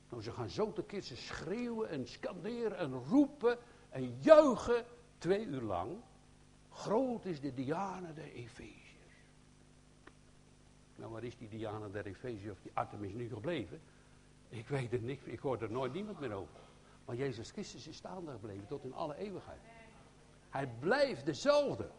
Nou, 0.08 0.22
ze 0.22 0.32
gaan 0.32 0.48
zo 0.48 0.72
te 0.72 1.00
ze 1.00 1.16
schreeuwen 1.16 1.88
en 1.88 2.08
scanderen 2.08 2.78
en 2.78 3.04
roepen 3.04 3.58
en 3.90 4.16
juichen 4.20 4.84
twee 5.18 5.46
uur 5.46 5.62
lang. 5.62 5.96
Groot 6.70 7.24
is 7.24 7.40
de 7.40 7.54
Diana 7.54 8.12
der 8.12 8.32
Efeziërs. 8.32 8.80
Nou, 10.96 11.12
waar 11.12 11.24
is 11.24 11.36
die 11.36 11.48
Diana 11.48 11.88
der 11.88 12.06
Efeziërs 12.06 12.52
of 12.52 12.62
die 12.62 12.70
Artemis 12.74 13.12
nu 13.12 13.28
gebleven? 13.28 13.80
Ik 14.48 14.68
weet 14.68 14.90
het 14.90 15.02
niet, 15.02 15.20
ik 15.24 15.38
hoor 15.38 15.62
er 15.62 15.70
nooit 15.70 15.92
niemand 15.92 16.20
meer 16.20 16.32
over. 16.32 16.60
Maar 17.04 17.16
Jezus 17.16 17.50
Christus 17.50 17.86
is 17.86 17.96
staande 17.96 18.30
gebleven 18.30 18.66
tot 18.66 18.84
in 18.84 18.94
alle 18.94 19.16
eeuwigheid. 19.16 19.60
Hij 20.50 20.68
blijft 20.78 21.26
dezelfde. 21.26 21.90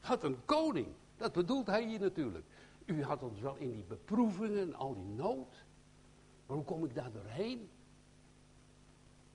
Had 0.00 0.24
een 0.24 0.44
koning. 0.44 0.86
Dat 1.16 1.32
bedoelt 1.32 1.66
hij 1.66 1.84
hier 1.84 2.00
natuurlijk. 2.00 2.44
U 2.86 3.02
had 3.02 3.22
ons 3.22 3.40
wel 3.40 3.56
in 3.56 3.70
die 3.70 3.84
beproevingen 3.84 4.60
en 4.60 4.74
al 4.74 4.94
die 4.94 5.08
nood. 5.08 5.64
Maar 6.46 6.56
hoe 6.56 6.64
kom 6.64 6.84
ik 6.84 6.94
daar 6.94 7.12
doorheen? 7.12 7.70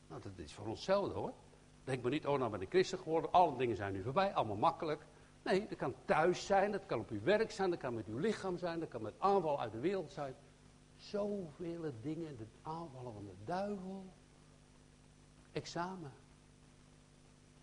Nou, 0.07 0.21
dat 0.21 0.31
is 0.35 0.53
voor 0.53 0.67
onszelfde 0.67 1.13
hoor. 1.13 1.33
Denk 1.83 2.01
maar 2.01 2.11
niet, 2.11 2.27
oh 2.27 2.39
nou 2.39 2.51
ben 2.51 2.61
ik 2.61 2.69
christen 2.69 2.97
geworden, 2.97 3.31
alle 3.31 3.57
dingen 3.57 3.75
zijn 3.75 3.93
nu 3.93 4.03
voorbij, 4.03 4.33
allemaal 4.33 4.55
makkelijk. 4.55 5.05
Nee, 5.43 5.67
dat 5.67 5.77
kan 5.77 5.95
thuis 6.05 6.45
zijn, 6.45 6.71
dat 6.71 6.85
kan 6.85 6.99
op 6.99 7.09
uw 7.09 7.21
werk 7.21 7.51
zijn, 7.51 7.69
dat 7.69 7.79
kan 7.79 7.93
met 7.93 8.07
uw 8.07 8.17
lichaam 8.17 8.57
zijn, 8.57 8.79
dat 8.79 8.89
kan 8.89 9.01
met 9.01 9.13
aanval 9.17 9.59
uit 9.59 9.71
de 9.71 9.79
wereld 9.79 10.11
zijn. 10.11 10.35
Zoveel 10.95 11.91
dingen, 12.01 12.37
de 12.37 12.45
aanvallen 12.61 13.13
van 13.13 13.25
de 13.25 13.35
duivel. 13.45 14.05
Examen. 15.51 16.11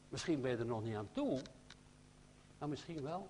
Misschien 0.09 0.41
ben 0.41 0.51
je 0.51 0.57
er 0.57 0.67
nog 0.67 0.83
niet 0.83 0.97
aan 0.97 1.09
toe, 1.13 1.41
maar 2.59 2.69
misschien 2.69 3.03
wel. 3.03 3.29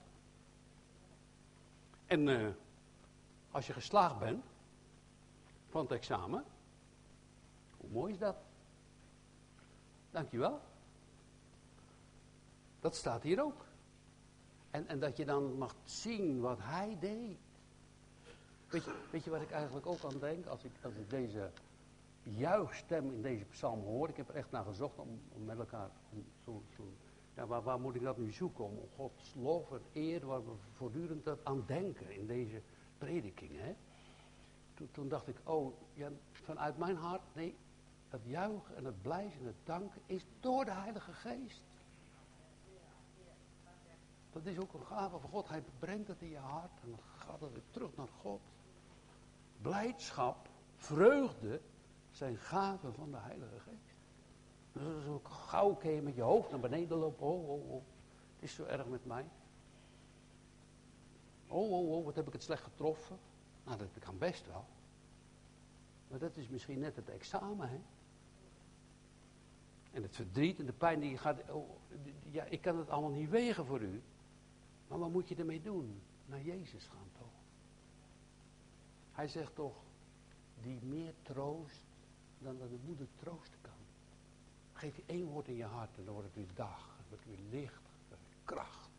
En 2.09 2.27
uh, 2.27 2.49
als 3.51 3.67
je 3.67 3.73
geslaagd 3.73 4.19
bent 4.19 4.45
van 5.69 5.83
het 5.83 5.91
examen, 5.91 6.45
hoe 7.77 7.91
mooi 7.91 8.13
is 8.13 8.19
dat? 8.19 8.37
Dankjewel. 10.11 10.61
Dat 12.81 12.97
staat 12.97 13.23
hier 13.23 13.43
ook. 13.43 13.65
En, 14.71 14.87
en 14.87 15.01
dat 15.01 15.17
je 15.17 15.25
dan 15.25 15.59
mag 15.59 15.75
zien 15.85 16.41
wat 16.41 16.59
hij 16.61 16.97
deed. 17.01 17.39
Weet 18.69 18.85
je, 18.85 18.95
weet 19.11 19.25
je 19.25 19.31
wat 19.31 19.43
ik 19.43 19.51
eigenlijk 19.51 19.87
ook 19.87 20.05
aan 20.05 20.19
denk 20.19 20.47
als 20.47 20.65
ik, 20.65 20.73
als 20.83 20.95
ik 20.95 21.11
deze 21.11 21.51
juichstem 22.23 23.11
in 23.13 23.23
deze 23.23 23.45
psalm 23.45 23.83
hoor? 23.83 24.09
Ik 24.09 24.17
heb 24.17 24.29
er 24.29 24.35
echt 24.35 24.51
naar 24.51 24.65
gezocht 24.65 24.99
om, 24.99 25.21
om 25.33 25.45
met 25.45 25.59
elkaar 25.59 25.91
zo, 26.45 26.63
zo 26.77 26.83
waar, 27.47 27.81
moet 27.81 27.95
ik 27.95 28.03
dat 28.03 28.19
nu 28.19 28.33
zoeken? 28.33 28.65
Om 28.65 28.79
Gods 28.97 29.35
lof 29.35 29.73
en 29.73 29.83
eer, 29.93 30.27
waar 30.27 30.45
we 30.45 30.53
voortdurend 30.73 31.45
aan 31.45 31.65
denken 31.67 32.11
in 32.11 32.27
deze 32.27 32.63
prediking. 32.99 33.51
Hè? 33.55 33.75
Toen, 34.91 35.09
dacht 35.09 35.29
ik, 35.29 35.37
oh, 35.45 35.75
ja, 35.95 36.11
vanuit 36.33 36.79
mijn 36.79 36.97
hart, 36.97 37.35
nee, 37.35 37.57
het 38.09 38.25
juichen 38.25 38.77
en 38.77 38.85
het 38.85 39.03
blijven 39.03 39.41
en 39.41 39.47
het 39.47 39.67
danken 39.67 40.01
is 40.07 40.27
door 40.41 40.65
de 40.65 40.73
Heilige 40.73 41.13
Geest. 41.13 41.63
Dat 44.33 44.47
is 44.47 44.59
ook 44.59 44.73
een 44.73 44.87
gave 44.87 45.19
van 45.19 45.31
God. 45.31 45.49
Hij 45.49 45.63
brengt 45.79 46.09
het 46.09 46.23
in 46.23 46.29
je 46.29 46.39
hart 46.39 46.81
en 46.83 46.91
dan 46.91 47.01
gaat 47.17 47.41
het 47.41 47.53
weer 47.53 47.71
terug 47.71 47.97
naar 47.97 48.09
God. 48.21 48.41
Blijdschap, 49.63 50.49
vreugde 50.77 51.61
zijn 52.11 52.37
gaven 52.37 52.95
van 52.95 53.11
de 53.11 53.17
Heilige 53.17 53.59
Geest. 53.59 53.88
Ook 55.09 55.29
gauw 55.29 55.75
kun 55.75 55.91
je 55.91 56.03
met 56.03 56.15
je 56.15 56.23
hoofd 56.23 56.51
naar 56.51 56.61
beneden 56.61 56.97
lopen. 56.97 57.27
Oh, 57.27 57.49
oh, 57.49 57.71
oh. 57.71 57.83
Het 58.35 58.43
is 58.43 58.55
zo 58.55 58.65
erg 58.65 58.87
met 58.87 59.07
mij. 59.07 59.25
Oh, 61.47 61.71
oh, 61.71 61.91
oh, 61.91 62.05
wat 62.05 62.15
heb 62.15 62.27
ik 62.27 62.33
het 62.33 62.43
slecht 62.43 62.63
getroffen. 62.63 63.19
Nou, 63.65 63.79
dat 63.79 63.89
kan 63.99 64.19
best 64.19 64.47
wel. 64.47 64.65
Maar 66.09 66.19
dat 66.19 66.37
is 66.37 66.49
misschien 66.49 66.79
net 66.79 66.97
het 66.97 67.09
examen, 67.09 67.69
hè. 67.69 67.81
En 69.93 70.03
het 70.03 70.15
verdriet 70.15 70.59
en 70.59 70.67
de 70.67 70.73
pijn 70.73 71.01
die 71.01 71.11
je 71.11 71.19
gaat... 71.19 71.51
Oh, 71.51 71.71
ja, 72.23 72.45
ik 72.45 72.61
kan 72.61 72.79
het 72.79 72.91
allemaal 72.91 73.11
niet 73.11 73.31
wegen 73.31 73.67
voor 73.67 73.81
u. 73.81 74.03
Maar 74.89 74.99
wat 74.99 75.11
moet 75.11 75.29
je 75.29 75.35
ermee 75.35 75.63
doen? 75.63 76.01
Naar 76.27 76.43
Jezus 76.43 76.87
gaan, 76.87 77.11
toch? 77.19 77.33
Hij 79.13 79.29
zegt 79.29 79.55
toch, 79.55 79.77
die 80.63 80.79
meer 80.83 81.15
troost 81.23 81.85
dan 82.39 82.59
dat 82.59 82.71
de 82.71 82.79
moeder 82.85 83.07
troosten 83.15 83.61
kan. 83.61 83.78
Geef 84.79 84.97
je 84.97 85.03
één 85.07 85.27
woord 85.27 85.49
in 85.49 85.57
je 85.57 85.65
hart 85.65 85.97
en 85.97 86.05
dan 86.05 86.15
wordt 86.15 86.29
het 86.29 86.37
weer 86.37 86.55
dag. 86.55 86.87
Dan 86.97 87.05
wordt 87.09 87.25
het 87.25 87.37
weer 87.37 87.61
licht, 87.61 87.83
kracht. 88.45 88.91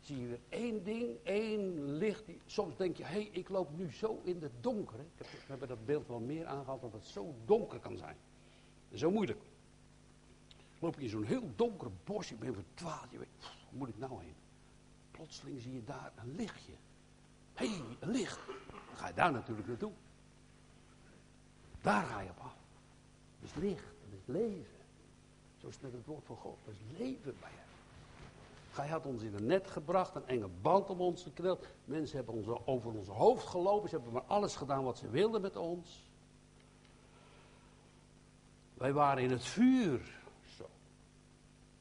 Zie 0.00 0.20
je 0.20 0.26
weer 0.26 0.40
één 0.48 0.84
ding, 0.84 1.16
één 1.22 1.92
licht. 1.92 2.22
Soms 2.46 2.76
denk 2.76 2.96
je, 2.96 3.04
hé, 3.04 3.10
hey, 3.10 3.28
ik 3.32 3.48
loop 3.48 3.76
nu 3.76 3.92
zo 3.92 4.20
in 4.24 4.42
het 4.42 4.52
donker. 4.60 5.00
Ik 5.00 5.06
heb, 5.16 5.26
we 5.26 5.38
hebben 5.46 5.68
dat 5.68 5.84
beeld 5.86 6.06
wel 6.06 6.20
meer 6.20 6.46
aangehaald, 6.46 6.80
dat 6.80 6.92
het 6.92 7.06
zo 7.06 7.34
donker 7.44 7.78
kan 7.78 7.96
zijn. 7.96 8.16
Zo 8.94 9.10
moeilijk. 9.10 9.42
Loop 10.78 10.94
je 10.94 11.02
in 11.02 11.08
zo'n 11.08 11.24
heel 11.24 11.50
donker 11.56 11.90
bos, 12.04 12.28
je 12.28 12.34
bent 12.34 12.54
verdwaald, 12.54 13.10
je 13.10 13.18
weet, 13.18 13.28
waar 13.40 13.52
moet 13.70 13.88
ik 13.88 13.98
nou 13.98 14.22
heen? 14.22 14.34
Plotseling 15.10 15.60
zie 15.60 15.74
je 15.74 15.84
daar 15.84 16.12
een 16.16 16.34
lichtje. 16.34 16.72
Hé, 17.54 17.68
hey, 17.68 17.82
een 18.00 18.10
licht. 18.10 18.40
Dan 18.68 18.96
ga 18.96 19.08
je 19.08 19.14
daar 19.14 19.32
natuurlijk 19.32 19.68
naartoe. 19.68 19.92
Daar 21.80 22.04
ga 22.04 22.20
je 22.20 22.30
op 22.30 22.38
af. 22.38 22.56
Dat 23.40 23.50
is 23.50 23.54
licht, 23.54 23.84
dat 23.84 24.18
is 24.18 24.26
leven. 24.26 24.79
Zo 25.60 25.68
is 25.68 25.74
het 25.74 25.82
met 25.82 25.92
het 25.92 26.06
woord 26.06 26.24
van 26.24 26.36
God. 26.36 26.58
Dat 26.64 26.74
is 26.74 26.98
leven 26.98 27.36
bij 27.40 27.50
hem. 27.50 27.68
Hij 28.70 28.88
had 28.88 29.06
ons 29.06 29.22
in 29.22 29.34
een 29.34 29.46
net 29.46 29.70
gebracht, 29.70 30.14
een 30.14 30.26
enge 30.26 30.48
band 30.60 30.90
om 30.90 31.00
ons 31.00 31.22
gekneld. 31.22 31.66
Mensen 31.84 32.16
hebben 32.16 32.34
ons 32.34 32.46
over 32.66 32.90
ons 32.90 33.08
hoofd 33.08 33.46
gelopen. 33.46 33.88
Ze 33.88 33.94
hebben 33.94 34.12
maar 34.12 34.22
alles 34.22 34.56
gedaan 34.56 34.84
wat 34.84 34.98
ze 34.98 35.10
wilden 35.10 35.40
met 35.40 35.56
ons. 35.56 36.08
Wij 38.74 38.92
waren 38.92 39.22
in 39.22 39.30
het 39.30 39.44
vuur. 39.44 40.20
Zo. 40.56 40.68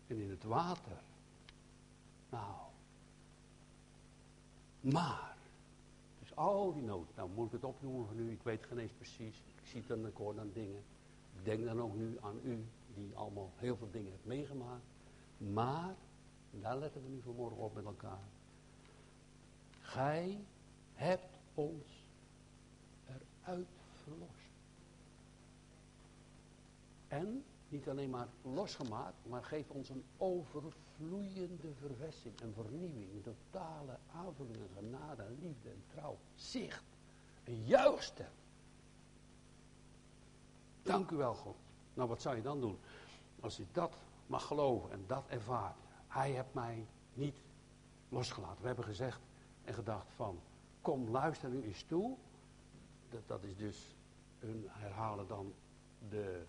En 0.07 0.17
in 0.17 0.29
het 0.29 0.43
water. 0.43 1.01
Nou. 2.29 2.55
Maar. 4.79 5.37
Dus 6.19 6.35
al 6.35 6.73
die 6.73 6.83
nood. 6.83 7.15
Nou 7.15 7.29
moet 7.35 7.45
ik 7.45 7.51
het 7.51 7.63
opnoemen 7.63 8.07
van 8.07 8.19
u. 8.19 8.31
Ik 8.31 8.43
weet 8.43 8.65
geen 8.65 8.77
eens 8.77 8.91
precies. 8.91 9.43
Ik 9.47 9.67
zie 9.67 9.83
en 9.87 10.05
ik 10.05 10.15
hoor 10.15 10.35
dan 10.35 10.51
dingen. 10.53 10.83
Ik 11.37 11.45
denk 11.45 11.65
dan 11.65 11.81
ook 11.81 11.95
nu 11.95 12.17
aan 12.21 12.39
u 12.43 12.65
die 12.93 13.15
allemaal 13.15 13.51
heel 13.55 13.77
veel 13.77 13.91
dingen 13.91 14.11
heeft 14.11 14.25
meegemaakt. 14.25 14.85
Maar, 15.37 15.95
daar 16.51 16.77
letten 16.77 17.03
we 17.03 17.09
nu 17.09 17.21
vanmorgen 17.21 17.57
op 17.57 17.73
met 17.73 17.85
elkaar. 17.85 18.27
Gij 19.79 20.45
hebt 20.93 21.37
ons 21.53 22.05
eruit 23.05 23.67
verlost. 24.03 24.49
En 27.07 27.43
niet 27.69 27.89
alleen 27.89 28.09
maar 28.09 28.27
losgemaakt, 28.41 29.25
maar 29.27 29.43
geeft 29.43 29.69
ons 29.69 29.89
een 29.89 30.03
overvloeiende 30.17 31.73
verversing 31.79 32.41
en 32.41 32.53
vernieuwing. 32.53 33.11
Een 33.13 33.21
totale 33.21 33.97
aanvulling 34.11 34.55
en 34.55 34.69
genade 34.75 35.23
en 35.23 35.37
liefde 35.41 35.69
en 35.69 35.83
trouw. 35.87 36.17
Zicht. 36.35 36.83
Een 37.43 37.65
juichstem. 37.65 38.31
Dank 40.83 41.11
u 41.11 41.15
wel, 41.15 41.33
God. 41.33 41.55
Nou, 41.99 42.11
wat 42.11 42.21
zou 42.21 42.35
je 42.35 42.41
dan 42.41 42.59
doen? 42.59 42.79
Als 43.39 43.57
je 43.57 43.65
dat 43.71 43.95
mag 44.27 44.45
geloven 44.45 44.91
en 44.91 45.03
dat 45.07 45.27
ervaart. 45.27 45.75
Hij 46.07 46.31
heeft 46.31 46.53
mij 46.53 46.87
niet 47.13 47.35
losgelaten. 48.09 48.61
We 48.61 48.67
hebben 48.67 48.85
gezegd 48.85 49.19
en 49.63 49.73
gedacht 49.73 50.07
van, 50.15 50.39
kom 50.81 51.09
luister 51.09 51.49
nu 51.49 51.63
eens 51.63 51.83
toe. 51.83 52.17
Dat, 53.09 53.27
dat 53.27 53.43
is 53.43 53.55
dus, 53.55 53.95
hun 54.39 54.65
herhalen 54.69 55.27
dan 55.27 55.53
de 56.09 56.45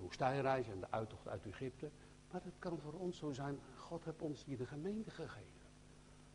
woestijnreis 0.00 0.68
en 0.68 0.80
de 0.80 0.90
uittocht 0.90 1.28
uit 1.28 1.46
Egypte. 1.46 1.90
Maar 2.30 2.42
het 2.44 2.58
kan 2.58 2.78
voor 2.78 2.92
ons 2.92 3.18
zo 3.18 3.32
zijn, 3.32 3.58
God 3.76 4.04
heeft 4.04 4.22
ons 4.22 4.44
hier 4.44 4.58
de 4.58 4.66
gemeente 4.66 5.10
gegeven. 5.10 5.68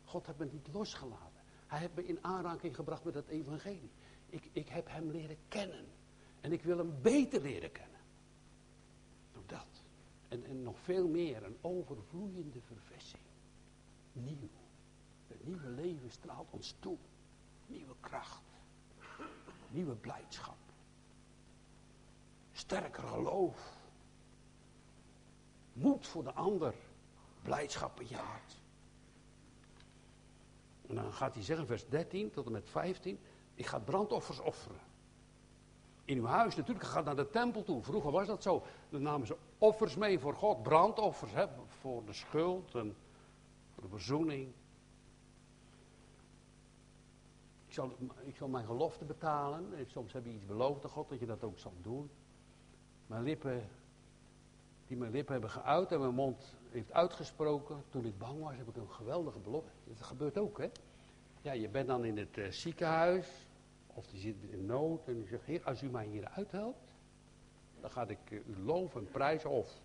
God 0.04 0.26
heeft 0.26 0.38
me 0.38 0.48
niet 0.52 0.68
losgelaten. 0.72 1.42
Hij 1.66 1.78
heeft 1.78 1.94
me 1.94 2.06
in 2.06 2.24
aanraking 2.24 2.74
gebracht 2.74 3.04
met 3.04 3.14
het 3.14 3.28
evangelie. 3.28 3.90
Ik, 4.26 4.48
ik 4.52 4.68
heb 4.68 4.88
hem 4.88 5.10
leren 5.10 5.36
kennen. 5.48 5.86
En 6.40 6.52
ik 6.52 6.62
wil 6.62 6.78
hem 6.78 7.02
beter 7.02 7.42
leren 7.42 7.72
kennen. 7.72 7.89
Nog 10.62 10.78
veel 10.78 11.08
meer, 11.08 11.44
een 11.44 11.58
overvloeiende 11.60 12.60
verversing. 12.60 13.22
Nieuw. 14.12 14.50
Het 15.26 15.46
nieuwe 15.46 15.68
leven 15.68 16.10
straalt 16.10 16.50
ons 16.50 16.74
toe. 16.78 16.96
Nieuwe 17.66 17.94
kracht. 18.00 18.42
Nieuwe 19.70 19.94
blijdschap. 19.94 20.58
Sterker 22.52 23.02
geloof. 23.02 23.78
Moed 25.72 26.06
voor 26.06 26.24
de 26.24 26.32
ander. 26.32 26.74
Blijdschap 27.42 27.96
bejaard. 27.96 28.60
En 30.86 30.94
dan 30.94 31.12
gaat 31.12 31.34
hij 31.34 31.42
zeggen, 31.42 31.66
vers 31.66 31.88
13 31.88 32.30
tot 32.30 32.46
en 32.46 32.52
met 32.52 32.68
15. 32.68 33.18
Ik 33.54 33.66
ga 33.66 33.78
brandoffers 33.78 34.40
offeren. 34.40 34.89
In 36.10 36.18
uw 36.18 36.26
huis 36.26 36.56
natuurlijk, 36.56 36.86
gaat 36.86 37.04
naar 37.04 37.16
de 37.16 37.30
tempel 37.30 37.62
toe. 37.62 37.82
Vroeger 37.82 38.10
was 38.10 38.26
dat 38.26 38.42
zo. 38.42 38.62
Dan 38.88 39.02
namen 39.02 39.26
ze 39.26 39.36
offers 39.58 39.96
mee 39.96 40.18
voor 40.18 40.34
God. 40.34 40.62
Brandoffers, 40.62 41.32
hè, 41.32 41.46
voor 41.66 42.04
de 42.04 42.12
schuld 42.12 42.74
en 42.74 42.96
de 43.74 43.88
verzoening. 43.88 44.52
Ik 47.66 47.72
zal, 47.74 47.92
ik 48.24 48.36
zal 48.36 48.48
mijn 48.48 48.66
gelofte 48.66 49.04
betalen. 49.04 49.86
Soms 49.86 50.12
heb 50.12 50.24
je 50.24 50.32
iets 50.32 50.46
beloofd 50.46 50.84
aan 50.84 50.90
God 50.90 51.08
dat 51.08 51.18
je 51.18 51.26
dat 51.26 51.44
ook 51.44 51.58
zal 51.58 51.74
doen. 51.82 52.10
Mijn 53.06 53.22
lippen, 53.22 53.68
die 54.86 54.96
mijn 54.96 55.12
lippen 55.12 55.32
hebben 55.32 55.50
geuit 55.50 55.92
en 55.92 56.00
mijn 56.00 56.14
mond 56.14 56.56
heeft 56.70 56.92
uitgesproken. 56.92 57.84
Toen 57.88 58.04
ik 58.04 58.18
bang 58.18 58.42
was, 58.42 58.56
heb 58.56 58.68
ik 58.68 58.76
een 58.76 58.90
geweldige 58.90 59.38
belofte. 59.38 59.70
Dat 59.84 60.02
gebeurt 60.02 60.38
ook, 60.38 60.58
hè. 60.58 60.70
Ja, 61.42 61.52
je 61.52 61.68
bent 61.68 61.86
dan 61.86 62.04
in 62.04 62.18
het 62.18 62.36
uh, 62.36 62.50
ziekenhuis. 62.50 63.48
Of 63.94 64.10
je 64.10 64.18
zit 64.18 64.36
in 64.50 64.66
nood. 64.66 65.08
En 65.08 65.18
je 65.18 65.26
zegt, 65.26 65.44
heer, 65.44 65.64
als 65.64 65.82
u 65.82 65.88
mij 65.88 66.06
hier 66.06 66.28
uithelpt. 66.28 66.94
Dan 67.80 67.90
ga 67.90 68.06
ik 68.06 68.30
uh, 68.30 68.40
u 68.46 68.58
loven 68.62 69.00
en 69.00 69.10
prijzen. 69.10 69.50
Of 69.50 69.80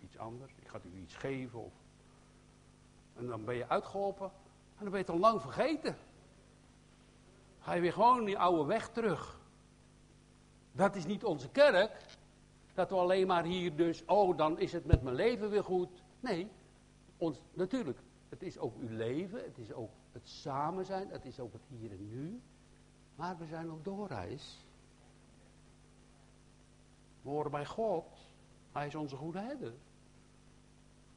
iets 0.00 0.18
anders. 0.18 0.52
Ik 0.56 0.68
ga 0.68 0.80
u 0.94 0.98
iets 1.00 1.14
geven. 1.14 1.64
Of... 1.64 1.72
En 3.14 3.26
dan 3.26 3.44
ben 3.44 3.54
je 3.54 3.68
uitgeholpen. 3.68 4.26
En 4.78 4.82
dan 4.82 4.90
ben 4.90 4.98
je 4.98 5.06
het 5.06 5.10
al 5.14 5.18
lang 5.18 5.42
vergeten. 5.42 5.96
Ga 7.58 7.72
je 7.72 7.80
weer 7.80 7.92
gewoon 7.92 8.24
die 8.24 8.38
oude 8.38 8.64
weg 8.64 8.88
terug. 8.88 9.40
Dat 10.72 10.96
is 10.96 11.06
niet 11.06 11.24
onze 11.24 11.48
kerk. 11.50 12.06
Dat 12.74 12.90
we 12.90 12.96
alleen 12.96 13.26
maar 13.26 13.44
hier 13.44 13.76
dus, 13.76 14.04
oh 14.04 14.36
dan 14.36 14.58
is 14.58 14.72
het 14.72 14.84
met 14.84 15.02
mijn 15.02 15.14
leven 15.14 15.50
weer 15.50 15.64
goed. 15.64 16.02
Nee, 16.20 16.48
ons, 17.16 17.42
natuurlijk. 17.52 17.98
Het 18.28 18.42
is 18.42 18.58
ook 18.58 18.76
uw 18.78 18.96
leven, 18.96 19.44
het 19.44 19.58
is 19.58 19.72
ook 19.72 19.90
het 20.12 20.28
samen 20.28 20.84
zijn, 20.84 21.08
het 21.08 21.24
is 21.24 21.40
ook 21.40 21.52
het 21.52 21.62
hier 21.68 21.90
en 21.90 22.08
nu. 22.08 22.40
Maar 23.16 23.38
we 23.38 23.46
zijn 23.46 23.70
op 23.70 23.84
doorreis. 23.84 24.64
We 27.22 27.28
horen 27.28 27.50
bij 27.50 27.66
God. 27.66 28.04
Hij 28.72 28.86
is 28.86 28.94
onze 28.94 29.16
goede 29.16 29.38
herder. 29.38 29.74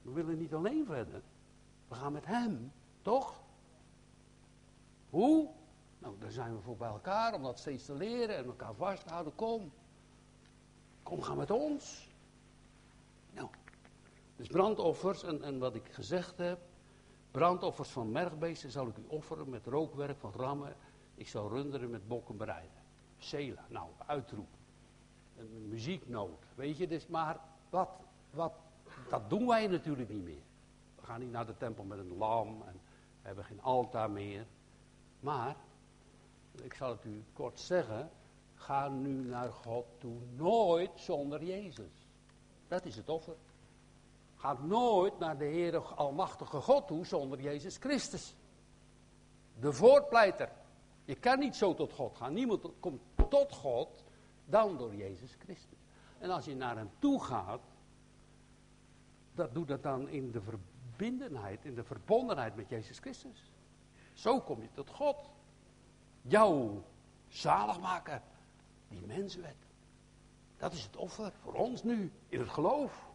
We 0.01 0.11
willen 0.11 0.37
niet 0.37 0.53
alleen 0.53 0.85
verder. 0.85 1.21
We 1.87 1.95
gaan 1.95 2.13
met 2.13 2.25
hem, 2.25 2.71
toch? 3.01 3.41
Hoe? 5.09 5.49
Nou, 5.99 6.15
daar 6.19 6.31
zijn 6.31 6.55
we 6.55 6.61
voor 6.61 6.77
bij 6.77 6.89
elkaar 6.89 7.33
om 7.33 7.43
dat 7.43 7.59
steeds 7.59 7.85
te 7.85 7.93
leren 7.93 8.37
en 8.37 8.45
elkaar 8.45 8.73
vast 8.73 9.03
te 9.03 9.09
houden. 9.09 9.35
Kom. 9.35 9.71
Kom, 11.03 11.21
ga 11.21 11.33
met 11.33 11.51
ons. 11.51 12.09
Nou, 13.33 13.47
dus 14.35 14.47
brandoffers 14.47 15.23
en, 15.23 15.43
en 15.43 15.59
wat 15.59 15.75
ik 15.75 15.87
gezegd 15.91 16.37
heb. 16.37 16.59
Brandoffers 17.31 17.89
van 17.89 18.11
mergbeesten 18.11 18.71
zal 18.71 18.87
ik 18.87 18.97
u 18.97 19.03
offeren 19.07 19.49
met 19.49 19.65
rookwerk 19.65 20.17
van 20.17 20.31
rammen. 20.31 20.75
Ik 21.19 21.27
zal 21.27 21.49
runderen 21.49 21.89
met 21.89 22.07
bokken 22.07 22.37
bereiden. 22.37 22.81
Sela, 23.17 23.65
nou, 23.69 23.89
uitroep. 24.05 24.47
Een 25.37 25.67
muzieknoot, 25.67 26.45
weet 26.55 26.77
je. 26.77 26.87
Dus, 26.87 27.07
maar 27.07 27.39
wat, 27.69 27.89
wat, 28.31 28.53
dat 29.09 29.29
doen 29.29 29.47
wij 29.47 29.67
natuurlijk 29.67 30.09
niet 30.09 30.23
meer. 30.23 30.43
We 30.95 31.05
gaan 31.05 31.19
niet 31.19 31.31
naar 31.31 31.45
de 31.45 31.57
tempel 31.57 31.83
met 31.83 31.99
een 31.99 32.17
lam 32.17 32.47
en 32.47 32.73
we 33.21 33.27
hebben 33.27 33.45
geen 33.45 33.61
altaar 33.61 34.11
meer. 34.11 34.45
Maar 35.19 35.55
ik 36.63 36.73
zal 36.73 36.89
het 36.89 37.05
u 37.05 37.23
kort 37.33 37.59
zeggen, 37.59 38.09
ga 38.53 38.89
nu 38.89 39.27
naar 39.27 39.51
God 39.51 39.85
toe, 39.97 40.17
nooit 40.35 40.91
zonder 40.95 41.43
Jezus. 41.43 42.07
Dat 42.67 42.85
is 42.85 42.95
het 42.95 43.09
offer. 43.09 43.35
Ga 44.35 44.53
nooit 44.53 45.19
naar 45.19 45.37
de 45.37 45.45
Heere 45.45 45.79
Almachtige 45.79 46.61
God 46.61 46.87
toe 46.87 47.05
zonder 47.05 47.41
Jezus 47.41 47.77
Christus. 47.77 48.35
De 49.59 49.73
voortpleiter. 49.73 50.49
Je 51.09 51.15
kan 51.15 51.39
niet 51.39 51.55
zo 51.55 51.73
tot 51.73 51.93
God 51.93 52.15
gaan. 52.15 52.33
Niemand 52.33 52.67
komt 52.79 53.01
tot 53.29 53.53
God 53.53 54.03
dan 54.45 54.77
door 54.77 54.95
Jezus 54.95 55.35
Christus. 55.39 55.77
En 56.17 56.29
als 56.29 56.45
je 56.45 56.55
naar 56.55 56.75
hem 56.75 56.89
toe 56.99 57.23
gaat, 57.23 57.61
dat 59.33 59.53
doet 59.53 59.67
dat 59.67 59.83
dan 59.83 60.09
in 60.09 60.31
de 60.31 60.41
verbindenheid, 60.41 61.65
in 61.65 61.75
de 61.75 61.83
verbondenheid 61.83 62.55
met 62.55 62.69
Jezus 62.69 62.99
Christus. 62.99 63.51
Zo 64.13 64.41
kom 64.41 64.61
je 64.61 64.67
tot 64.71 64.89
God 64.89 65.29
jouw 66.21 66.83
maken, 67.81 68.21
die 68.87 69.05
menswet. 69.05 69.67
Dat 70.57 70.73
is 70.73 70.83
het 70.83 70.95
offer 70.95 71.31
voor 71.41 71.53
ons 71.53 71.83
nu, 71.83 72.11
in 72.27 72.39
het 72.39 72.49
geloof. 72.49 73.09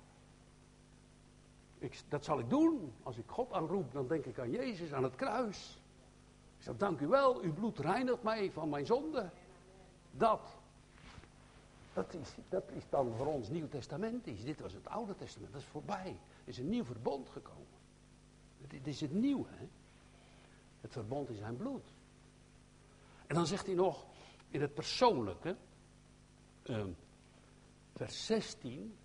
Ik, 1.79 2.03
dat 2.09 2.25
zal 2.25 2.39
ik 2.39 2.51
doen. 2.51 2.93
Als 3.03 3.17
ik 3.17 3.27
God 3.27 3.53
aanroep, 3.53 3.93
dan 3.93 4.09
denk 4.09 4.25
ik 4.25 4.39
aan 4.39 4.51
Jezus, 4.51 4.93
aan 4.93 5.03
het 5.03 5.15
kruis. 5.15 5.83
Zeg, 6.65 6.77
dank 6.77 7.01
u 7.01 7.07
wel, 7.07 7.41
uw 7.41 7.53
bloed 7.53 7.79
reinigt 7.79 8.23
mij 8.23 8.51
van 8.51 8.69
mijn 8.69 8.87
zonde. 8.87 9.31
Dat. 10.11 10.57
Dat 11.93 12.15
is, 12.15 12.35
dat 12.49 12.71
is 12.71 12.83
dan 12.89 13.15
voor 13.17 13.27
ons 13.27 13.49
Nieuw 13.49 13.69
Testament. 13.69 14.25
Dit 14.25 14.61
was 14.61 14.73
het 14.73 14.89
Oude 14.89 15.15
Testament, 15.15 15.53
dat 15.53 15.61
is 15.61 15.67
voorbij. 15.67 16.17
Er 16.45 16.49
is 16.49 16.59
een 16.59 16.69
nieuw 16.69 16.85
verbond 16.85 17.29
gekomen. 17.29 17.67
Dit 18.69 18.87
is 18.87 19.01
het 19.01 19.13
nieuwe. 19.13 19.49
Hè? 19.51 19.69
Het 20.81 20.93
verbond 20.93 21.31
is 21.31 21.39
zijn 21.39 21.57
bloed. 21.57 21.93
En 23.27 23.35
dan 23.35 23.47
zegt 23.47 23.67
hij 23.67 23.75
nog 23.75 24.05
in 24.49 24.61
het 24.61 24.75
persoonlijke, 24.75 25.57
uh, 26.65 26.85
vers 27.95 28.27
16, 28.27 28.97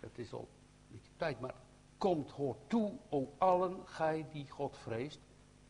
het 0.00 0.18
is 0.18 0.32
al 0.32 0.48
niet 0.88 1.10
tijd, 1.16 1.40
maar 1.40 1.54
komt, 1.98 2.30
hoort 2.30 2.58
toe, 2.66 2.98
o 3.08 3.34
allen, 3.38 3.86
gij 3.86 4.26
die 4.32 4.50
God 4.50 4.76
vreest. 4.76 5.20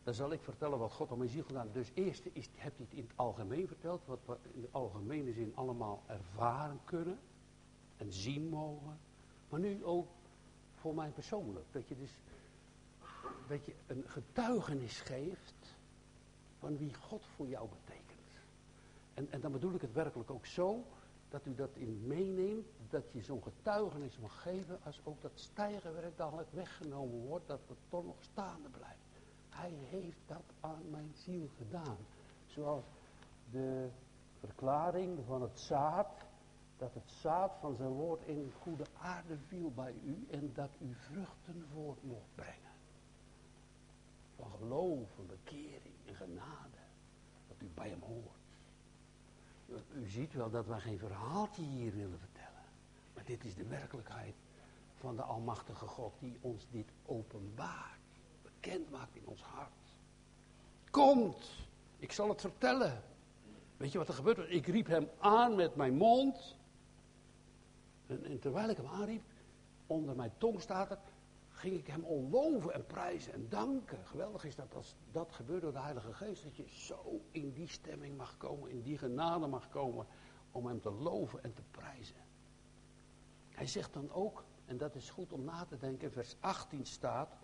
Dan 0.05 0.15
zal 0.15 0.33
ik 0.33 0.43
vertellen 0.43 0.79
wat 0.79 0.93
God 0.93 1.13
om 1.13 1.19
mijn 1.19 1.31
ziel 1.31 1.45
gedaan 1.45 1.69
Dus 1.73 1.91
eerst 1.95 2.27
is, 2.33 2.49
hebt 2.55 2.77
hij 2.77 2.87
het 2.89 2.99
in 2.99 3.05
het 3.09 3.17
algemeen 3.17 3.67
verteld, 3.67 4.07
wat 4.07 4.21
we 4.27 4.37
in 4.53 4.61
de 4.61 4.69
algemene 4.71 5.33
zin 5.33 5.53
allemaal 5.55 6.03
ervaren 6.07 6.81
kunnen 6.85 7.19
en 7.97 8.13
zien 8.13 8.49
mogen. 8.49 8.99
Maar 9.49 9.61
nu 9.61 9.85
ook 9.85 10.09
voor 10.75 10.95
mij 10.95 11.11
persoonlijk, 11.11 11.67
dat 11.71 11.89
je 11.89 11.97
dus 11.97 12.19
dat 13.47 13.67
je 13.67 13.75
een 13.87 14.05
getuigenis 14.07 15.01
geeft 15.01 15.77
van 16.59 16.77
wie 16.77 16.95
God 16.95 17.25
voor 17.27 17.47
jou 17.47 17.69
betekent. 17.69 18.05
En, 19.15 19.33
en 19.33 19.41
dan 19.41 19.53
bedoel 19.53 19.75
ik 19.75 19.81
het 19.81 19.93
werkelijk 19.93 20.31
ook 20.31 20.47
zo, 20.47 20.85
dat 21.29 21.47
u 21.47 21.55
dat 21.55 21.77
in 21.77 22.07
meeneemt, 22.07 22.67
dat 22.91 23.13
je 23.13 23.23
zo'n 23.23 23.43
getuigenis 23.43 24.19
mag 24.19 24.43
geven, 24.43 24.79
als 24.85 25.01
ook 25.05 25.23
dat 25.23 25.33
stijgenwerk 25.35 26.17
dadelijk 26.17 26.53
weggenomen 26.53 27.27
wordt, 27.27 27.47
dat 27.47 27.61
het 27.69 27.79
toch 27.89 28.05
nog 28.05 28.23
staande 28.23 28.69
blijft. 28.69 29.04
Hij 29.55 29.73
heeft 29.91 30.21
dat 30.27 30.45
aan 30.61 30.91
mijn 30.91 31.13
ziel 31.15 31.49
gedaan. 31.57 31.97
Zoals 32.47 32.85
de 33.51 33.91
verklaring 34.39 35.25
van 35.27 35.43
het 35.43 35.61
zaad, 35.61 36.27
dat 36.77 36.95
het 36.95 37.11
zaad 37.11 37.57
van 37.61 37.75
zijn 37.77 37.89
woord 37.89 38.23
in 38.23 38.53
goede 38.61 38.85
aarde 38.99 39.39
viel 39.39 39.71
bij 39.71 39.95
u 40.05 40.27
en 40.31 40.53
dat 40.55 40.71
u 40.81 40.95
vruchten 40.95 41.67
voort 41.73 42.03
mocht 42.03 42.35
brengen. 42.35 42.73
Van 44.37 44.51
geloof, 44.59 45.09
van 45.15 45.27
bekering 45.27 45.95
en 46.07 46.15
genade. 46.15 46.79
Dat 47.49 47.57
u 47.63 47.71
bij 47.75 47.89
hem 47.89 48.03
hoort. 48.03 48.43
U 49.93 50.09
ziet 50.09 50.33
wel 50.33 50.51
dat 50.51 50.67
wij 50.67 50.81
geen 50.81 50.99
verhaaltje 50.99 51.63
hier 51.63 51.93
willen 51.93 52.19
vertellen. 52.19 52.65
Maar 53.15 53.25
Maar 53.25 53.37
dit 53.37 53.45
is 53.45 53.55
de 53.55 53.67
werkelijkheid 53.67 54.35
van 54.95 55.17
de 55.17 55.23
Almachtige 55.23 55.87
God 55.87 56.13
die 56.19 56.39
ons 56.41 56.67
dit 56.71 56.93
openbaart, 57.05 58.01
bekend 58.65 58.89
in 59.13 59.27
ons 59.27 59.43
hart. 59.43 59.71
Komt, 60.91 61.51
ik 61.99 62.13
zal 62.13 62.29
het 62.29 62.41
vertellen. 62.41 63.03
Weet 63.77 63.93
je 63.93 63.99
wat 63.99 64.09
er 64.09 64.15
gebeurt? 64.15 64.51
Ik 64.51 64.67
riep 64.67 64.87
hem 64.87 65.09
aan 65.19 65.55
met 65.55 65.77
mijn 65.77 65.95
mond. 65.95 66.57
En, 68.07 68.25
en 68.25 68.39
terwijl 68.39 68.69
ik 68.69 68.77
hem 68.77 68.87
aanriep, 68.87 69.23
onder 69.87 70.17
mijn 70.17 70.33
tong 70.39 70.61
staat 70.61 70.99
ging 71.49 71.77
ik 71.77 71.87
hem 71.87 72.05
al 72.05 72.29
loven 72.31 72.75
en 72.75 72.87
prijzen 72.87 73.33
en 73.33 73.49
danken. 73.49 74.07
Geweldig 74.07 74.45
is 74.45 74.55
dat 74.55 74.75
als 74.75 74.95
dat 75.13 75.33
gebeurt 75.33 75.63
door 75.63 75.73
de 75.73 75.81
Heilige 75.81 76.13
Geest, 76.13 76.43
dat 76.43 76.57
je 76.57 76.69
zo 76.69 77.21
in 77.31 77.53
die 77.53 77.69
stemming 77.69 78.17
mag 78.17 78.37
komen, 78.37 78.71
in 78.71 78.83
die 78.83 78.99
genade 78.99 79.47
mag 79.47 79.69
komen, 79.69 80.07
om 80.53 80.67
hem 80.67 80.81
te 80.81 80.91
loven 80.91 81.43
en 81.43 81.55
te 81.55 81.63
prijzen. 81.71 82.17
Hij 83.51 83.67
zegt 83.67 83.93
dan 83.93 84.11
ook, 84.13 84.45
en 84.65 84.77
dat 84.77 84.95
is 84.95 85.11
goed 85.11 85.33
om 85.33 85.45
na 85.45 85.65
te 85.65 85.77
denken, 85.77 86.13
vers 86.13 86.37
18 86.41 86.87
staat, 86.87 87.37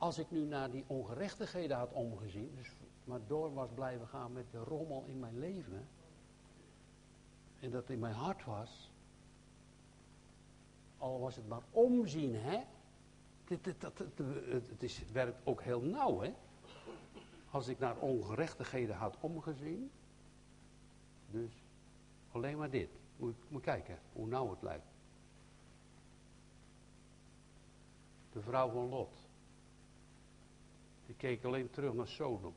als 0.00 0.18
ik 0.18 0.30
nu 0.30 0.44
naar 0.44 0.70
die 0.70 0.84
ongerechtigheden 0.86 1.76
had 1.76 1.92
omgezien, 1.92 2.54
dus 2.56 2.74
maar 3.04 3.20
door 3.26 3.54
was 3.54 3.68
blijven 3.74 4.08
gaan 4.08 4.32
met 4.32 4.50
de 4.50 4.58
rommel 4.58 5.04
in 5.06 5.18
mijn 5.18 5.38
leven, 5.38 5.88
en 7.60 7.70
dat 7.70 7.90
in 7.90 7.98
mijn 7.98 8.14
hart 8.14 8.44
was, 8.44 8.92
al 10.98 11.20
was 11.20 11.36
het 11.36 11.48
maar 11.48 11.62
omzien, 11.70 12.34
hè, 12.34 12.60
dit, 13.44 13.80
dat, 13.80 13.98
het, 13.98 14.82
is, 14.82 14.98
het 14.98 15.12
werkt 15.12 15.40
ook 15.44 15.62
heel 15.62 15.80
nauw, 15.80 16.20
hè? 16.20 16.34
Als 17.50 17.68
ik 17.68 17.78
naar 17.78 17.96
ongerechtigheden 17.96 18.96
had 18.96 19.16
omgezien. 19.20 19.90
Dus 21.30 21.52
alleen 22.32 22.58
maar 22.58 22.70
dit. 22.70 22.90
Moet, 23.16 23.34
moet 23.48 23.62
kijken 23.62 23.98
hoe 24.12 24.26
nauw 24.26 24.50
het 24.50 24.62
lijkt. 24.62 24.86
De 28.32 28.40
vrouw 28.40 28.70
van 28.70 28.88
Lot. 28.88 29.29
Die 31.10 31.18
keek 31.18 31.44
alleen 31.44 31.70
terug 31.70 31.94
naar 31.94 32.06
Sodom. 32.06 32.54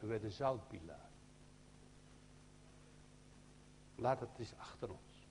En 0.00 0.08
werd 0.08 0.22
een 0.22 0.32
zoutpilaar. 0.32 1.10
Laat 3.94 4.20
het 4.20 4.38
eens 4.38 4.54
achter 4.56 4.90
ons. 4.90 5.28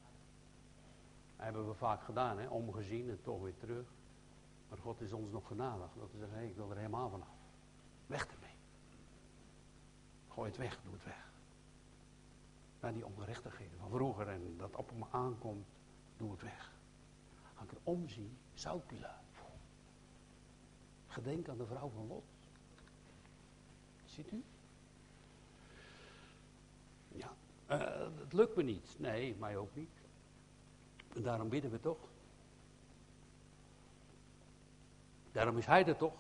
Dat 1.36 1.46
hebben 1.46 1.68
we 1.68 1.74
vaak 1.74 2.04
gedaan, 2.04 2.40
hè? 2.40 2.48
omgezien 2.48 3.10
en 3.10 3.22
toch 3.22 3.42
weer 3.42 3.58
terug. 3.58 3.86
Maar 4.70 4.78
God 4.78 5.02
is 5.02 5.14
ons 5.14 5.32
nog 5.32 5.48
genadig. 5.48 5.90
Dat 6.00 6.12
we 6.12 6.18
zeggen, 6.18 6.44
ik 6.44 6.56
wil 6.56 6.70
er 6.72 6.78
helemaal 6.78 7.10
vanaf. 7.10 7.36
Weg 8.06 8.28
ermee. 8.28 8.56
Gooi 10.28 10.50
het 10.50 10.58
weg, 10.58 10.80
doe 10.84 10.94
het 10.94 11.04
weg. 11.04 11.32
Naar 12.80 12.94
die 12.94 13.06
ongerechtigheden 13.06 13.78
van 13.80 13.90
vroeger 13.90 14.28
en 14.28 14.58
dat 14.58 14.76
op 14.76 14.92
me 14.92 15.06
aankomt, 15.12 15.68
doe 16.18 16.32
het 16.32 16.42
weg. 16.42 16.72
Ga 17.56 17.64
ik 17.64 17.72
er 17.72 17.80
omzien, 17.84 18.38
zoutpilaar. 18.54 19.27
Gedenk 21.18 21.50
aan 21.50 21.58
de 21.58 21.66
vrouw 21.66 21.90
van 21.90 22.08
Lot. 22.08 22.24
Ziet 24.06 24.32
u? 24.32 24.44
Ja, 27.08 27.34
uh, 27.70 28.20
het 28.20 28.34
lukt 28.34 28.56
me 28.56 28.64
niet. 28.64 28.96
Nee, 29.00 29.36
mij 29.36 29.58
ook 29.58 29.76
niet. 29.76 29.90
En 31.16 31.22
daarom 31.24 31.50
bidden 31.50 31.72
we 31.72 31.80
toch. 31.80 31.98
Daarom 35.32 35.58
is 35.58 35.66
hij 35.66 35.86
er 35.86 35.98
toch? 35.98 36.16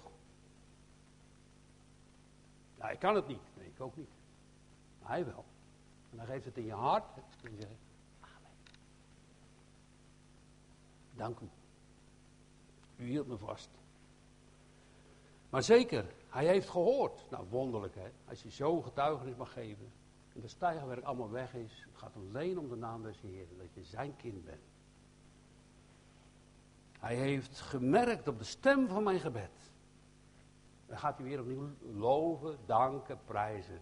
Ja, 2.77 2.85
hij 2.85 2.97
kan 2.97 3.15
het 3.15 3.27
niet. 3.27 3.55
Nee, 3.57 3.67
ik 3.67 3.81
ook 3.81 3.97
niet. 3.97 4.11
Maar 5.01 5.09
hij 5.09 5.25
wel. 5.25 5.45
En 6.11 6.17
dan 6.17 6.25
geeft 6.25 6.45
het 6.45 6.57
in 6.57 6.65
je 6.65 6.73
hart. 6.73 7.17
En 7.43 7.55
zegt. 7.59 7.71
Dank 11.15 11.39
u. 11.39 11.49
U 12.95 13.05
hield 13.05 13.27
me 13.27 13.37
vast. 13.37 13.69
Maar 15.49 15.63
zeker, 15.63 16.05
hij 16.29 16.45
heeft 16.45 16.69
gehoord. 16.69 17.25
Nou, 17.29 17.45
wonderlijk 17.49 17.95
hè. 17.95 18.11
Als 18.29 18.43
je 18.43 18.51
zo 18.51 18.81
getuigenis 18.81 19.35
mag 19.35 19.53
geven. 19.53 19.91
En 20.33 20.41
de 20.41 20.47
stijgerwerk 20.47 21.03
allemaal 21.03 21.29
weg 21.29 21.53
is. 21.53 21.85
Het 21.89 21.97
gaat 21.97 22.15
alleen 22.15 22.59
om 22.59 22.69
de 22.69 22.75
naam 22.75 23.03
des 23.03 23.21
Heeren. 23.21 23.57
Dat 23.57 23.73
je 23.73 23.83
zijn 23.83 24.15
kind 24.15 24.43
bent. 24.45 24.61
Hij 26.99 27.15
heeft 27.15 27.59
gemerkt 27.59 28.27
op 28.27 28.37
de 28.37 28.43
stem 28.43 28.87
van 28.87 29.03
mijn 29.03 29.19
gebed. 29.19 29.71
Dan 30.85 30.97
gaat 30.97 31.17
hij 31.17 31.27
weer 31.27 31.39
opnieuw 31.39 31.69
loven, 31.93 32.57
danken, 32.65 33.19
prijzen. 33.25 33.81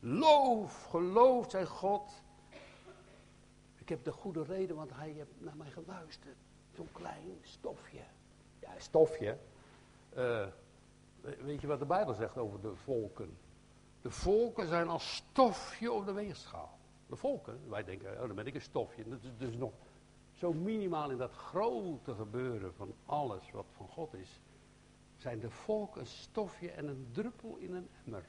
Loof, 0.00 0.84
geloof 0.84 1.50
zijn 1.50 1.66
God. 1.66 2.22
Ik 3.76 3.88
heb 3.88 4.04
de 4.04 4.12
goede 4.12 4.42
reden, 4.42 4.76
want 4.76 4.90
hij 4.94 5.10
heeft 5.10 5.30
naar 5.38 5.56
mij 5.56 5.70
geluisterd. 5.70 6.36
Zo'n 6.74 6.88
klein 6.92 7.38
stofje. 7.42 8.02
Ja, 8.60 8.70
stofje. 8.78 9.38
Uh, 10.16 10.46
weet 11.42 11.60
je 11.60 11.66
wat 11.66 11.78
de 11.78 11.86
Bijbel 11.86 12.14
zegt 12.14 12.38
over 12.38 12.60
de 12.60 12.74
volken? 12.74 13.36
De 14.00 14.10
volken 14.10 14.66
zijn 14.66 14.88
als 14.88 15.14
stofje 15.14 15.92
op 15.92 16.06
de 16.06 16.12
weegschaal. 16.12 16.78
De 17.06 17.16
volken, 17.16 17.60
wij 17.68 17.84
denken, 17.84 18.12
oh, 18.12 18.26
dan 18.26 18.34
ben 18.34 18.46
ik 18.46 18.54
een 18.54 18.60
stofje. 18.60 19.08
Dat 19.08 19.22
is 19.22 19.30
dus 19.38 19.56
nog 19.56 19.72
zo 20.32 20.52
minimaal 20.52 21.10
in 21.10 21.16
dat 21.16 21.32
grote 21.32 22.14
gebeuren 22.14 22.74
van 22.74 22.94
alles 23.06 23.50
wat 23.50 23.66
van 23.76 23.88
God 23.88 24.14
is, 24.14 24.40
zijn 25.16 25.40
de 25.40 25.50
volken 25.50 26.00
een 26.00 26.06
stofje 26.06 26.70
en 26.70 26.88
een 26.88 27.08
druppel 27.12 27.56
in 27.56 27.74
een 27.74 27.88
emmer. 28.04 28.24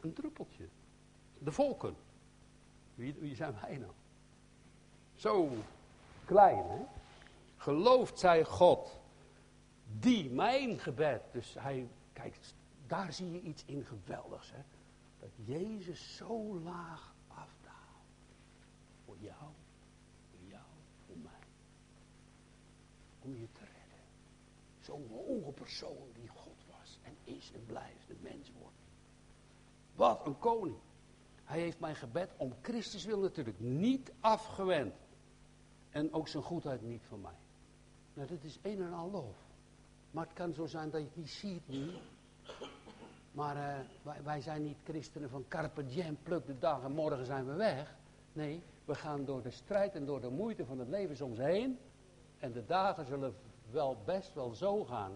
Een 0.00 0.12
druppeltje. 0.12 0.68
De 1.38 1.52
volken. 1.52 1.96
Wie, 2.94 3.14
wie 3.18 3.34
zijn 3.34 3.54
wij 3.60 3.76
nou? 3.76 3.92
Zo 5.14 5.50
klein, 6.24 6.64
hè? 6.68 6.84
Geloofd 7.56 8.18
zij 8.18 8.44
God, 8.44 9.00
die 9.98 10.30
mijn 10.30 10.78
gebed. 10.78 11.22
Dus 11.32 11.54
hij, 11.58 11.88
kijk, 12.22 12.36
daar 12.86 13.12
zie 13.12 13.30
je 13.32 13.40
iets 13.40 13.64
in 13.66 13.84
geweldigs, 13.84 14.50
hè? 14.50 14.62
Dat 15.18 15.30
Jezus 15.44 16.16
zo 16.16 16.58
laag 16.58 17.14
afdaalt. 17.28 18.06
Voor 19.04 19.16
jou 19.20 19.50
om 23.22 23.36
je 23.36 23.48
te 23.52 23.60
redden. 23.60 24.04
Zo'n 24.80 25.08
hoge 25.10 25.52
persoon 25.52 26.08
die 26.14 26.28
God 26.28 26.64
was 26.70 26.98
en 27.02 27.16
is 27.24 27.52
en 27.54 27.64
blijft, 27.66 28.10
een 28.10 28.18
mens 28.20 28.52
wordt. 28.58 28.76
Wat 29.94 30.26
een 30.26 30.38
koning. 30.38 30.76
Hij 31.44 31.60
heeft 31.60 31.80
mijn 31.80 31.96
gebed 31.96 32.30
om 32.36 32.54
Christus 32.62 33.04
wil 33.04 33.18
natuurlijk 33.18 33.60
niet 33.60 34.12
afgewend. 34.20 34.94
En 35.90 36.12
ook 36.12 36.28
zijn 36.28 36.42
goedheid 36.42 36.82
niet 36.82 37.02
van 37.08 37.20
mij. 37.20 37.36
Nou, 38.14 38.28
dat 38.28 38.42
is 38.42 38.58
een 38.62 38.82
en 38.82 38.92
al 38.92 39.10
lof. 39.10 39.36
Maar 40.10 40.24
het 40.24 40.34
kan 40.34 40.54
zo 40.54 40.66
zijn 40.66 40.90
dat 40.90 41.00
je 41.00 41.06
het 41.06 41.16
niet 41.16 41.30
ziet. 41.30 41.62
Maar 43.32 43.56
uh, 43.56 43.62
wij, 44.02 44.22
wij, 44.22 44.40
zijn 44.40 44.62
niet 44.62 44.76
christenen 44.84 45.30
van 45.30 45.44
carpe 45.48 45.86
diem, 45.86 46.18
pluk 46.22 46.46
de 46.46 46.58
dag 46.58 46.82
en 46.82 46.92
morgen 46.92 47.26
zijn 47.26 47.46
we 47.46 47.54
weg. 47.54 47.94
Nee, 48.32 48.62
we 48.84 48.94
gaan 48.94 49.24
door 49.24 49.42
de 49.42 49.50
strijd 49.50 49.94
en 49.94 50.06
door 50.06 50.20
de 50.20 50.30
moeite 50.30 50.64
van 50.64 50.78
het 50.78 50.88
leven 50.88 51.16
soms 51.16 51.38
heen. 51.38 51.78
En 52.38 52.52
de 52.52 52.66
dagen 52.66 53.06
zullen 53.06 53.34
wel 53.70 53.96
best 54.04 54.34
wel 54.34 54.54
zo 54.54 54.84
gaan. 54.84 55.12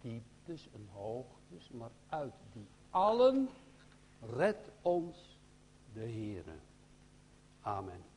Dieptes 0.00 0.68
en 0.74 0.88
hoogtes, 0.92 1.70
maar 1.70 1.90
uit 2.08 2.34
die 2.52 2.66
allen 2.90 3.48
redt 4.20 4.70
ons 4.82 5.38
de 5.92 6.00
Heere. 6.00 6.54
Amen. 7.60 8.13